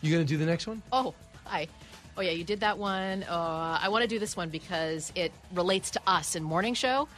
[0.00, 0.82] You going to do the next one?
[0.92, 1.14] Oh,
[1.44, 1.68] hi.
[2.16, 3.22] Oh yeah, you did that one.
[3.22, 7.08] Uh, I want to do this one because it relates to us in morning show.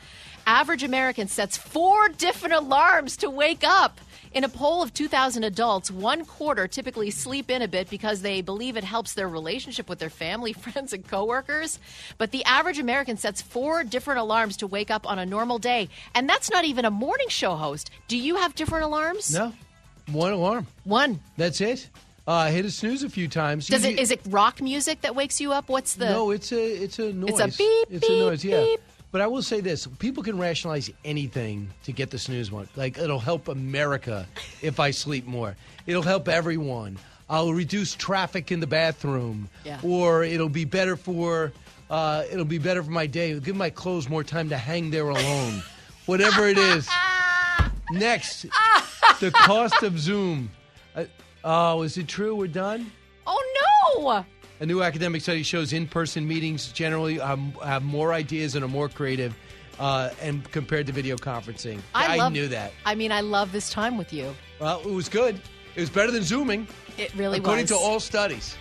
[0.47, 3.99] Average American sets four different alarms to wake up.
[4.33, 8.43] In a poll of 2,000 adults, one quarter typically sleep in a bit because they
[8.43, 11.79] believe it helps their relationship with their family, friends, and coworkers.
[12.17, 15.89] But the average American sets four different alarms to wake up on a normal day,
[16.15, 17.91] and that's not even a morning show host.
[18.07, 19.35] Do you have different alarms?
[19.35, 19.53] No,
[20.13, 20.67] one alarm.
[20.85, 21.21] One.
[21.37, 21.89] That's it.
[22.31, 23.67] Uh, hit a snooze a few times.
[23.67, 23.99] Does You- it?
[23.99, 25.69] Is it rock music that wakes you up?
[25.69, 26.09] What's the?
[26.11, 27.31] No, it's a it's a noise.
[27.41, 28.45] It's a beep, It's a noise.
[28.45, 28.61] Yeah.
[28.63, 28.81] beep.
[29.11, 32.69] But I will say this: people can rationalize anything to get the snooze one.
[32.77, 34.29] Like it'll help America
[34.63, 35.57] if I sleep more.
[35.89, 36.99] It'll help everyone.
[37.29, 39.49] I'll reduce traffic in the bathroom.
[39.65, 39.81] Yeah.
[39.83, 41.53] Or it'll be better for
[41.91, 43.31] uh, it'll be better for my day.
[43.31, 45.65] It'll give my clothes more time to hang there alone.
[46.07, 46.89] Whatever it is.
[47.91, 48.47] Next,
[49.19, 50.53] the cost of Zoom.
[50.95, 51.07] Uh,
[51.45, 52.35] oh, is it true?
[52.37, 52.91] We're done.
[53.27, 54.25] Oh no!
[54.61, 58.69] A new academic study shows in person meetings generally um, have more ideas and are
[58.69, 59.35] more creative.
[59.79, 61.81] uh, and compared to video conferencing.
[61.95, 62.73] I, I love, knew that.
[62.85, 64.35] I mean, I love this time with you.
[64.61, 65.41] Well, it was good.
[65.75, 66.67] It was better than Zooming.
[66.99, 67.71] It really according was.
[67.71, 68.57] According to all studies.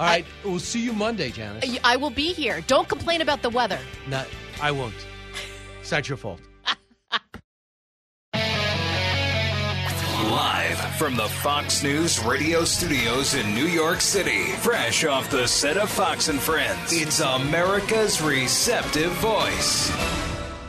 [0.00, 1.64] All right, we'll see you Monday, Janice.
[1.84, 2.60] I- I will be here.
[2.66, 3.78] Don't complain about the weather.
[4.08, 4.26] Not,
[4.60, 4.94] I won't.
[5.80, 6.40] It's not your fault.
[10.30, 15.76] Live from the Fox News radio studios in New York City, fresh off the set
[15.76, 19.92] of Fox and Friends, it's America's receptive voice.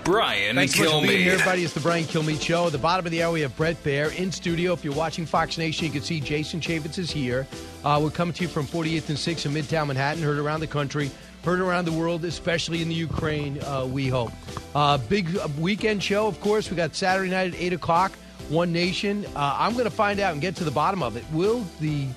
[0.03, 1.63] Brian Thanks much for being here, everybody.
[1.63, 2.67] It's the Brian Kilmeade Show.
[2.67, 4.73] At the bottom of the hour, we have Bret Baier in studio.
[4.73, 7.47] If you're watching Fox Nation, you can see Jason Chaffetz is here.
[7.83, 10.21] Uh, we're coming to you from 48th and 6th in Midtown Manhattan.
[10.21, 11.09] Heard around the country,
[11.43, 14.31] heard around the world, especially in the Ukraine, uh, we hope.
[14.75, 16.69] Uh, big weekend show, of course.
[16.69, 18.11] We got Saturday night at 8 o'clock,
[18.49, 19.25] One Nation.
[19.35, 21.23] Uh, I'm going to find out and get to the bottom of it.
[21.31, 22.07] Will the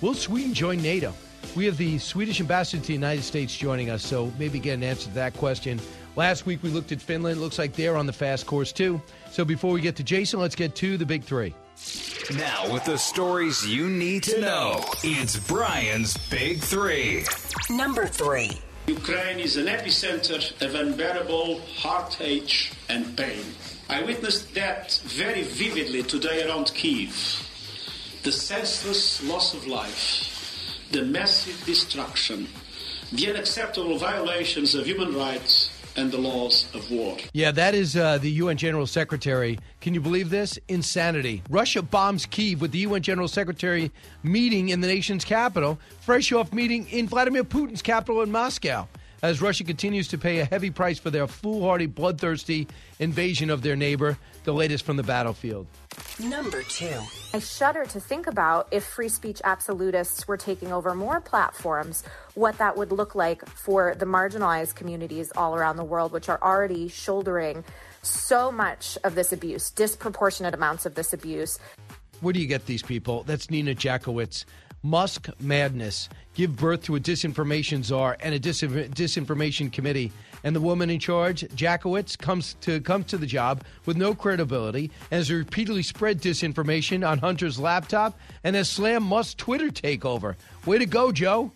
[0.00, 1.12] Will Sweden join NATO?
[1.56, 4.82] We have the Swedish ambassador to the United States joining us, so maybe get an
[4.82, 5.80] answer to that question.
[6.16, 7.40] Last week we looked at Finland.
[7.40, 9.00] Looks like they're on the fast course too.
[9.30, 11.54] So before we get to Jason, let's get to the big three.
[12.36, 17.24] Now, with the stories you need to know, it's Brian's Big Three.
[17.68, 18.52] Number three.
[18.86, 23.44] Ukraine is an epicenter of unbearable heartache and pain.
[23.88, 27.12] I witnessed that very vividly today around Kiev.
[28.22, 32.48] The senseless loss of life, the massive destruction,
[33.12, 37.18] the unacceptable violations of human rights and the laws of war.
[37.34, 39.58] Yeah, that is uh, the UN General Secretary.
[39.80, 40.58] Can you believe this?
[40.68, 41.42] Insanity.
[41.50, 43.92] Russia bombs Kiev with the UN General Secretary
[44.22, 48.88] meeting in the nation's capital, fresh off meeting in Vladimir Putin's capital in Moscow,
[49.24, 52.68] as Russia continues to pay a heavy price for their foolhardy, bloodthirsty
[52.98, 55.66] invasion of their neighbor, the latest from the battlefield.
[56.20, 57.00] Number two.
[57.32, 62.58] I shudder to think about if free speech absolutists were taking over more platforms, what
[62.58, 66.88] that would look like for the marginalized communities all around the world, which are already
[66.88, 67.64] shouldering
[68.02, 71.58] so much of this abuse, disproportionate amounts of this abuse.
[72.20, 73.22] Where do you get these people?
[73.22, 74.44] That's Nina Jankowicz.
[74.84, 80.12] Musk madness give birth to a disinformation czar and a dis- disinformation committee.
[80.44, 84.90] And the woman in charge, Jankowicz, comes to comes to the job with no credibility
[85.10, 90.36] and has repeatedly spread disinformation on Hunter's laptop and has slammed Musk's Twitter takeover.
[90.66, 91.50] Way to go, Joe!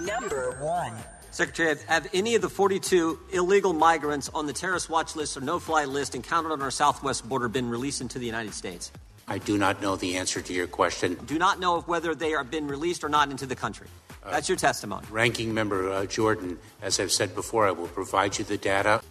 [0.00, 0.94] Number one.
[1.32, 5.40] Secretary, have, have any of the 42 illegal migrants on the terrorist watch list or
[5.40, 8.92] no fly list encountered on our southwest border been released into the United States?
[9.28, 11.18] I do not know the answer to your question.
[11.26, 13.86] Do not know if whether they have been released or not into the country.
[14.24, 15.06] That's your testimony.
[15.10, 19.02] Ranking Member uh, Jordan, as I've said before, I will provide you the data.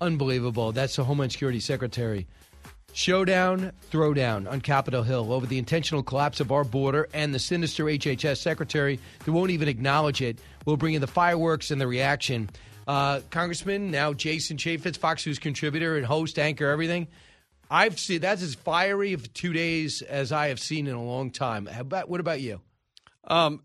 [0.00, 0.72] Unbelievable.
[0.72, 2.26] That's the Homeland Security Secretary.
[2.92, 7.84] Showdown, throwdown on Capitol Hill over the intentional collapse of our border and the sinister
[7.84, 10.38] HHS secretary who won't even acknowledge it.
[10.64, 12.50] We'll bring in the fireworks and the reaction.
[12.88, 17.06] Uh, Congressman, now Jason Chaffetz, Fox News contributor and host, anchor, everything.
[17.70, 21.30] I've seen that's as fiery of two days as I have seen in a long
[21.30, 21.66] time.
[21.66, 22.60] How about, what about you?
[23.24, 23.62] Um,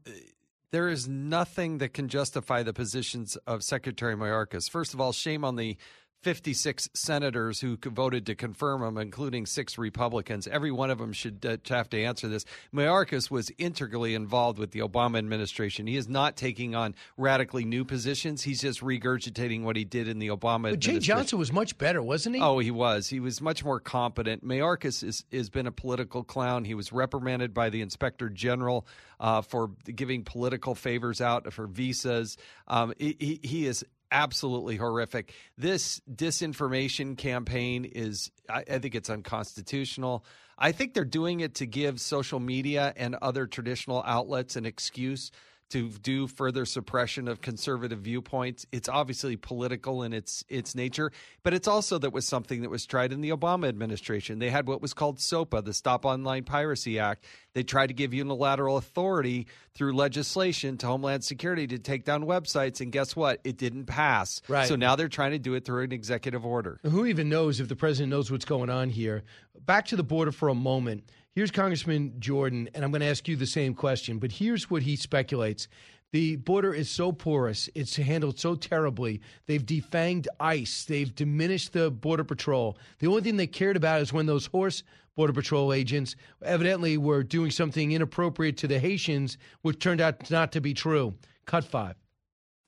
[0.72, 4.70] there is nothing that can justify the positions of Secretary Mayorkas.
[4.70, 5.78] First of all, shame on the
[6.26, 10.48] 56 senators who voted to confirm him, including six Republicans.
[10.48, 12.46] Every one of them should uh, have to answer this.
[12.74, 15.86] Mayorkas was integrally involved with the Obama administration.
[15.86, 18.42] He is not taking on radically new positions.
[18.42, 21.00] He's just regurgitating what he did in the Obama administration.
[21.00, 21.06] Jeh.
[21.06, 22.42] Johnson was much better, wasn't he?
[22.42, 23.08] Oh, he was.
[23.08, 24.44] He was much more competent.
[24.44, 26.66] Mayorkas is, has been a political clown.
[26.66, 28.88] He was reprimanded by the inspector general
[29.20, 32.36] uh, for giving political favors out for visas.
[32.68, 35.34] Um, he- he is absolutely horrific.
[35.58, 40.26] This disinformation campaign is, I, I think it's unconstitutional.
[40.58, 45.32] I think they're doing it to give social media and other traditional outlets an excuse
[45.70, 48.66] to do further suppression of conservative viewpoints.
[48.72, 51.12] It's obviously political in its its nature,
[51.44, 54.40] but it's also that was something that was tried in the Obama administration.
[54.40, 57.26] They had what was called SOPA, the Stop Online Piracy Act.
[57.54, 62.82] They tried to give unilateral authority through legislation to Homeland Security to take down websites,
[62.82, 63.40] and guess what?
[63.44, 64.42] It didn't pass.
[64.48, 64.68] Right.
[64.68, 66.80] So now they're trying to do it through an executive order.
[66.84, 69.24] Who even knows if the president knows what's going on here?
[69.66, 71.10] Back to the border for a moment.
[71.36, 74.84] Here's Congressman Jordan, and I'm going to ask you the same question, but here's what
[74.84, 75.68] he speculates.
[76.14, 79.20] The border is so porous, it's handled so terribly.
[79.46, 82.78] They've defanged ICE, they've diminished the Border Patrol.
[83.00, 84.84] The only thing they cared about is when those horse
[85.18, 90.54] Border Patrol agents evidently were doing something inappropriate to the Haitians, which turned out not
[90.54, 91.16] to be true.
[91.46, 91.96] Cut five.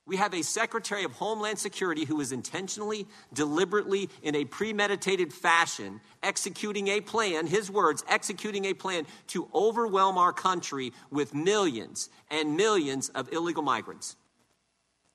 [0.07, 5.99] We have a Secretary of Homeland Security who is intentionally, deliberately, in a premeditated fashion,
[6.23, 12.55] executing a plan, his words, executing a plan to overwhelm our country with millions and
[12.55, 14.15] millions of illegal migrants.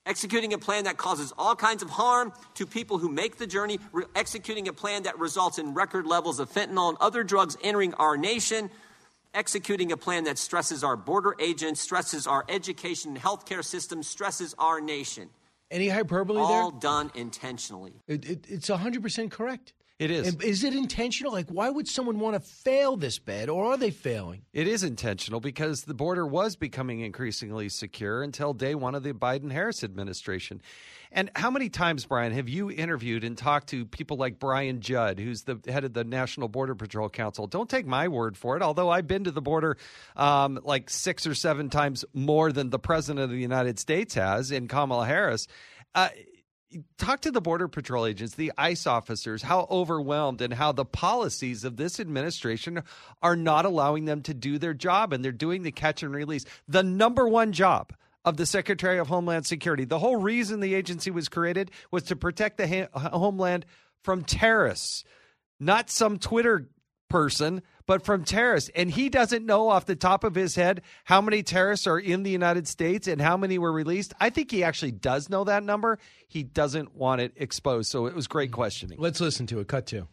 [0.04, 3.78] executing a plan that causes all kinds of harm to people who make the journey,
[3.92, 7.94] re- executing a plan that results in record levels of fentanyl and other drugs entering
[7.94, 8.68] our nation,
[9.34, 14.54] executing a plan that stresses our border agents, stresses our education and healthcare system, stresses
[14.58, 15.30] our nation.
[15.70, 16.80] Any hyperbole all there?
[16.80, 17.94] done intentionally.
[18.06, 19.72] It, it, it's 100% correct.
[20.02, 20.34] It is.
[20.36, 21.32] Is it intentional?
[21.32, 24.42] Like, why would someone want to fail this bad, or are they failing?
[24.52, 29.12] It is intentional because the border was becoming increasingly secure until day one of the
[29.12, 30.60] Biden Harris administration.
[31.12, 35.20] And how many times, Brian, have you interviewed and talked to people like Brandon Judd,
[35.20, 37.46] who's the head of the National Border Patrol Council?
[37.46, 39.76] Don't take my word for it, although I've been to the border
[40.16, 44.50] um, like six or seven times more than the president of the United States has
[44.50, 45.46] in Kamala Harris.
[45.94, 46.08] Uh,
[46.98, 51.64] talk to the border patrol agents, the ICE officers, how overwhelmed and how the policies
[51.64, 52.82] of this administration
[53.22, 56.44] are not allowing them to do their job and they're doing the catch and release.
[56.68, 57.92] The number one job
[58.24, 59.84] of the Secretary of Homeland Security.
[59.84, 63.66] The whole reason the agency was created was to protect the ha- homeland
[64.02, 65.04] from terrorists,
[65.58, 66.68] not some Twitter
[67.08, 68.70] person, but from terrorists.
[68.74, 72.22] And he doesn't know off the top of his head how many terrorists are in
[72.22, 74.14] the United States and how many were released.
[74.20, 75.98] I think he actually does know that number.
[76.28, 77.90] He doesn't want it exposed.
[77.90, 78.98] So it was great questioning.
[79.00, 79.68] Let's listen to it.
[79.68, 80.08] Cut to.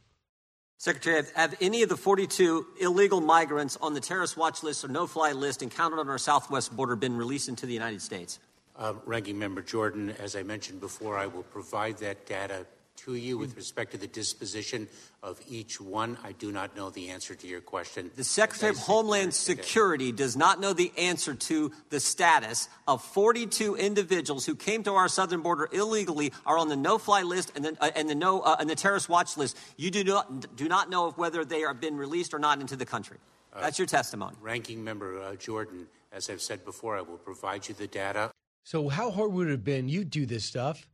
[0.77, 4.87] Secretary, have, have any of the 42 illegal migrants on the terrorist watch list or
[4.87, 8.39] no fly list encountered on our southwest border been released into the United States?
[8.77, 12.65] Uh, Ranking Member Jordan, as I mentioned before, I will provide that data
[13.05, 14.87] to you with respect to the disposition
[15.23, 16.17] of each one.
[16.23, 18.11] I do not know the answer to your question.
[18.15, 23.75] The Secretary of Homeland Security does not know the answer to the status of 42
[23.75, 27.77] individuals who came to our southern border illegally, are on the no-fly list and the,
[27.81, 29.57] uh, and the no uh, and the terrorist watch list.
[29.77, 32.85] You do not do not know whether they have been released or not into the
[32.85, 33.17] country.
[33.53, 34.35] That's your testimony.
[34.41, 38.31] Ranking Member uh, Jordan, as I've said before, I will provide you the data.
[38.63, 39.89] So, how hard would it have been?
[39.89, 40.87] You do this stuff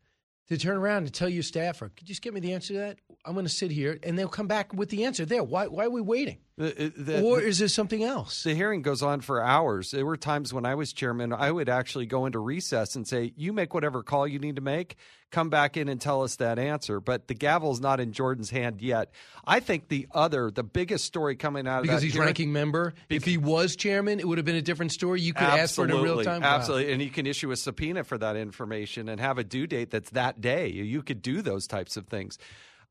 [0.48, 2.80] to turn around and tell your staffer, could you just get me the answer to
[2.80, 2.98] that?
[3.26, 5.44] I'm going to sit here, and they'll come back with the answer there.
[5.44, 6.38] Why, why are we waiting?
[6.58, 8.44] The, the, or is there something else?
[8.44, 9.92] The hearing goes on for hours.
[9.92, 13.34] There were times when I was chairman, I would actually go into recess and say,
[13.36, 14.96] You make whatever call you need to make,
[15.32, 17.02] come back in and tell us that answer.
[17.02, 19.12] But the gavel's not in Jordan's hand yet.
[19.46, 22.94] I think the other, the biggest story coming out of because he's hearing- ranking member.
[23.10, 25.20] if he was chairman, it would have been a different story.
[25.20, 26.42] You could ask for it in real time.
[26.42, 26.56] Wow.
[26.56, 26.94] Absolutely.
[26.94, 30.12] And you can issue a subpoena for that information and have a due date that's
[30.12, 30.70] that day.
[30.70, 32.38] You could do those types of things.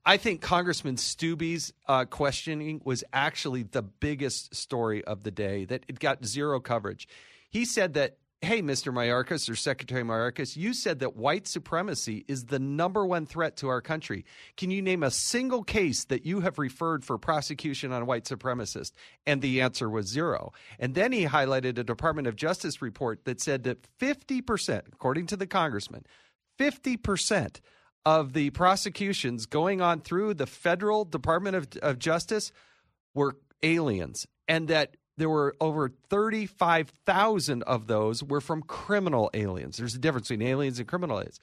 [0.06, 5.84] I think Congressman Steube's uh, questioning was actually the biggest story of the day, that
[5.88, 7.08] it got zero coverage.
[7.48, 8.92] He said that, hey, Mr.
[8.92, 13.68] Mayorkas or Secretary Mayorkas, you said that white supremacy is the number one threat to
[13.68, 14.26] our country.
[14.58, 18.92] Can you name a single case that you have referred for prosecution on white supremacists?
[19.26, 20.52] And the answer was zero.
[20.78, 25.36] And then he highlighted a Department of Justice report that said that 50%, according to
[25.38, 26.04] the congressman,
[26.58, 27.60] 50%
[28.06, 32.52] of the prosecutions going on through the federal Department of, of Justice
[33.14, 39.76] were aliens, and that there were over 35,000 of those were from criminal aliens.
[39.76, 41.38] There's a difference between aliens and criminal aliens.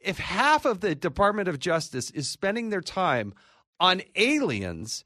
[0.00, 3.32] If half of the Department of Justice is spending their time
[3.78, 5.04] on aliens,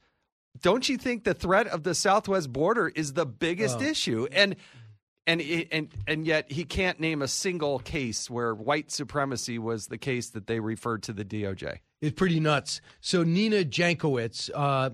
[0.59, 4.27] don't you think the threat of the southwest border is the biggest Well- issue?
[4.31, 4.55] And
[5.27, 5.41] and
[5.71, 10.29] and and yet he can't name a single case where white supremacy was the case
[10.29, 11.79] that they referred to the DOJ.
[12.01, 12.81] It's pretty nuts.
[13.01, 14.91] So Nina Jankowicz uh,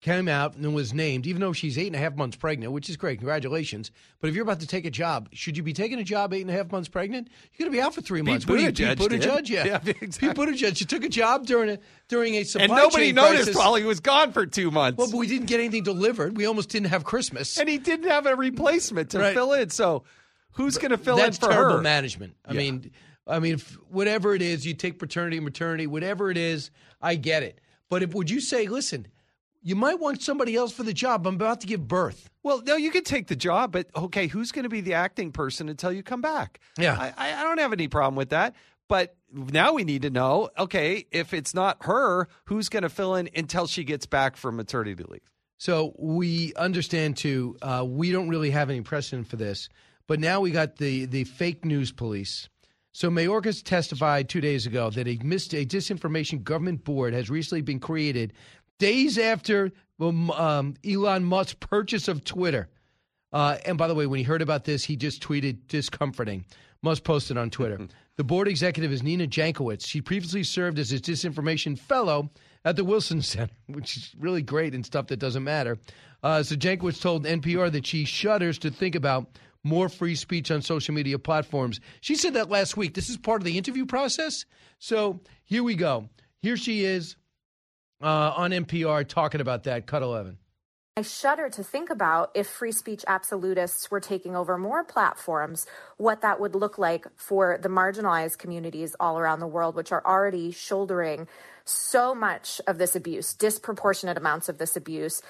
[0.00, 2.88] came out and was named, even though she's eight and a half months pregnant, which
[2.88, 3.18] is great.
[3.18, 3.90] Congratulations.
[4.20, 6.42] But if you're about to take a job, should you be taking a job eight
[6.42, 7.28] and a half months pregnant?
[7.52, 8.44] You're going to be out for three months.
[8.44, 9.22] Pete What do you- Buttigieg Pete did.
[9.22, 9.64] Buttigieg, yeah.
[9.66, 10.00] Yeah, Pete
[10.36, 10.76] Buttigieg.
[10.76, 13.56] She took a job during a during a supply and nobody noticed crisis.
[13.56, 14.98] while he was gone for two months.
[14.98, 16.36] Well, but we didn't get anything delivered.
[16.36, 17.58] We almost didn't have Christmas.
[17.58, 19.34] and he didn't have a replacement to Right.
[19.34, 19.70] fill in.
[19.70, 20.04] So
[20.52, 21.82] who's going to fill That's in for terrible her?
[21.82, 22.34] management.
[22.46, 22.58] I Yeah.
[22.58, 22.90] mean,
[23.26, 23.58] I mean,
[23.90, 26.70] whatever it is, you take paternity, maternity, whatever it is,
[27.02, 27.60] I get it.
[27.90, 29.06] But if would you say, listen,
[29.68, 31.26] you might want somebody else for the job.
[31.26, 32.30] I'm about to give birth.
[32.42, 35.30] Well, no, you could take the job, but okay, who's going to be the acting
[35.30, 36.60] person until you come back?
[36.78, 36.96] Yeah.
[36.98, 38.54] I, I I don't have any problem with that.
[38.88, 43.14] But now we need to know, okay, if it's not her, who's going to fill
[43.16, 45.20] in until she gets back from maternity leave?
[45.58, 47.58] So we understand too.
[47.60, 49.68] Uh, we don't really have any precedent for this,
[50.06, 52.48] but now we got the the fake news police.
[52.92, 57.62] So Mayorkas testified two days ago that a, mis- a disinformation government board has recently
[57.62, 58.32] been created
[58.78, 62.68] days after um, um, Elon Musk's purchase of Twitter.
[63.32, 66.44] Uh, and by the way, when he heard about this, he just tweeted discomforting.
[66.82, 67.78] Musk posted on Twitter.
[68.16, 69.86] the board executive is Nina Jankowicz.
[69.86, 72.30] She previously served as a disinformation fellow
[72.64, 75.78] at the Wilson Center, which is really great and stuff that doesn't matter.
[76.22, 80.62] Uh, so Jankowicz told NPR that she shudders to think about more free speech on
[80.62, 81.80] social media platforms.
[82.00, 82.94] She said that last week.
[82.94, 84.44] This is part of the interview process.
[84.78, 86.08] So here we go.
[86.40, 87.16] Here she is
[88.02, 89.86] uh, on NPR talking about that.
[89.86, 90.38] Cut 11.
[90.96, 95.64] I shudder to think about if free speech absolutists were taking over more platforms,
[95.96, 100.04] what that would look like for the marginalized communities all around the world, which are
[100.04, 101.28] already shouldering
[101.64, 105.22] so much of this abuse, disproportionate amounts of this abuse.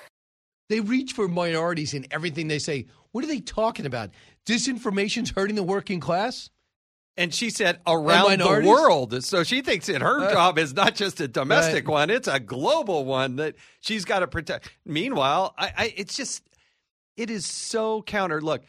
[0.71, 2.87] They reach for minorities in everything they say.
[3.13, 4.11] What are they talking about?
[4.47, 6.49] Disinformation's hurting the working class?
[7.19, 9.25] And she said around the world.
[9.25, 11.93] So she thinks that her Uh, job is not just a domestic right.
[11.93, 14.71] one, it's a global one that she's got to protect.
[14.87, 16.45] Meanwhile, I, I it's just
[17.17, 18.41] it is so counter.
[18.41, 18.63] Look,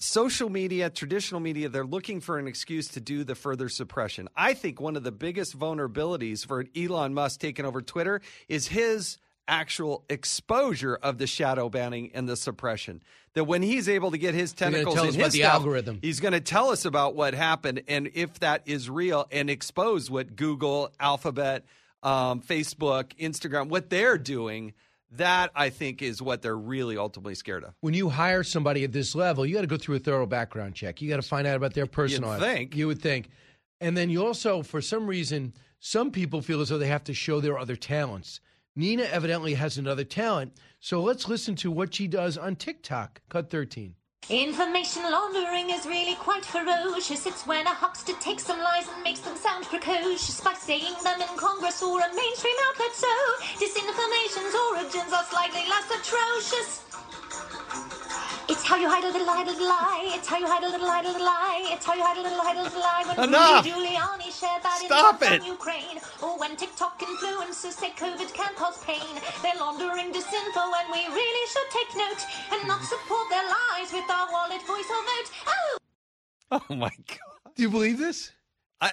[0.00, 4.28] social media, traditional media, they're looking for an excuse to do the further suppression.
[4.34, 9.18] I think one of the biggest vulnerabilities for Elon Musk taking over Twitter is his
[9.48, 13.02] actual exposure of the shadow banning and the suppression.
[13.34, 15.98] That when he's able to get his tentacles in his the stuff, algorithm.
[16.02, 20.10] He's going to tell us about what happened and if that is real and expose
[20.10, 21.64] what Google, Alphabet,
[22.02, 24.74] um, Facebook, Instagram, what they're doing.
[25.12, 27.72] That I think is what they're really ultimately scared of.
[27.80, 30.74] When you hire somebody at this level, you got to go through a thorough background
[30.74, 31.00] check.
[31.00, 32.42] You got to find out about their personal life.
[32.42, 32.76] think.
[32.76, 33.30] You would think.
[33.80, 37.14] And then you also, for some reason, some people feel as though they have to
[37.14, 38.40] show their other talents.
[38.78, 40.52] Nina evidently has another talent.
[40.78, 43.20] So let's listen to what she does on TikTok.
[43.28, 43.96] Cut 13.
[44.30, 47.26] Information laundering is really quite ferocious.
[47.26, 51.20] It's when a huckster takes some lies and makes them sound precocious by saying them
[51.20, 52.94] in Congress or a mainstream outlet.
[52.94, 53.10] So
[53.58, 56.87] disinformation's origins are slightly less atrocious.
[58.50, 60.10] It's how you hide a little lie, little lie.
[60.16, 61.68] It's how you hide a little lie, little lie.
[61.70, 63.04] It's how you hide a little lie, little lie.
[63.06, 63.64] When Enough.
[63.64, 65.42] Rudy Giuliani shared that Stop it.
[65.42, 69.04] from Ukraine, or when TikTok influencers say COVID can cause pain,
[69.42, 72.22] they're laundering disinfo, and we really should take note
[72.52, 75.30] and not support their lies with our wallet, voice, or vote.
[75.46, 75.78] Oh.
[76.50, 77.52] Oh my god!
[77.54, 78.32] Do you believe this?
[78.80, 78.92] I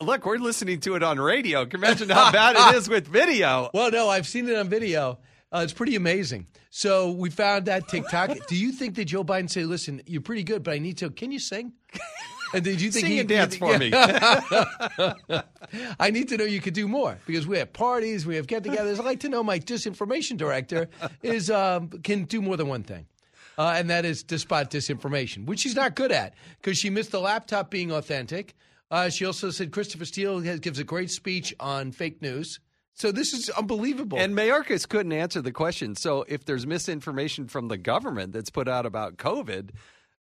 [0.00, 0.24] look.
[0.24, 1.66] We're listening to it on radio.
[1.66, 3.68] Can you imagine how bad it is with video.
[3.74, 5.18] Well, no, I've seen it on video.
[5.52, 6.46] Uh, it's pretty amazing.
[6.70, 8.46] So we found that TikTok.
[8.48, 11.10] Do you think that Joe Biden say, "Listen, you're pretty good, but I need to"?
[11.10, 11.72] Can you sing?
[12.54, 13.90] And did you think Sing he and dance for me.
[16.00, 18.98] I need to know you could do more because we have parties, we have get-togethers.
[18.98, 20.88] I'd like to know my disinformation director
[21.22, 23.06] is um, can do more than one thing.
[23.58, 27.10] Uh, and that is to spot disinformation, which she's not good at because she missed
[27.10, 28.54] the laptop being authentic.
[28.90, 32.60] Uh, she also said Christopher Steele has, gives a great speech on fake news.
[32.96, 34.16] So this is unbelievable.
[34.18, 35.94] And Mayorkas couldn't answer the question.
[35.94, 39.70] So if there's misinformation from the government that's put out about COVID,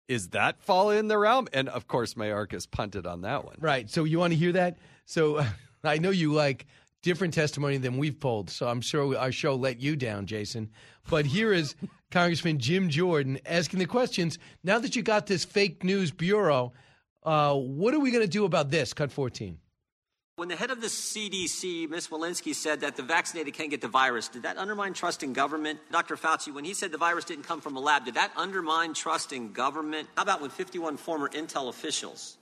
[0.09, 1.47] is that fall in the realm?
[1.53, 3.55] And of course, Mayorkas punted on that one.
[3.61, 3.89] Right.
[3.89, 4.77] So you want to hear that?
[5.05, 5.45] So
[5.85, 6.65] I know you like
[7.01, 8.49] different testimony than we've pulled.
[8.49, 10.69] So I'm sure our show let you down, Jason.
[11.09, 11.75] But here is
[12.11, 14.37] Congressman Jim Jordan asking the questions.
[14.65, 16.73] Now that you got this fake news bureau,
[17.23, 18.93] uh, what are we going to do about this?
[18.93, 19.59] Cut 14.
[20.37, 22.09] When the head of the CDC, Ms.
[22.09, 25.79] Walensky, said that the vaccinated can't get the virus, did that undermine trust in government?
[25.93, 26.17] Dr.
[26.17, 29.31] Fauci, when he said the virus didn't come from a lab, did that undermine trust
[29.31, 30.09] in government?
[30.17, 32.35] How about when 51 former Intel officials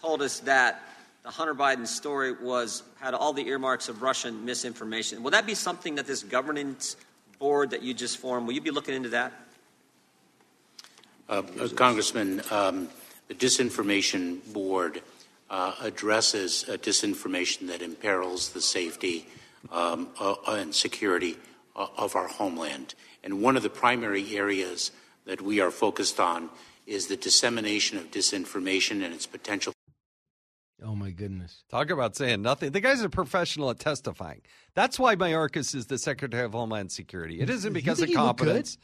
[0.00, 0.80] told us that
[1.24, 5.24] the Hunter Biden story was had all the earmarks of Russian misinformation?
[5.24, 6.96] Will that be something that this governance
[7.40, 9.32] board that you just formed, will you be looking into that?
[11.28, 12.88] Uh, uh, Congressman, um,
[13.26, 15.02] the Disinformation Board
[15.50, 19.26] uh, addresses uh, disinformation that imperils the safety
[19.70, 21.36] um, uh, and security
[21.74, 22.94] uh, of our homeland.
[23.22, 24.90] And one of the primary areas
[25.24, 26.50] that we are focused on
[26.86, 29.72] is the dissemination of disinformation and its potential.
[30.84, 31.64] Oh, my goodness.
[31.70, 32.70] Talk about saying nothing.
[32.70, 34.42] The guy's a professional at testifying.
[34.74, 37.40] That's why Mayorkas is the Secretary of Homeland Security.
[37.40, 38.44] It isn't You because think of he looked good?
[38.46, 38.78] competence.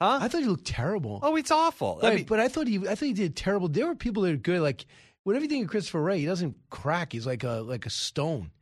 [0.00, 0.18] Huh?
[0.20, 1.20] I thought he looked terrible.
[1.22, 2.00] Oh, it's awful.
[2.02, 3.68] Right, I mean, but I thought he, I thought he did terrible.
[3.68, 4.60] There were people that are good.
[4.60, 4.84] Like
[5.26, 7.12] with everything in Christopher Wray, he doesn't crack.
[7.12, 8.52] He's like a like a stone.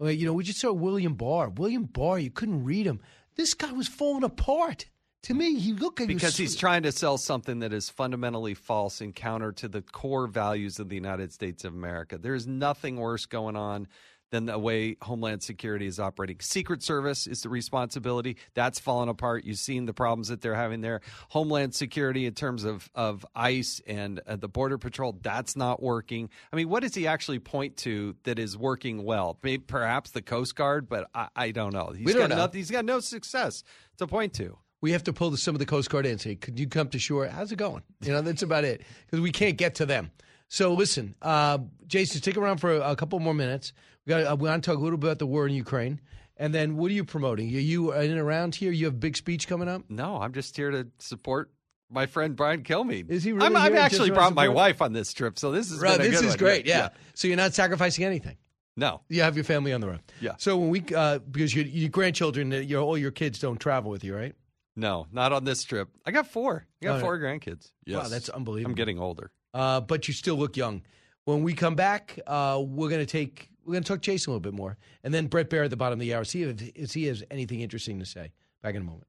[0.00, 1.48] Like, you know, we just saw William Barr.
[1.48, 3.00] William Barr, you couldn't read him.
[3.36, 4.86] This guy was falling apart.
[5.24, 7.88] To me, he looked like he was because he's trying to sell something that is
[7.88, 12.18] fundamentally false and counter to the core values of the United States of America.
[12.18, 13.88] There's nothing worse going on
[14.30, 16.36] than the way Homeland Security is operating.
[16.40, 18.36] Secret Service is the responsibility.
[18.54, 19.44] That's fallen apart.
[19.44, 21.00] You've seen the problems that they're having there.
[21.30, 26.28] Homeland Security, in terms of, of ICE and uh, the Border Patrol, that's not working.
[26.52, 29.38] I mean, what does he actually point to that is working well?
[29.42, 31.92] Maybe, perhaps the Coast Guard, but I, I don't know.
[31.96, 32.36] He's We don't got know.
[32.36, 33.64] nothing- he's got no success
[33.98, 34.58] to point to.
[34.80, 36.88] We have to pull some of the Coast Guard in and say, could you come
[36.90, 37.26] to shore?
[37.26, 37.82] How's it going?
[38.02, 40.10] You know, that's about it because we can't get to them.
[40.48, 43.72] So listen, uh, Jason, stick around for a couple more minutes.
[44.08, 44.32] We got.
[44.32, 46.00] Uh, we want to talk a little bit about the war in Ukraine,
[46.38, 47.48] and then what are you promoting?
[47.54, 48.72] Are you in and around here?
[48.72, 49.82] You have a big speech coming up.
[49.90, 51.50] No, I'm just here to support
[51.90, 53.10] My friend Brian Kilmeade.
[53.10, 55.78] Is he really I'm, I've actually brought my wife on this trip, so this is
[55.80, 56.38] Right, this is one.
[56.38, 56.66] great.
[56.66, 56.88] Yeah.
[57.14, 58.38] So you're not sacrificing anything.
[58.78, 59.02] No.
[59.10, 60.00] You have your family on the road.
[60.22, 60.36] Yeah.
[60.38, 63.90] So when we, uh, because your, your grandchildren, uh, your all your kids don't travel
[63.90, 64.34] with you, right?
[64.76, 65.88] No, not on this trip.
[66.06, 66.64] I got four.
[66.80, 67.72] I got Oh, four grandkids.
[67.86, 68.70] Wow, that's unbelievable.
[68.70, 69.32] I'm getting older.
[69.52, 70.82] Uh, but you still look young.
[71.24, 74.32] When we come back, uh, we're going to take we're going to talk Jason a
[74.32, 76.24] little bit more, and then Bret Baier at the bottom of the hour.
[76.24, 78.32] See if, if he has anything interesting to say.
[78.62, 79.06] Back in a moment.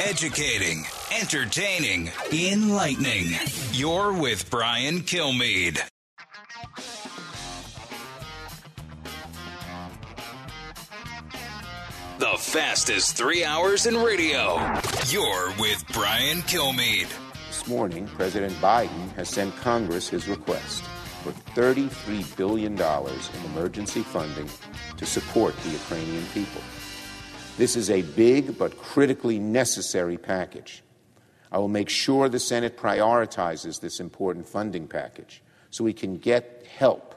[0.00, 0.84] Educating,
[1.16, 3.28] entertaining, enlightening.
[3.72, 5.80] You're with Brian Kilmeade.
[12.18, 14.56] The fastest three hours in radio.
[15.08, 17.08] You're with Brian Kilmeade.
[17.46, 20.82] This morning, President Biden has sent Congress his request
[21.24, 24.46] for $33 billion in emergency funding
[24.98, 26.60] to support the Ukrainian people.
[27.56, 30.82] This is a big but critically necessary package.
[31.50, 36.66] I will make sure the Senate prioritizes this important funding package so we can get
[36.70, 37.14] help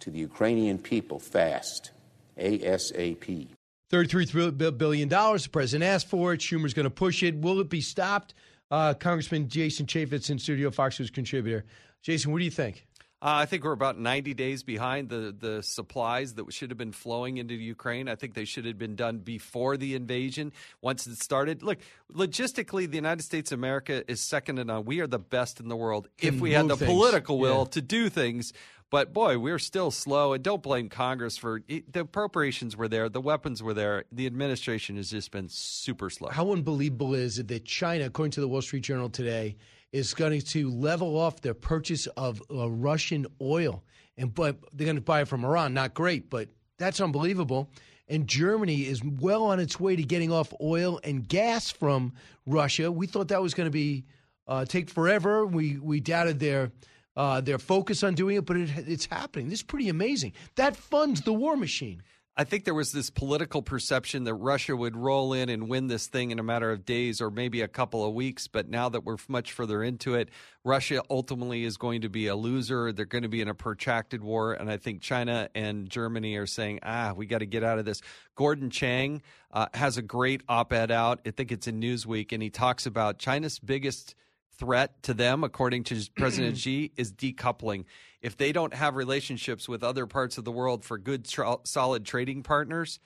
[0.00, 1.90] to the Ukrainian people fast.
[2.38, 3.48] ASAP.
[3.92, 5.08] $33 billion.
[5.08, 6.40] The president asked for it.
[6.40, 7.34] Schumer's going to push it.
[7.36, 8.32] Will it be stopped?
[8.70, 11.64] Uh, Congressman Jason Chaffetz in studio, Fox News contributor.
[12.02, 12.86] Jason, what do you think?
[13.20, 16.92] Uh, I think we're about 90 days behind the, the supplies that should have been
[16.92, 18.08] flowing into Ukraine.
[18.08, 20.52] I think they should have been done before the invasion.
[20.82, 21.78] Once it started, look,
[22.14, 24.84] logistically, the United States of America is second to none.
[24.84, 26.88] We are the best in the world if we had the things.
[26.88, 27.70] political will Yeah.
[27.72, 28.52] to do things.
[28.90, 30.32] But boy, we're still slow.
[30.32, 34.04] And don't blame Congress for the appropriations were there, the weapons were there.
[34.12, 36.28] The administration has just been super slow.
[36.28, 39.56] How unbelievable is it that China, according to the Wall Street Journal today,
[39.92, 43.82] is going to level off their purchase of uh, Russian oil,
[44.16, 45.74] and but they're going to buy it from Iran.
[45.74, 46.48] Not great, but
[46.78, 47.70] that's unbelievable.
[48.08, 52.14] And Germany is well on its way to getting off oil and gas from
[52.46, 52.90] Russia.
[52.90, 54.04] We thought that was going to be
[54.46, 55.46] uh, take forever.
[55.46, 56.72] We we doubted their
[57.16, 59.48] uh, their focus on doing it, but it, it's happening.
[59.48, 60.32] This is pretty amazing.
[60.56, 62.02] That funds the war machine.
[62.40, 66.06] I think there was this political perception that Russia would roll in and win this
[66.06, 68.46] thing in a matter of days or maybe a couple of weeks.
[68.46, 70.28] But now that we're much further into it,
[70.62, 72.92] Russia ultimately is going to be a loser.
[72.92, 74.52] They're going to be in a protracted war.
[74.52, 77.84] And I think China and Germany are saying, ah, we got to get out of
[77.84, 78.00] this.
[78.36, 79.20] Gordon Chang
[79.50, 81.18] uh, has a great op ed out.
[81.26, 82.30] I think it's in Newsweek.
[82.30, 84.14] And he talks about China's biggest
[84.58, 87.84] threat to them, according to President Xi, is decoupling.
[88.20, 91.28] If they don't have relationships with other parts of the world for good,
[91.64, 92.98] solid trading partners,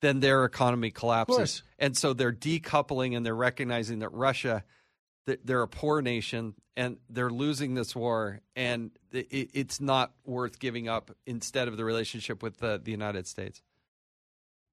[0.00, 1.62] then their economy collapses.
[1.78, 4.64] And so they're decoupling and they're recognizing that Russia,
[5.26, 10.60] that they're a poor nation and they're losing this war, and it, it's not worth
[10.60, 13.60] giving up instead of the relationship with the, the United States.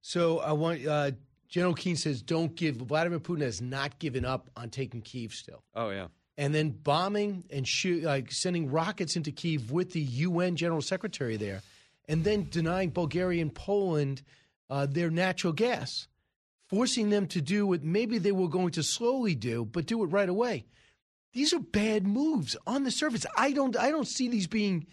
[0.01, 1.11] So I want uh,
[1.49, 5.63] General Keane says, "Don't give." Vladimir Putin has not given up on taking Kiev still,
[5.73, 6.07] Oh, yeah.
[6.37, 11.37] And then bombing and shoot, like sending rockets into Kiev with the UN General Secretary
[11.37, 11.61] there,
[12.07, 14.21] and then denying Bulgaria and Poland
[14.69, 16.07] uh, their natural gas,
[16.67, 20.07] forcing them to do what maybe they were going to slowly do, but do it
[20.07, 20.65] right away.
[21.33, 23.25] These are bad moves on the surface.
[23.37, 23.77] I don't.
[23.77, 24.87] I don't see these being.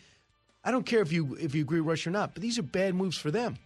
[0.64, 2.64] I don't care if you if you agree with Russia or not, but these are
[2.64, 3.59] bad moves for them.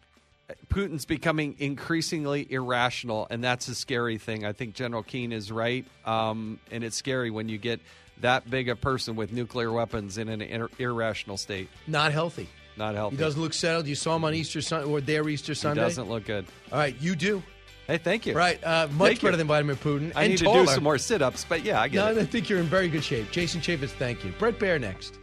[0.68, 4.44] Putin's becoming increasingly irrational, and that's a scary thing.
[4.44, 7.80] I think General Keane is right, um, and it's scary when you get
[8.20, 11.68] that big a person with nuclear weapons in an ir- irrational state.
[11.86, 12.48] Not healthy.
[12.76, 13.16] Not healthy.
[13.16, 13.86] He doesn't look settled.
[13.86, 15.80] You saw him on Easter Sunday or their Easter Sunday.
[15.82, 16.46] He doesn't look good.
[16.70, 17.42] All right, you do.
[17.86, 18.34] Hey, thank you.
[18.34, 19.26] Right, uh, much Thank you.
[19.28, 20.12] better than Vladimir Putin.
[20.16, 20.60] I and need taller.
[20.62, 22.18] to do some more sit-ups, but yeah, I get No, it.
[22.22, 23.30] I think you're in very good shape.
[23.30, 24.32] Jason Chaffetz, thank you.
[24.38, 25.18] Bret Baier next.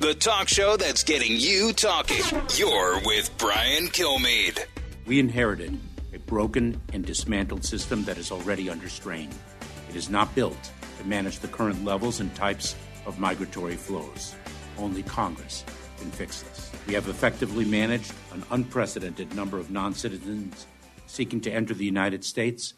[0.00, 2.24] The talk show that's getting you talking.
[2.56, 4.64] You're with Brian Kilmeade.
[5.04, 5.78] We inherited
[6.14, 9.28] a broken and dismantled system that is already under strain.
[9.90, 14.34] It is not built to manage the current levels and types of migratory flows.
[14.78, 15.66] Only Congress
[15.98, 16.70] can fix this.
[16.86, 20.66] We have effectively managed an unprecedented number of non citizens
[21.08, 22.72] seeking to enter the United States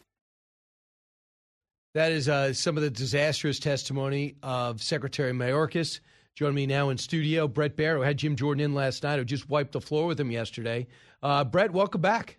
[1.94, 6.01] That is uh, some of the disastrous testimony of Secretary Mayorkas.
[6.34, 9.24] Joining me now in studio, Bret Baier, who had Jim Jordan in last night, who
[9.24, 10.86] just wiped the floor with him yesterday.
[11.22, 12.38] Uh, Bret, welcome back.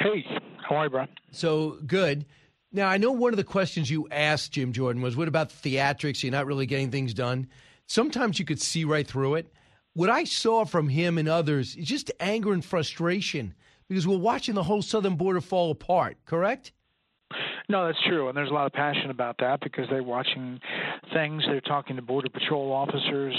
[0.00, 0.26] Hey,
[0.68, 1.08] how are you, Bret?
[1.30, 2.26] So good.
[2.72, 6.22] Now, I know one of the questions you asked Jim Jordan was, what about theatrics?
[6.22, 7.48] You're not really getting things done.
[7.86, 9.50] Sometimes you could see right through it.
[9.94, 13.54] What I saw from him and others is just anger and frustration
[13.88, 16.72] because we're watching the whole southern border fall apart, correct?
[17.68, 20.60] No, that's true, and there's a lot of passion about that because they're watching
[21.12, 21.42] things.
[21.46, 23.36] They're talking to border patrol officers.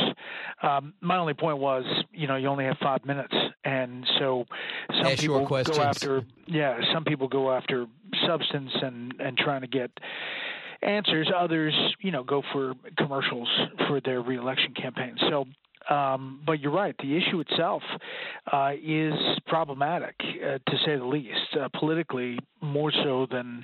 [0.62, 4.46] Um, my only point was, you know, you only have five minutes, and so
[4.90, 7.88] some Ask people go after yeah, some people go after
[8.28, 9.92] substance and and trying to get
[10.82, 11.32] answers.
[11.36, 13.50] Others, you know, go for commercials
[13.88, 15.16] for their reelection campaign.
[15.30, 15.46] So.
[15.90, 16.96] Um, but you're right.
[16.98, 17.84] The issue itself
[18.52, 19.14] uh, is
[19.46, 23.64] problematic, uh, to say the least, uh, politically more so than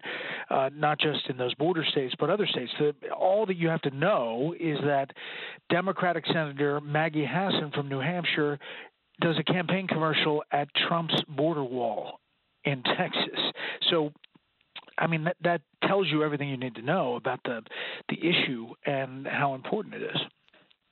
[0.49, 2.71] uh, not just in those border states, but other states.
[2.79, 5.11] The, all that you have to know is that
[5.69, 8.59] Democratic Senator Maggie Hassan from New Hampshire
[9.19, 12.19] does a campaign commercial at Trump's border wall
[12.65, 13.39] in Texas.
[13.89, 14.11] So
[14.97, 17.61] I mean that that tells you everything you need to know about the
[18.09, 20.21] the issue and how important it is.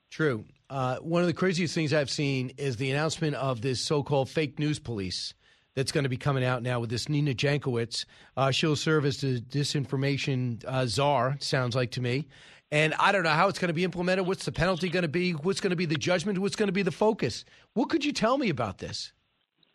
[0.09, 0.45] True.
[0.69, 4.59] Uh, one of the craziest things I've seen is the announcement of this so-called fake
[4.59, 5.33] news police
[5.75, 8.05] that's going to be coming out now with this Nina Jankowicz.
[8.35, 11.37] Uh, she'll serve as the disinformation uh, czar.
[11.39, 12.27] Sounds like to me.
[12.71, 14.27] And I don't know how it's going to be implemented.
[14.27, 15.31] What's the penalty going to be?
[15.31, 16.37] What's going to be the judgment?
[16.37, 17.45] What's going to be the focus?
[17.73, 19.11] What could you tell me about this?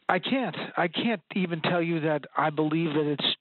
[0.09, 0.56] I can't.
[0.77, 3.36] I can't even tell you that I believe that it's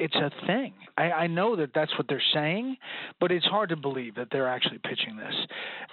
[0.00, 0.72] it's a thing.
[0.96, 2.76] I, I know that that's what they're saying,
[3.20, 5.34] but it's hard to believe that they're actually pitching this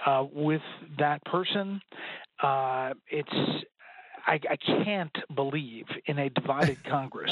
[0.06, 0.62] uh, with
[0.98, 1.82] that person.
[2.42, 3.66] Uh, it's
[4.28, 7.32] I, I can't believe in a divided Congress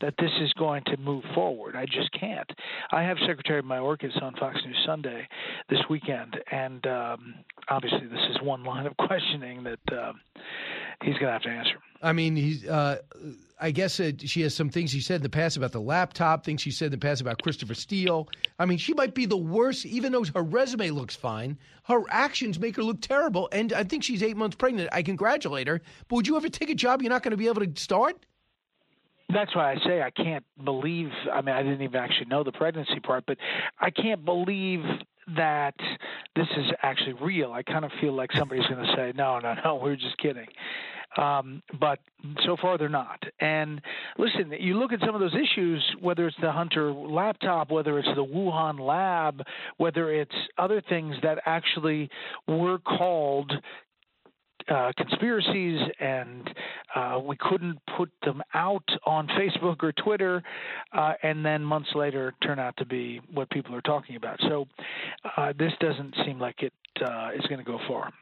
[0.00, 1.74] that this is going to move forward.
[1.74, 2.50] I just can't.
[2.92, 5.28] I have Secretary Mayorkas on Fox News Sunday
[5.68, 7.34] this weekend, and um,
[7.68, 10.12] obviously this is one line of questioning that uh,
[11.02, 11.78] he's going to have to answer.
[12.02, 12.66] I mean, he's.
[12.66, 12.98] Uh,
[13.58, 16.44] I guess uh, she has some things she said in the past about the laptop.
[16.44, 18.28] Things she said in the past about Christopher Steele.
[18.58, 21.58] I mean, she might be the worst, even though her resume looks fine.
[21.84, 24.90] Her actions make her look terrible, and I think she's eight months pregnant.
[24.92, 25.80] I congratulate her.
[26.08, 28.26] But would you ever take a job you're not going to be able to start?
[29.32, 31.08] That's why I say I can't believe.
[31.32, 33.38] I mean, I didn't even actually know the pregnancy part, but
[33.80, 34.80] I can't believe
[35.34, 35.74] that
[36.34, 37.52] this is actually real.
[37.52, 40.46] I kind of feel like somebody's going to say, "No, no, no, we're just kidding."
[41.16, 41.98] Um, but
[42.44, 43.22] so far they're not.
[43.40, 43.80] And
[44.18, 48.08] listen, you look at some of those issues, whether it's the Hunter laptop, whether it's
[48.14, 49.42] the Wuhan lab,
[49.78, 52.10] whether it's other things that actually
[52.46, 53.52] were called
[54.68, 56.50] uh, conspiracies and
[56.94, 60.42] uh, we couldn't put them out on Facebook or Twitter,
[60.92, 64.38] uh, and then months later turn out to be what people are talking about.
[64.48, 64.66] So
[65.36, 68.12] uh, this doesn't seem like it uh, is going to go far.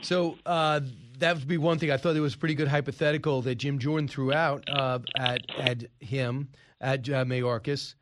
[0.00, 1.90] So that would be one thing.
[1.90, 4.68] I thought it was pretty good hypothetical that Jim Jordan threw out
[5.16, 6.48] at at him
[6.80, 7.94] at uh, Mayorkas.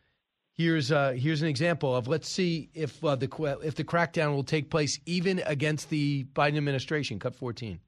[0.55, 4.45] Here's uh, here's an example of let's see if uh, the if the crackdown will
[4.45, 7.19] take place even against the Biden administration.
[7.19, 7.81] Cut 14.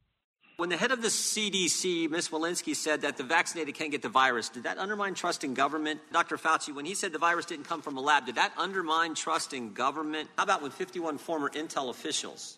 [0.57, 2.29] When the head of the CDC, Ms.
[2.29, 6.01] Walensky, said that the vaccinated can't get the virus, did that undermine trust in government?
[6.13, 6.37] Dr.
[6.37, 9.53] Fauci, when he said the virus didn't come from a lab, did that undermine trust
[9.53, 10.31] in government?
[10.37, 12.57] How about when 51 former Intel officials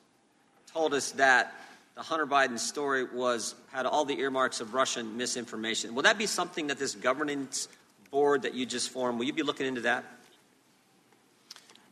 [0.70, 1.54] told us that
[1.94, 5.94] the Hunter Biden story was had all the earmarks of Russian misinformation?
[5.94, 7.66] Will that be something that this governance
[8.10, 10.04] board that you just formed, will you be looking into that?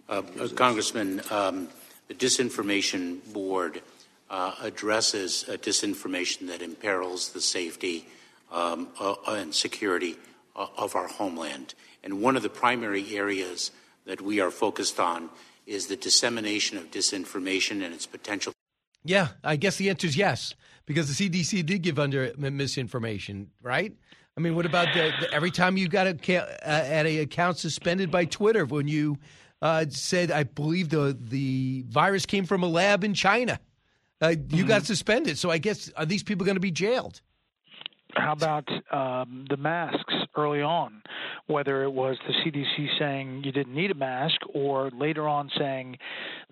[0.08, 1.68] Uh, uh, Congressman, um,
[2.08, 3.82] the disinformation board
[4.30, 8.06] uh, addresses uh, disinformation that imperils the safety
[8.52, 10.16] um, uh, and security
[10.56, 11.74] uh, of our homeland.
[12.02, 13.70] And one of the primary areas
[14.04, 15.30] that we are focused on
[15.66, 18.52] is the dissemination of disinformation and its potential.
[19.04, 20.54] Yeah, I guess the answer is yes,
[20.86, 23.92] because the CDC did give under misinformation, right?
[24.36, 27.58] I mean, what about the, the every time you got a, uh, at a account
[27.58, 29.18] suspended by Twitter when you
[29.62, 33.60] uh, said, I believe the the virus came from a lab in China?
[34.20, 34.66] Uh, you mm-hmm.
[34.66, 35.38] got suspended.
[35.38, 37.20] So I guess are these people going to be jailed?
[38.16, 41.02] How about um, the masks early on?
[41.46, 45.98] Whether it was the CDC saying you didn't need a mask, or later on saying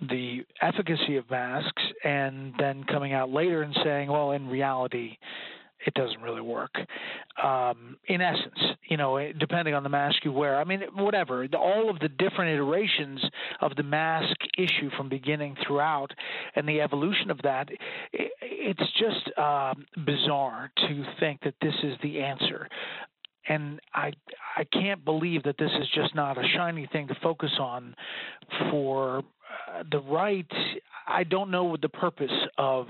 [0.01, 5.19] the efficacy of masks, and then coming out later and saying, well, in reality,
[5.87, 6.75] it doesn't really work.
[7.43, 10.59] Um, in essence, you know, depending on the mask you wear.
[10.59, 11.47] I mean, whatever.
[11.57, 13.21] All of the different iterations
[13.61, 16.13] of the mask issue from beginning throughout,
[16.57, 17.69] and the evolution of that,
[18.13, 22.69] it's just um, bizarre to think that this is the answer
[23.49, 24.13] and I
[24.57, 27.95] I can't believe that this is just not a shiny thing to focus on
[28.71, 30.51] for uh, the right.
[31.07, 32.87] I don't know the purpose of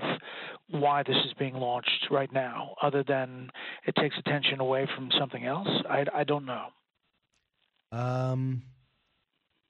[0.69, 3.49] why this is being launched right now, other than
[3.85, 5.67] it takes attention away from something else.
[5.89, 6.65] I, I don't know.
[7.91, 8.63] Um,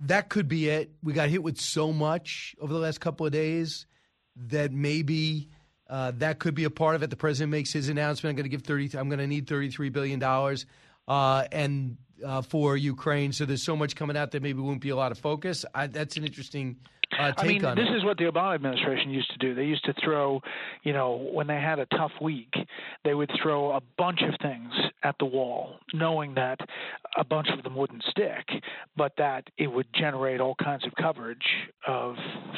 [0.01, 0.91] that could be it.
[1.01, 3.85] We got hit with so much over the last couple of days
[4.35, 5.49] that maybe
[5.89, 7.09] uh, that could be a part of it.
[7.09, 8.31] The president makes his announcement.
[8.31, 8.89] I'm going to give thirty.
[8.97, 10.65] I'm going to need thirty-three billion dollars,
[11.07, 13.33] uh, and uh, for Ukraine.
[13.33, 15.65] So there's so much coming out that maybe won't be a lot of focus.
[15.73, 16.77] I, that's an interesting
[17.17, 17.95] uh, I mean, this it.
[17.95, 19.53] is what the Obama administration used to do.
[19.53, 20.41] They used to throw,
[20.83, 22.53] you know, when they had a tough week,
[23.03, 24.71] they would throw a bunch of things
[25.03, 26.59] at the wall, knowing that
[27.17, 28.47] a bunch of them wouldn't stick,
[28.95, 31.45] but that it would generate all kinds of coverage
[31.87, 32.15] of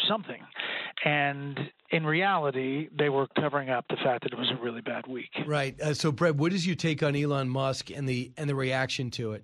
[0.08, 0.42] something.
[1.04, 1.60] And
[1.92, 5.32] in reality, they were covering up the fact that it was a really bad week.
[5.46, 5.80] Right.
[5.82, 9.12] Uh, so, Bret, what is your take on Elon Musk and the and the reaction
[9.12, 9.44] to it?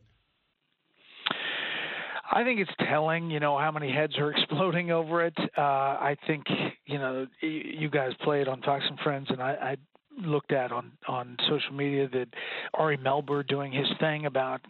[2.32, 5.38] I think it's telling, you know, how many heads are exploding over it.
[5.58, 6.46] Uh, I think,
[6.86, 9.78] you know, you guys played on Fox and Friends, and I, I
[10.20, 12.28] looked at on on social media that
[12.74, 14.62] Ari Melber doing his thing about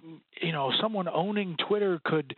[0.41, 2.35] you know someone owning Twitter could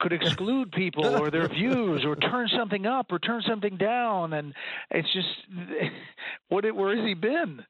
[0.00, 4.54] could exclude people or their views or turn something up or turn something down and
[4.90, 5.28] it's just
[6.48, 7.64] what it, where has he been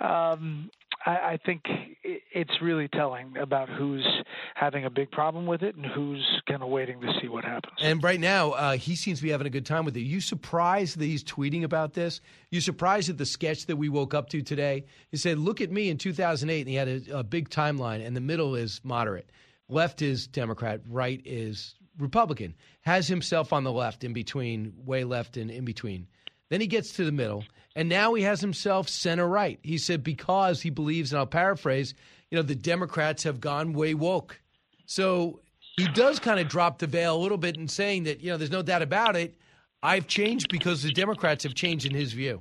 [0.00, 0.70] um
[1.06, 1.64] I, I think
[2.04, 4.06] it's really telling about who's
[4.54, 7.74] having a big problem with it and who's kind of waiting to see what happens.
[7.80, 10.00] And right now, uh, he seems to be having a good time with it.
[10.00, 12.20] You surprised that he's tweeting about this?
[12.50, 14.84] You surprised at the sketch that we woke up to today?
[15.10, 18.16] He said, "Look at me in 2008," and he had a, a big timeline, and
[18.16, 19.30] the middle is moderate,
[19.68, 22.54] left is Democrat, right is Republican.
[22.82, 26.06] Has himself on the left, in between, way left, and in between.
[26.48, 27.44] Then he gets to the middle,
[27.78, 29.60] and now he has himself center right.
[29.62, 31.94] He said because he believes, and I'll paraphrase,
[32.28, 34.40] you know, the Democrats have gone way woke.
[34.86, 35.42] So
[35.76, 38.36] he does kind of drop the veil a little bit in saying that, you know,
[38.36, 39.36] there's no doubt about it.
[39.80, 42.40] I've changed because the Democrats have changed in his view.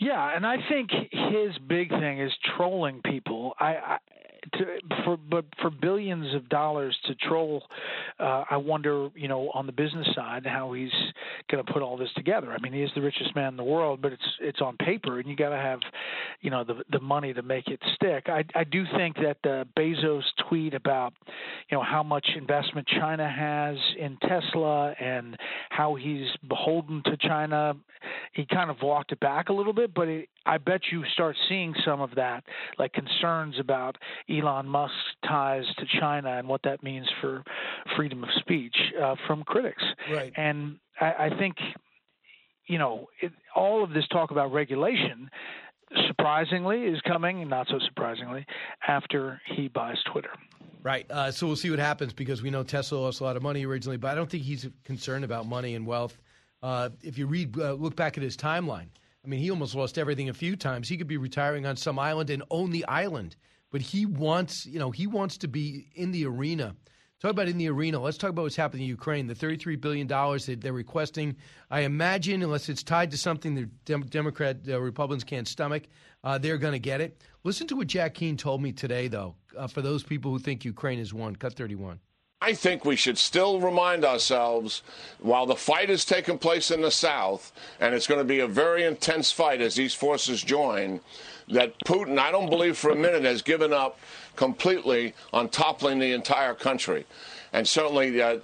[0.00, 3.54] Yeah, and I think his big thing is trolling people.
[3.58, 3.98] I, I
[4.54, 4.66] to,
[5.04, 7.62] for but for billions of dollars to troll,
[8.18, 10.90] uh, I wonder, you know, on the business side, how he's
[11.50, 12.52] going to put all this together.
[12.52, 15.18] I mean, he is the richest man in the world, but it's it's on paper,
[15.18, 15.80] and you got to have,
[16.40, 18.28] you know, the the money to make it stick.
[18.28, 21.12] I I do think that the Bezos tweet about,
[21.70, 25.36] you know, how much investment China has in Tesla and
[25.70, 27.74] how he's beholden to China,
[28.32, 31.36] he kind of walked it back a little bit, but it, I bet you start
[31.48, 32.44] seeing some of that,
[32.78, 33.96] like concerns about
[34.28, 34.96] Elon Musk's
[35.26, 37.44] ties to China and what that means for
[37.96, 39.82] freedom of speech uh, from critics.
[40.10, 40.32] Right.
[40.36, 41.56] And I, I think,
[42.66, 45.30] you know, it, all of this talk about regulation
[46.06, 48.46] surprisingly is coming, not so surprisingly,
[48.86, 50.30] after he buys Twitter.
[50.82, 51.10] Right.
[51.10, 53.66] Uh, so we'll see what happens because we know Tesla lost a lot of money
[53.66, 56.16] originally, but I don't think he's concerned about money and wealth.
[56.62, 58.86] Uh, if you read, uh, look back at his timeline,
[59.24, 60.88] I mean, he almost lost everything a few times.
[60.88, 63.36] He could be retiring on some island and own the island,
[63.70, 66.74] but he wants, you know, he wants to be in the arena.
[67.20, 68.00] Talk about in the arena.
[68.00, 69.26] Let's talk about what's happening in Ukraine.
[69.26, 71.36] The $33 billion that they're requesting,
[71.70, 75.82] I imagine, unless it's tied to something the Dem- Democrat uh, Republicans can't stomach,
[76.24, 77.22] uh, they're going to get it.
[77.44, 80.64] Listen to what Jack Keane told me today, though, uh, for those people who think
[80.64, 81.36] Ukraine has won.
[81.36, 82.00] Cut 31.
[82.42, 84.82] I think we should still remind ourselves
[85.18, 88.46] while the fight is taking place in the South, and it's going to be a
[88.46, 91.00] very intense fight as these forces join,
[91.48, 93.98] that Putin, I don't believe for a minute, has given up
[94.36, 97.04] completely on toppling the entire country.
[97.52, 98.38] And certainly, uh,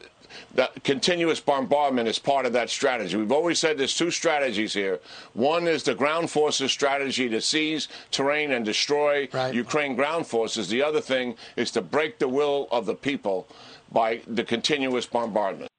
[0.55, 3.17] that continuous bombardment is part of that strategy.
[3.17, 5.01] We've always said there's two strategies here.
[5.33, 9.55] One is the ground forces strategy to seize terrain and destroy right.
[9.55, 10.69] Ukraine ground forces.
[10.69, 13.49] The other thing is to break the will of the people
[13.93, 15.71] by the continuous bombardment.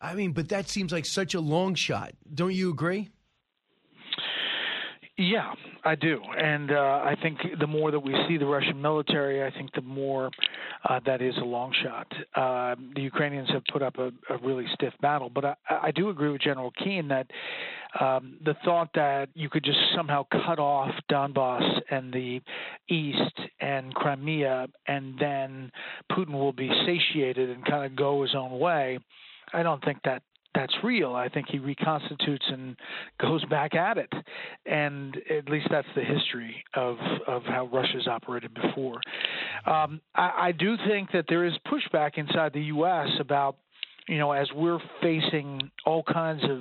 [0.00, 2.12] I mean, but that seems like such a long shot.
[2.32, 3.10] Don't you agree?
[5.16, 5.52] Yeah,
[5.84, 9.56] I do, and uh, I think the more that we see the Russian military, I
[9.56, 10.28] think the more
[10.88, 12.08] uh, that is a long shot.
[12.34, 16.08] Uh, the Ukrainians have put up a, a really stiff battle, but I, I do
[16.08, 17.28] agree with General Keane that
[18.00, 22.40] um, the thought that you could just somehow cut off Donbass and the
[22.88, 25.70] east and Crimea, and then
[26.10, 28.98] Putin will be satiated and kind of go his own way.
[29.52, 30.24] I don't think that
[30.54, 31.14] that's real.
[31.14, 32.76] I think he reconstitutes and
[33.20, 34.12] goes back at it,
[34.66, 39.00] and at least that's the history of of how Russia's operated before.
[39.66, 43.08] Um, I, I do think that there is pushback inside the U.S.
[43.20, 43.56] about
[44.08, 46.60] you know, as we're facing all kinds of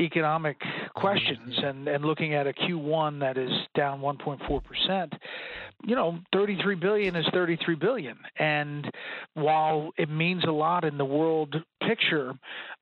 [0.00, 0.56] economic
[0.96, 5.12] questions and, and looking at a Q1 that is down 1.4 percent,
[5.84, 8.90] you know, 33 billion is 33 billion, and
[9.34, 11.54] while it means a lot in the world
[11.86, 12.32] picture,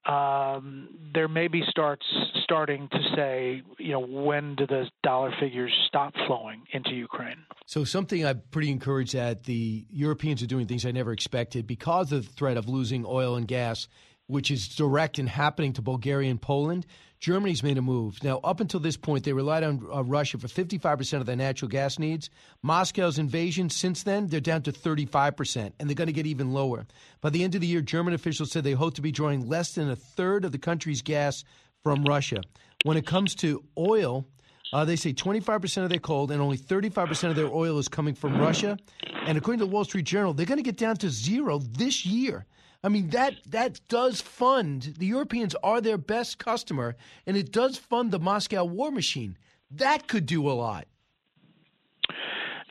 [0.07, 2.07] um, there may be starts
[2.43, 7.37] starting to say, you know, when do the dollar figures stop flowing into Ukraine?
[7.67, 12.13] So something I'm pretty encouraged that the Europeans are doing things I never expected because
[12.13, 13.89] of the threat of losing oil and gas,
[14.31, 16.87] which is direct and happening to Bulgaria and Poland.
[17.19, 18.23] Germany's made a move.
[18.25, 21.69] Now, up until this point, they relied on uh, Russia for 55% of their natural
[21.69, 22.31] gas needs.
[22.63, 26.87] Moscow's invasion, since then, they're down to 35%, and they're going to get even lower.
[27.21, 29.75] By the end of the year, German officials said they hope to be drawing less
[29.75, 31.45] than a third of the country's gas
[31.83, 32.41] from Russia.
[32.85, 34.25] When it comes to oil,
[34.73, 38.15] Uh, they say 25% of their coal and only 35% of their oil is coming
[38.15, 38.79] from Russia.
[39.27, 42.07] And according to the Wall Street Journal, they're going to get down to zero this
[42.07, 42.47] year.
[42.83, 46.97] I mean that that does fund the Europeans are their best customer,
[47.27, 49.37] and it does fund the Moscow war machine.
[49.71, 50.87] That could do a lot.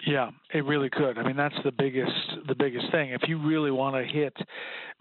[0.06, 1.18] Yeah, it really could.
[1.18, 2.12] I mean, that's the biggest
[2.48, 3.12] the biggest thing.
[3.12, 4.36] If you really want to hit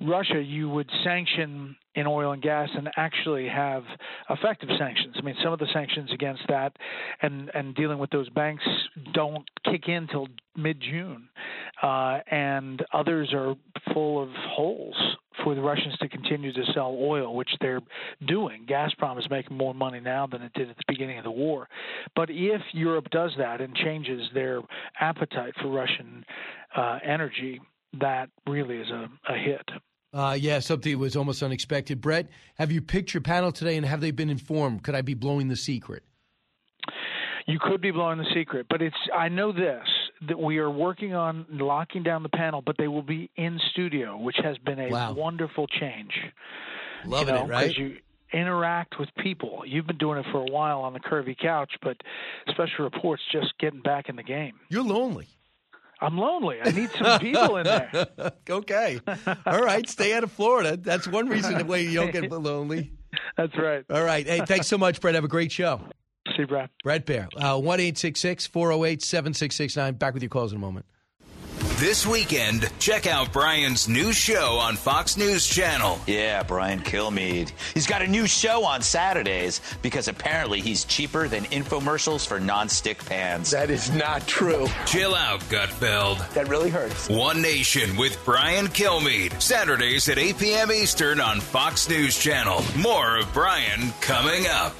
[0.00, 3.82] Russia, you would sanction in oil and gas and actually have
[4.30, 5.14] effective sanctions.
[5.18, 6.76] I mean, some of the sanctions against that
[7.22, 8.64] and and dealing with those banks
[9.14, 11.28] don't kick in till mid June,
[11.82, 13.54] uh, and others are
[13.94, 14.96] full of holes
[15.44, 17.80] for the Russians to continue to sell oil, which they're
[18.26, 18.66] doing.
[18.66, 21.68] Gazprom is making more money now than it did at the beginning of the war.
[22.16, 24.60] But if Europe does that and changes their
[25.00, 26.24] appetite for Russian
[26.76, 27.60] uh, energy,
[28.00, 29.68] that really is a, a hit.
[30.12, 32.00] Uh, yeah, something that was almost unexpected.
[32.00, 34.82] Bret, have you picked your panel today and have they been informed?
[34.82, 36.02] Could I be blowing the secret?
[37.46, 39.86] You could be blowing the secret, but it's I know this
[40.28, 44.18] that we are working on locking down the panel, but they will be in studio,
[44.18, 45.12] which has been a Wow.
[45.12, 46.12] wonderful change.
[47.06, 47.76] Loving you know, it, right?
[47.76, 47.96] you
[48.32, 49.62] interact with people.
[49.66, 51.96] You've been doing it for a while on the curvy couch, but
[52.48, 54.54] special reports just getting back in the game.
[54.68, 55.28] You're lonely.
[56.00, 56.58] I'm lonely.
[56.62, 58.06] I need some people in there.
[58.48, 59.00] okay.
[59.46, 59.88] All right.
[59.88, 60.76] Stay out of Florida.
[60.76, 62.92] That's one reason why you don't get lonely.
[63.36, 63.84] That's right.
[63.90, 64.26] All right.
[64.26, 65.14] Hey, thanks so much, Bret.
[65.14, 65.80] Have a great show.
[66.28, 66.70] See you, Bret.
[66.84, 67.28] Bret Baier.
[67.36, 69.94] Uh, 1 408 7669.
[69.94, 70.86] Back with your calls in a moment.
[71.78, 76.00] This weekend, check out Brian's new show on Fox News Channel.
[76.08, 77.52] Yeah, Brian Kilmeade.
[77.72, 83.04] He's got a new show on Saturdays because apparently he's cheaper than infomercials for non-stick
[83.04, 83.52] pans.
[83.52, 84.66] That is not true.
[84.86, 86.28] Chill out, Gutfeld.
[86.34, 87.08] That really hurts.
[87.08, 89.40] One Nation with Brian Kilmeade.
[89.40, 90.72] Saturdays at 8 p.m.
[90.72, 92.60] Eastern on Fox News Channel.
[92.76, 94.74] More of Brian coming up.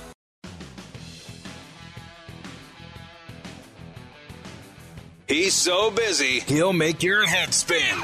[5.29, 7.99] He's so busy, he'll make your head spin.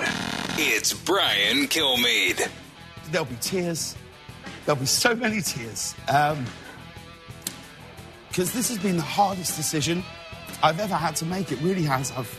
[0.59, 2.51] It's Brian Kilmeade.
[3.11, 3.97] There'll be tears.
[4.67, 5.95] There'll be so many tears.
[6.07, 6.45] Um,
[8.29, 10.05] because this has been the hardest decision
[10.63, 11.51] I've ever had to make.
[11.51, 12.13] It really has.
[12.13, 12.39] I've,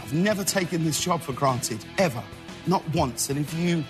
[0.00, 2.22] I've never taken this job for granted, ever.
[2.68, 3.28] Not once.
[3.28, 3.82] And if you,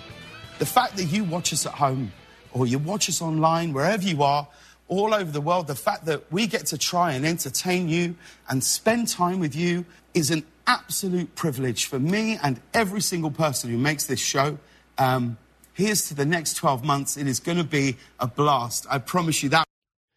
[0.57, 2.11] the fact that you watch us at home
[2.53, 4.47] or you watch us online, wherever you are,
[4.87, 8.15] all over the world, the fact that we get to try and entertain you
[8.49, 13.69] and spend time with you is an absolute privilege for me and every single person
[13.69, 14.57] who makes this show.
[14.97, 15.37] Um,
[15.73, 17.17] here's to the next 12 months.
[17.17, 18.85] It is going to be a blast.
[18.89, 19.65] I promise you that.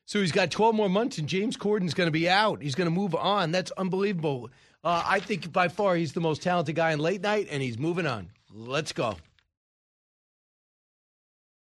[0.06, 2.62] So he's got 12 more months, and James Corden's going to be out.
[2.62, 3.50] He's going to move on.
[3.50, 4.50] That's unbelievable.
[4.84, 7.76] Uh, I think by far he's the most talented guy in late night, and he's
[7.76, 8.30] moving on.
[8.54, 9.16] Let's go.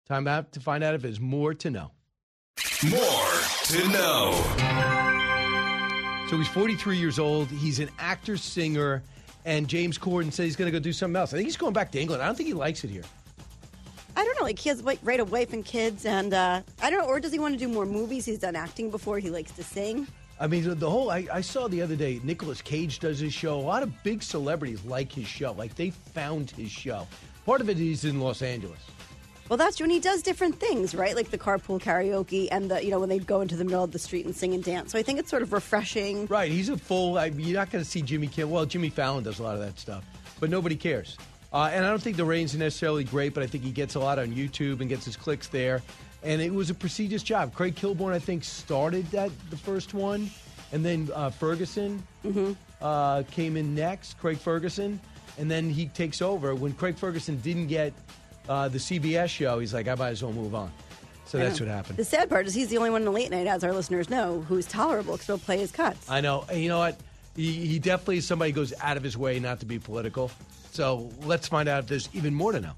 [0.07, 1.91] Time out to find out if there's more to know.
[2.89, 3.31] More
[3.65, 4.31] to know.
[6.29, 7.47] So he's 43 years old.
[7.49, 9.03] He's an actor, singer,
[9.43, 11.33] and James Corden said he's going to go do something else.
[11.33, 12.21] I think he's going back to England.
[12.23, 13.03] I don't think he likes it here.
[14.15, 14.43] I don't know.
[14.45, 17.07] Like he has like, right a wife and kids, and uh, I don't know.
[17.07, 18.25] Or does he want to do more movies?
[18.25, 19.19] He's done acting before.
[19.19, 20.07] He likes to sing.
[20.39, 23.33] I mean, the- the whole, I, I saw the other day, Nicolas Cage does his
[23.33, 23.55] show.
[23.59, 25.51] A lot of big celebrities like his show.
[25.53, 27.07] Like they found his show.
[27.45, 28.79] Part of it is in Los Angeles.
[29.47, 31.15] Well, that's when he does different things, right?
[31.15, 33.91] Like the carpool karaoke, and the you know when they go into the middle of
[33.91, 34.91] the street and sing and dance.
[34.91, 36.25] So I think it's sort of refreshing.
[36.25, 36.51] Right.
[36.51, 37.17] He's a full.
[37.17, 38.51] I, you're not going to see Jimmy Kimmel.
[38.51, 40.03] Well, Jimmy Fallon does a lot of that stuff,
[40.39, 41.17] but nobody cares.
[41.53, 43.95] Uh, and I don't think the ratings are necessarily great, but I think he gets
[43.95, 45.81] a lot on YouTube and gets his clicks there.
[46.23, 47.53] And it was a prestigious job.
[47.53, 50.31] Craig Kilborn, I think, started that the first one,
[50.71, 52.01] and then uh, Ferguson
[52.81, 54.17] uh, came in next.
[54.17, 54.99] Craig Ferguson,
[55.37, 56.55] and then he takes over.
[56.55, 57.93] When Craig Ferguson didn't get
[58.47, 60.71] uh, the CBS show, he's like, I might as well move on.
[61.25, 61.65] So I that's know.
[61.65, 61.97] what happened.
[61.97, 64.09] The sad part is he's the only one in the late night, as our listeners
[64.09, 66.09] know, who's tolerable because he'll play his cuts.
[66.09, 66.45] I know.
[66.49, 66.99] And you know what?
[67.35, 70.31] He, he definitely is somebody who goes out of his way not to be political.
[70.71, 72.73] So let's find out if there's even more to know.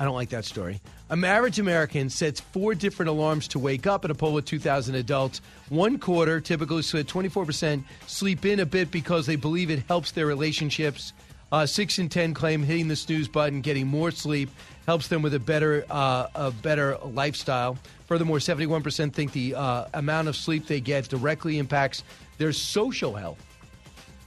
[0.00, 0.80] I don't like that story.
[1.10, 4.94] A average American sets four different alarms to wake up in a poll of 2,000
[4.94, 5.40] adults.
[5.70, 10.26] One quarter, typically said 24%, sleep in a bit because they believe it helps their
[10.26, 11.14] relationships.
[11.50, 14.50] Uh, six in ten claim hitting the snooze button, getting more sleep,
[14.86, 17.78] helps them with a better, uh, a better lifestyle.
[18.06, 22.04] Furthermore, 71% think the uh, amount of sleep they get directly impacts
[22.38, 23.42] their social health.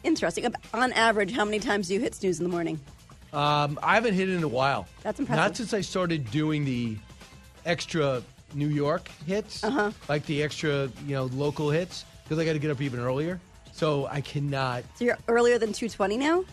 [0.03, 0.52] Interesting.
[0.73, 2.80] On average, how many times do you hit snooze in the morning?
[3.34, 4.88] Um, I haven't hit it in a while.
[5.03, 5.43] That's impressive.
[5.43, 6.98] Not since I started doing the
[7.65, 8.23] extra
[8.56, 9.91] New York hits, Uh-huh.
[10.10, 13.39] like the extra, you know, local hits, because I got to get up even earlier.
[13.73, 16.43] So I cannot So you're earlier than 220 now?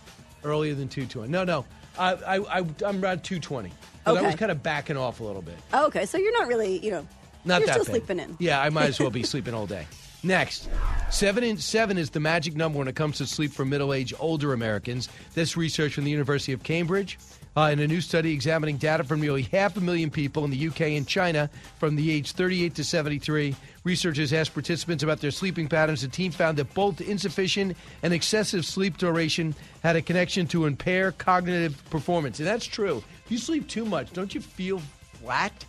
[0.45, 1.31] Earlier than two twenty.
[1.31, 1.65] No, no,
[1.99, 3.73] I, I, I I'm around two twenty.
[4.07, 5.57] Okay, I was kind of backing off a little bit.
[5.73, 7.07] Oh, okay, so you're not really, you know,
[7.45, 7.91] Not You're that still bad.
[8.07, 8.37] sleeping in.
[8.39, 9.87] Yeah, I might as well be sleeping all day.
[10.23, 10.69] Next,
[11.11, 14.53] seven in, seven is the magic number when it comes to sleep for middle-aged older
[14.53, 15.09] Americans.
[15.35, 17.19] This research from the University of Cambridge.
[17.57, 20.69] Uh, in a new study examining data from nearly half a million people in the
[20.69, 23.55] UK and China from the age 38 to 73,
[23.85, 26.03] researchers asked participants about their sleeping patterns.
[26.03, 31.13] The team found that both insufficient and excessive sleep duration had a connection to impair
[31.13, 32.39] cognitive performance.
[32.39, 33.03] And that's true.
[33.25, 34.81] If you sleep too much, don't you feel
[35.21, 35.65] flat?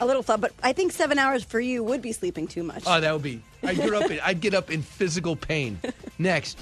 [0.00, 2.82] A little flat, but I think seven hours for you would be sleeping too much.
[2.86, 3.42] Oh, that would be.
[3.62, 4.10] I'd get up.
[4.10, 5.80] In, I'd get up in physical pain.
[6.18, 6.58] Next,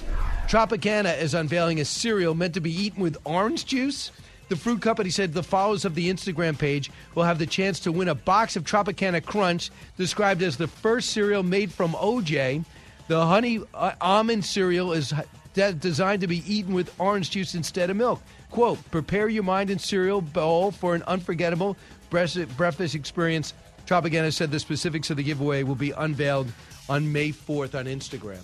[0.47, 4.11] Tropicana is unveiling a cereal meant to be eaten with orange juice.
[4.49, 7.91] The fruit company said the followers of the Instagram page will have the chance to
[7.91, 12.65] win a box of Tropicana Crunch, described as the first cereal made from OJ.
[13.07, 15.13] The honey uh, almond cereal is
[15.53, 18.21] de- designed to be eaten with orange juice instead of milk.
[18.49, 21.77] Quote, prepare your mind and cereal bowl for an unforgettable
[22.09, 23.53] breakfast breakfast experience.
[23.87, 26.51] Tropicana said the specifics of the giveaway will be unveiled
[26.91, 28.43] on May 4th on Instagram.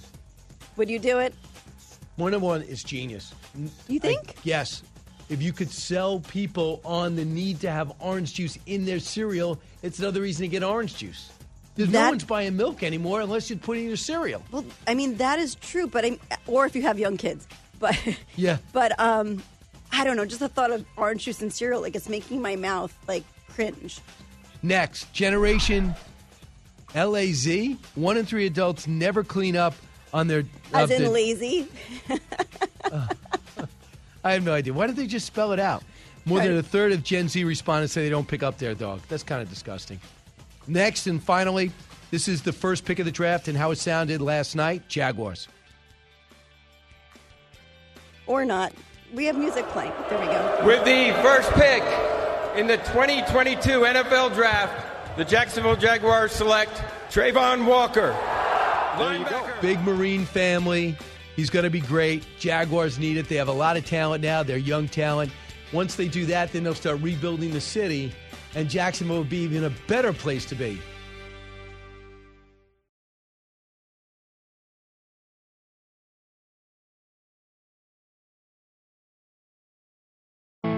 [0.78, 1.34] Would you do it?
[2.16, 3.34] One on one is genius.
[3.90, 4.30] You think?
[4.30, 4.84] I- yes.
[5.30, 9.60] If you could sell people on the need to have orange juice in their cereal,
[9.84, 11.30] it's another reason to get orange juice.
[11.76, 14.42] There's no That- one's buying milk anymore unless you put it in your cereal.
[14.52, 16.18] Well, I mean that is true, but I,
[16.48, 17.46] or if you have young kids,
[17.80, 17.96] but
[18.38, 18.58] Yeah.
[18.72, 19.44] but um,
[19.92, 20.26] I don't know.
[20.26, 24.00] Just the thought of orange juice and cereal, like it's making my mouth like cringe.
[24.64, 25.94] Next, Generation
[26.96, 27.78] LAZ.
[27.96, 29.76] One in three adults never clean up
[30.14, 30.44] on their.
[30.74, 31.68] As of in the- lazy.
[34.24, 34.74] I have no idea.
[34.74, 35.84] Why did they just spell it out?
[36.26, 39.00] More than a third of Gen Z respondents say they don't pick up their dog.
[39.08, 40.02] That's kind of disgusting.
[40.68, 41.72] Next and finally,
[42.12, 45.48] this is the first pick of the draft and how it sounded last night Jaguars.
[48.26, 48.74] or not.
[49.14, 49.94] We have music playing.
[50.10, 50.66] There we go.
[50.66, 51.82] With the first pick
[52.58, 56.72] in the 2022 NFL Draft, the Jacksonville Jaguars select
[57.10, 58.16] Travon Walker.
[59.62, 60.96] Big Marine family.
[61.36, 62.24] He's going to be great.
[62.40, 63.28] Jaguars need it.
[63.28, 64.44] They have a lot of talent now.
[64.44, 65.32] They're young talent.
[65.74, 68.14] Once they do that, then they'll start rebuilding the city,
[68.56, 70.80] and Jacksonville will be even a better place to be.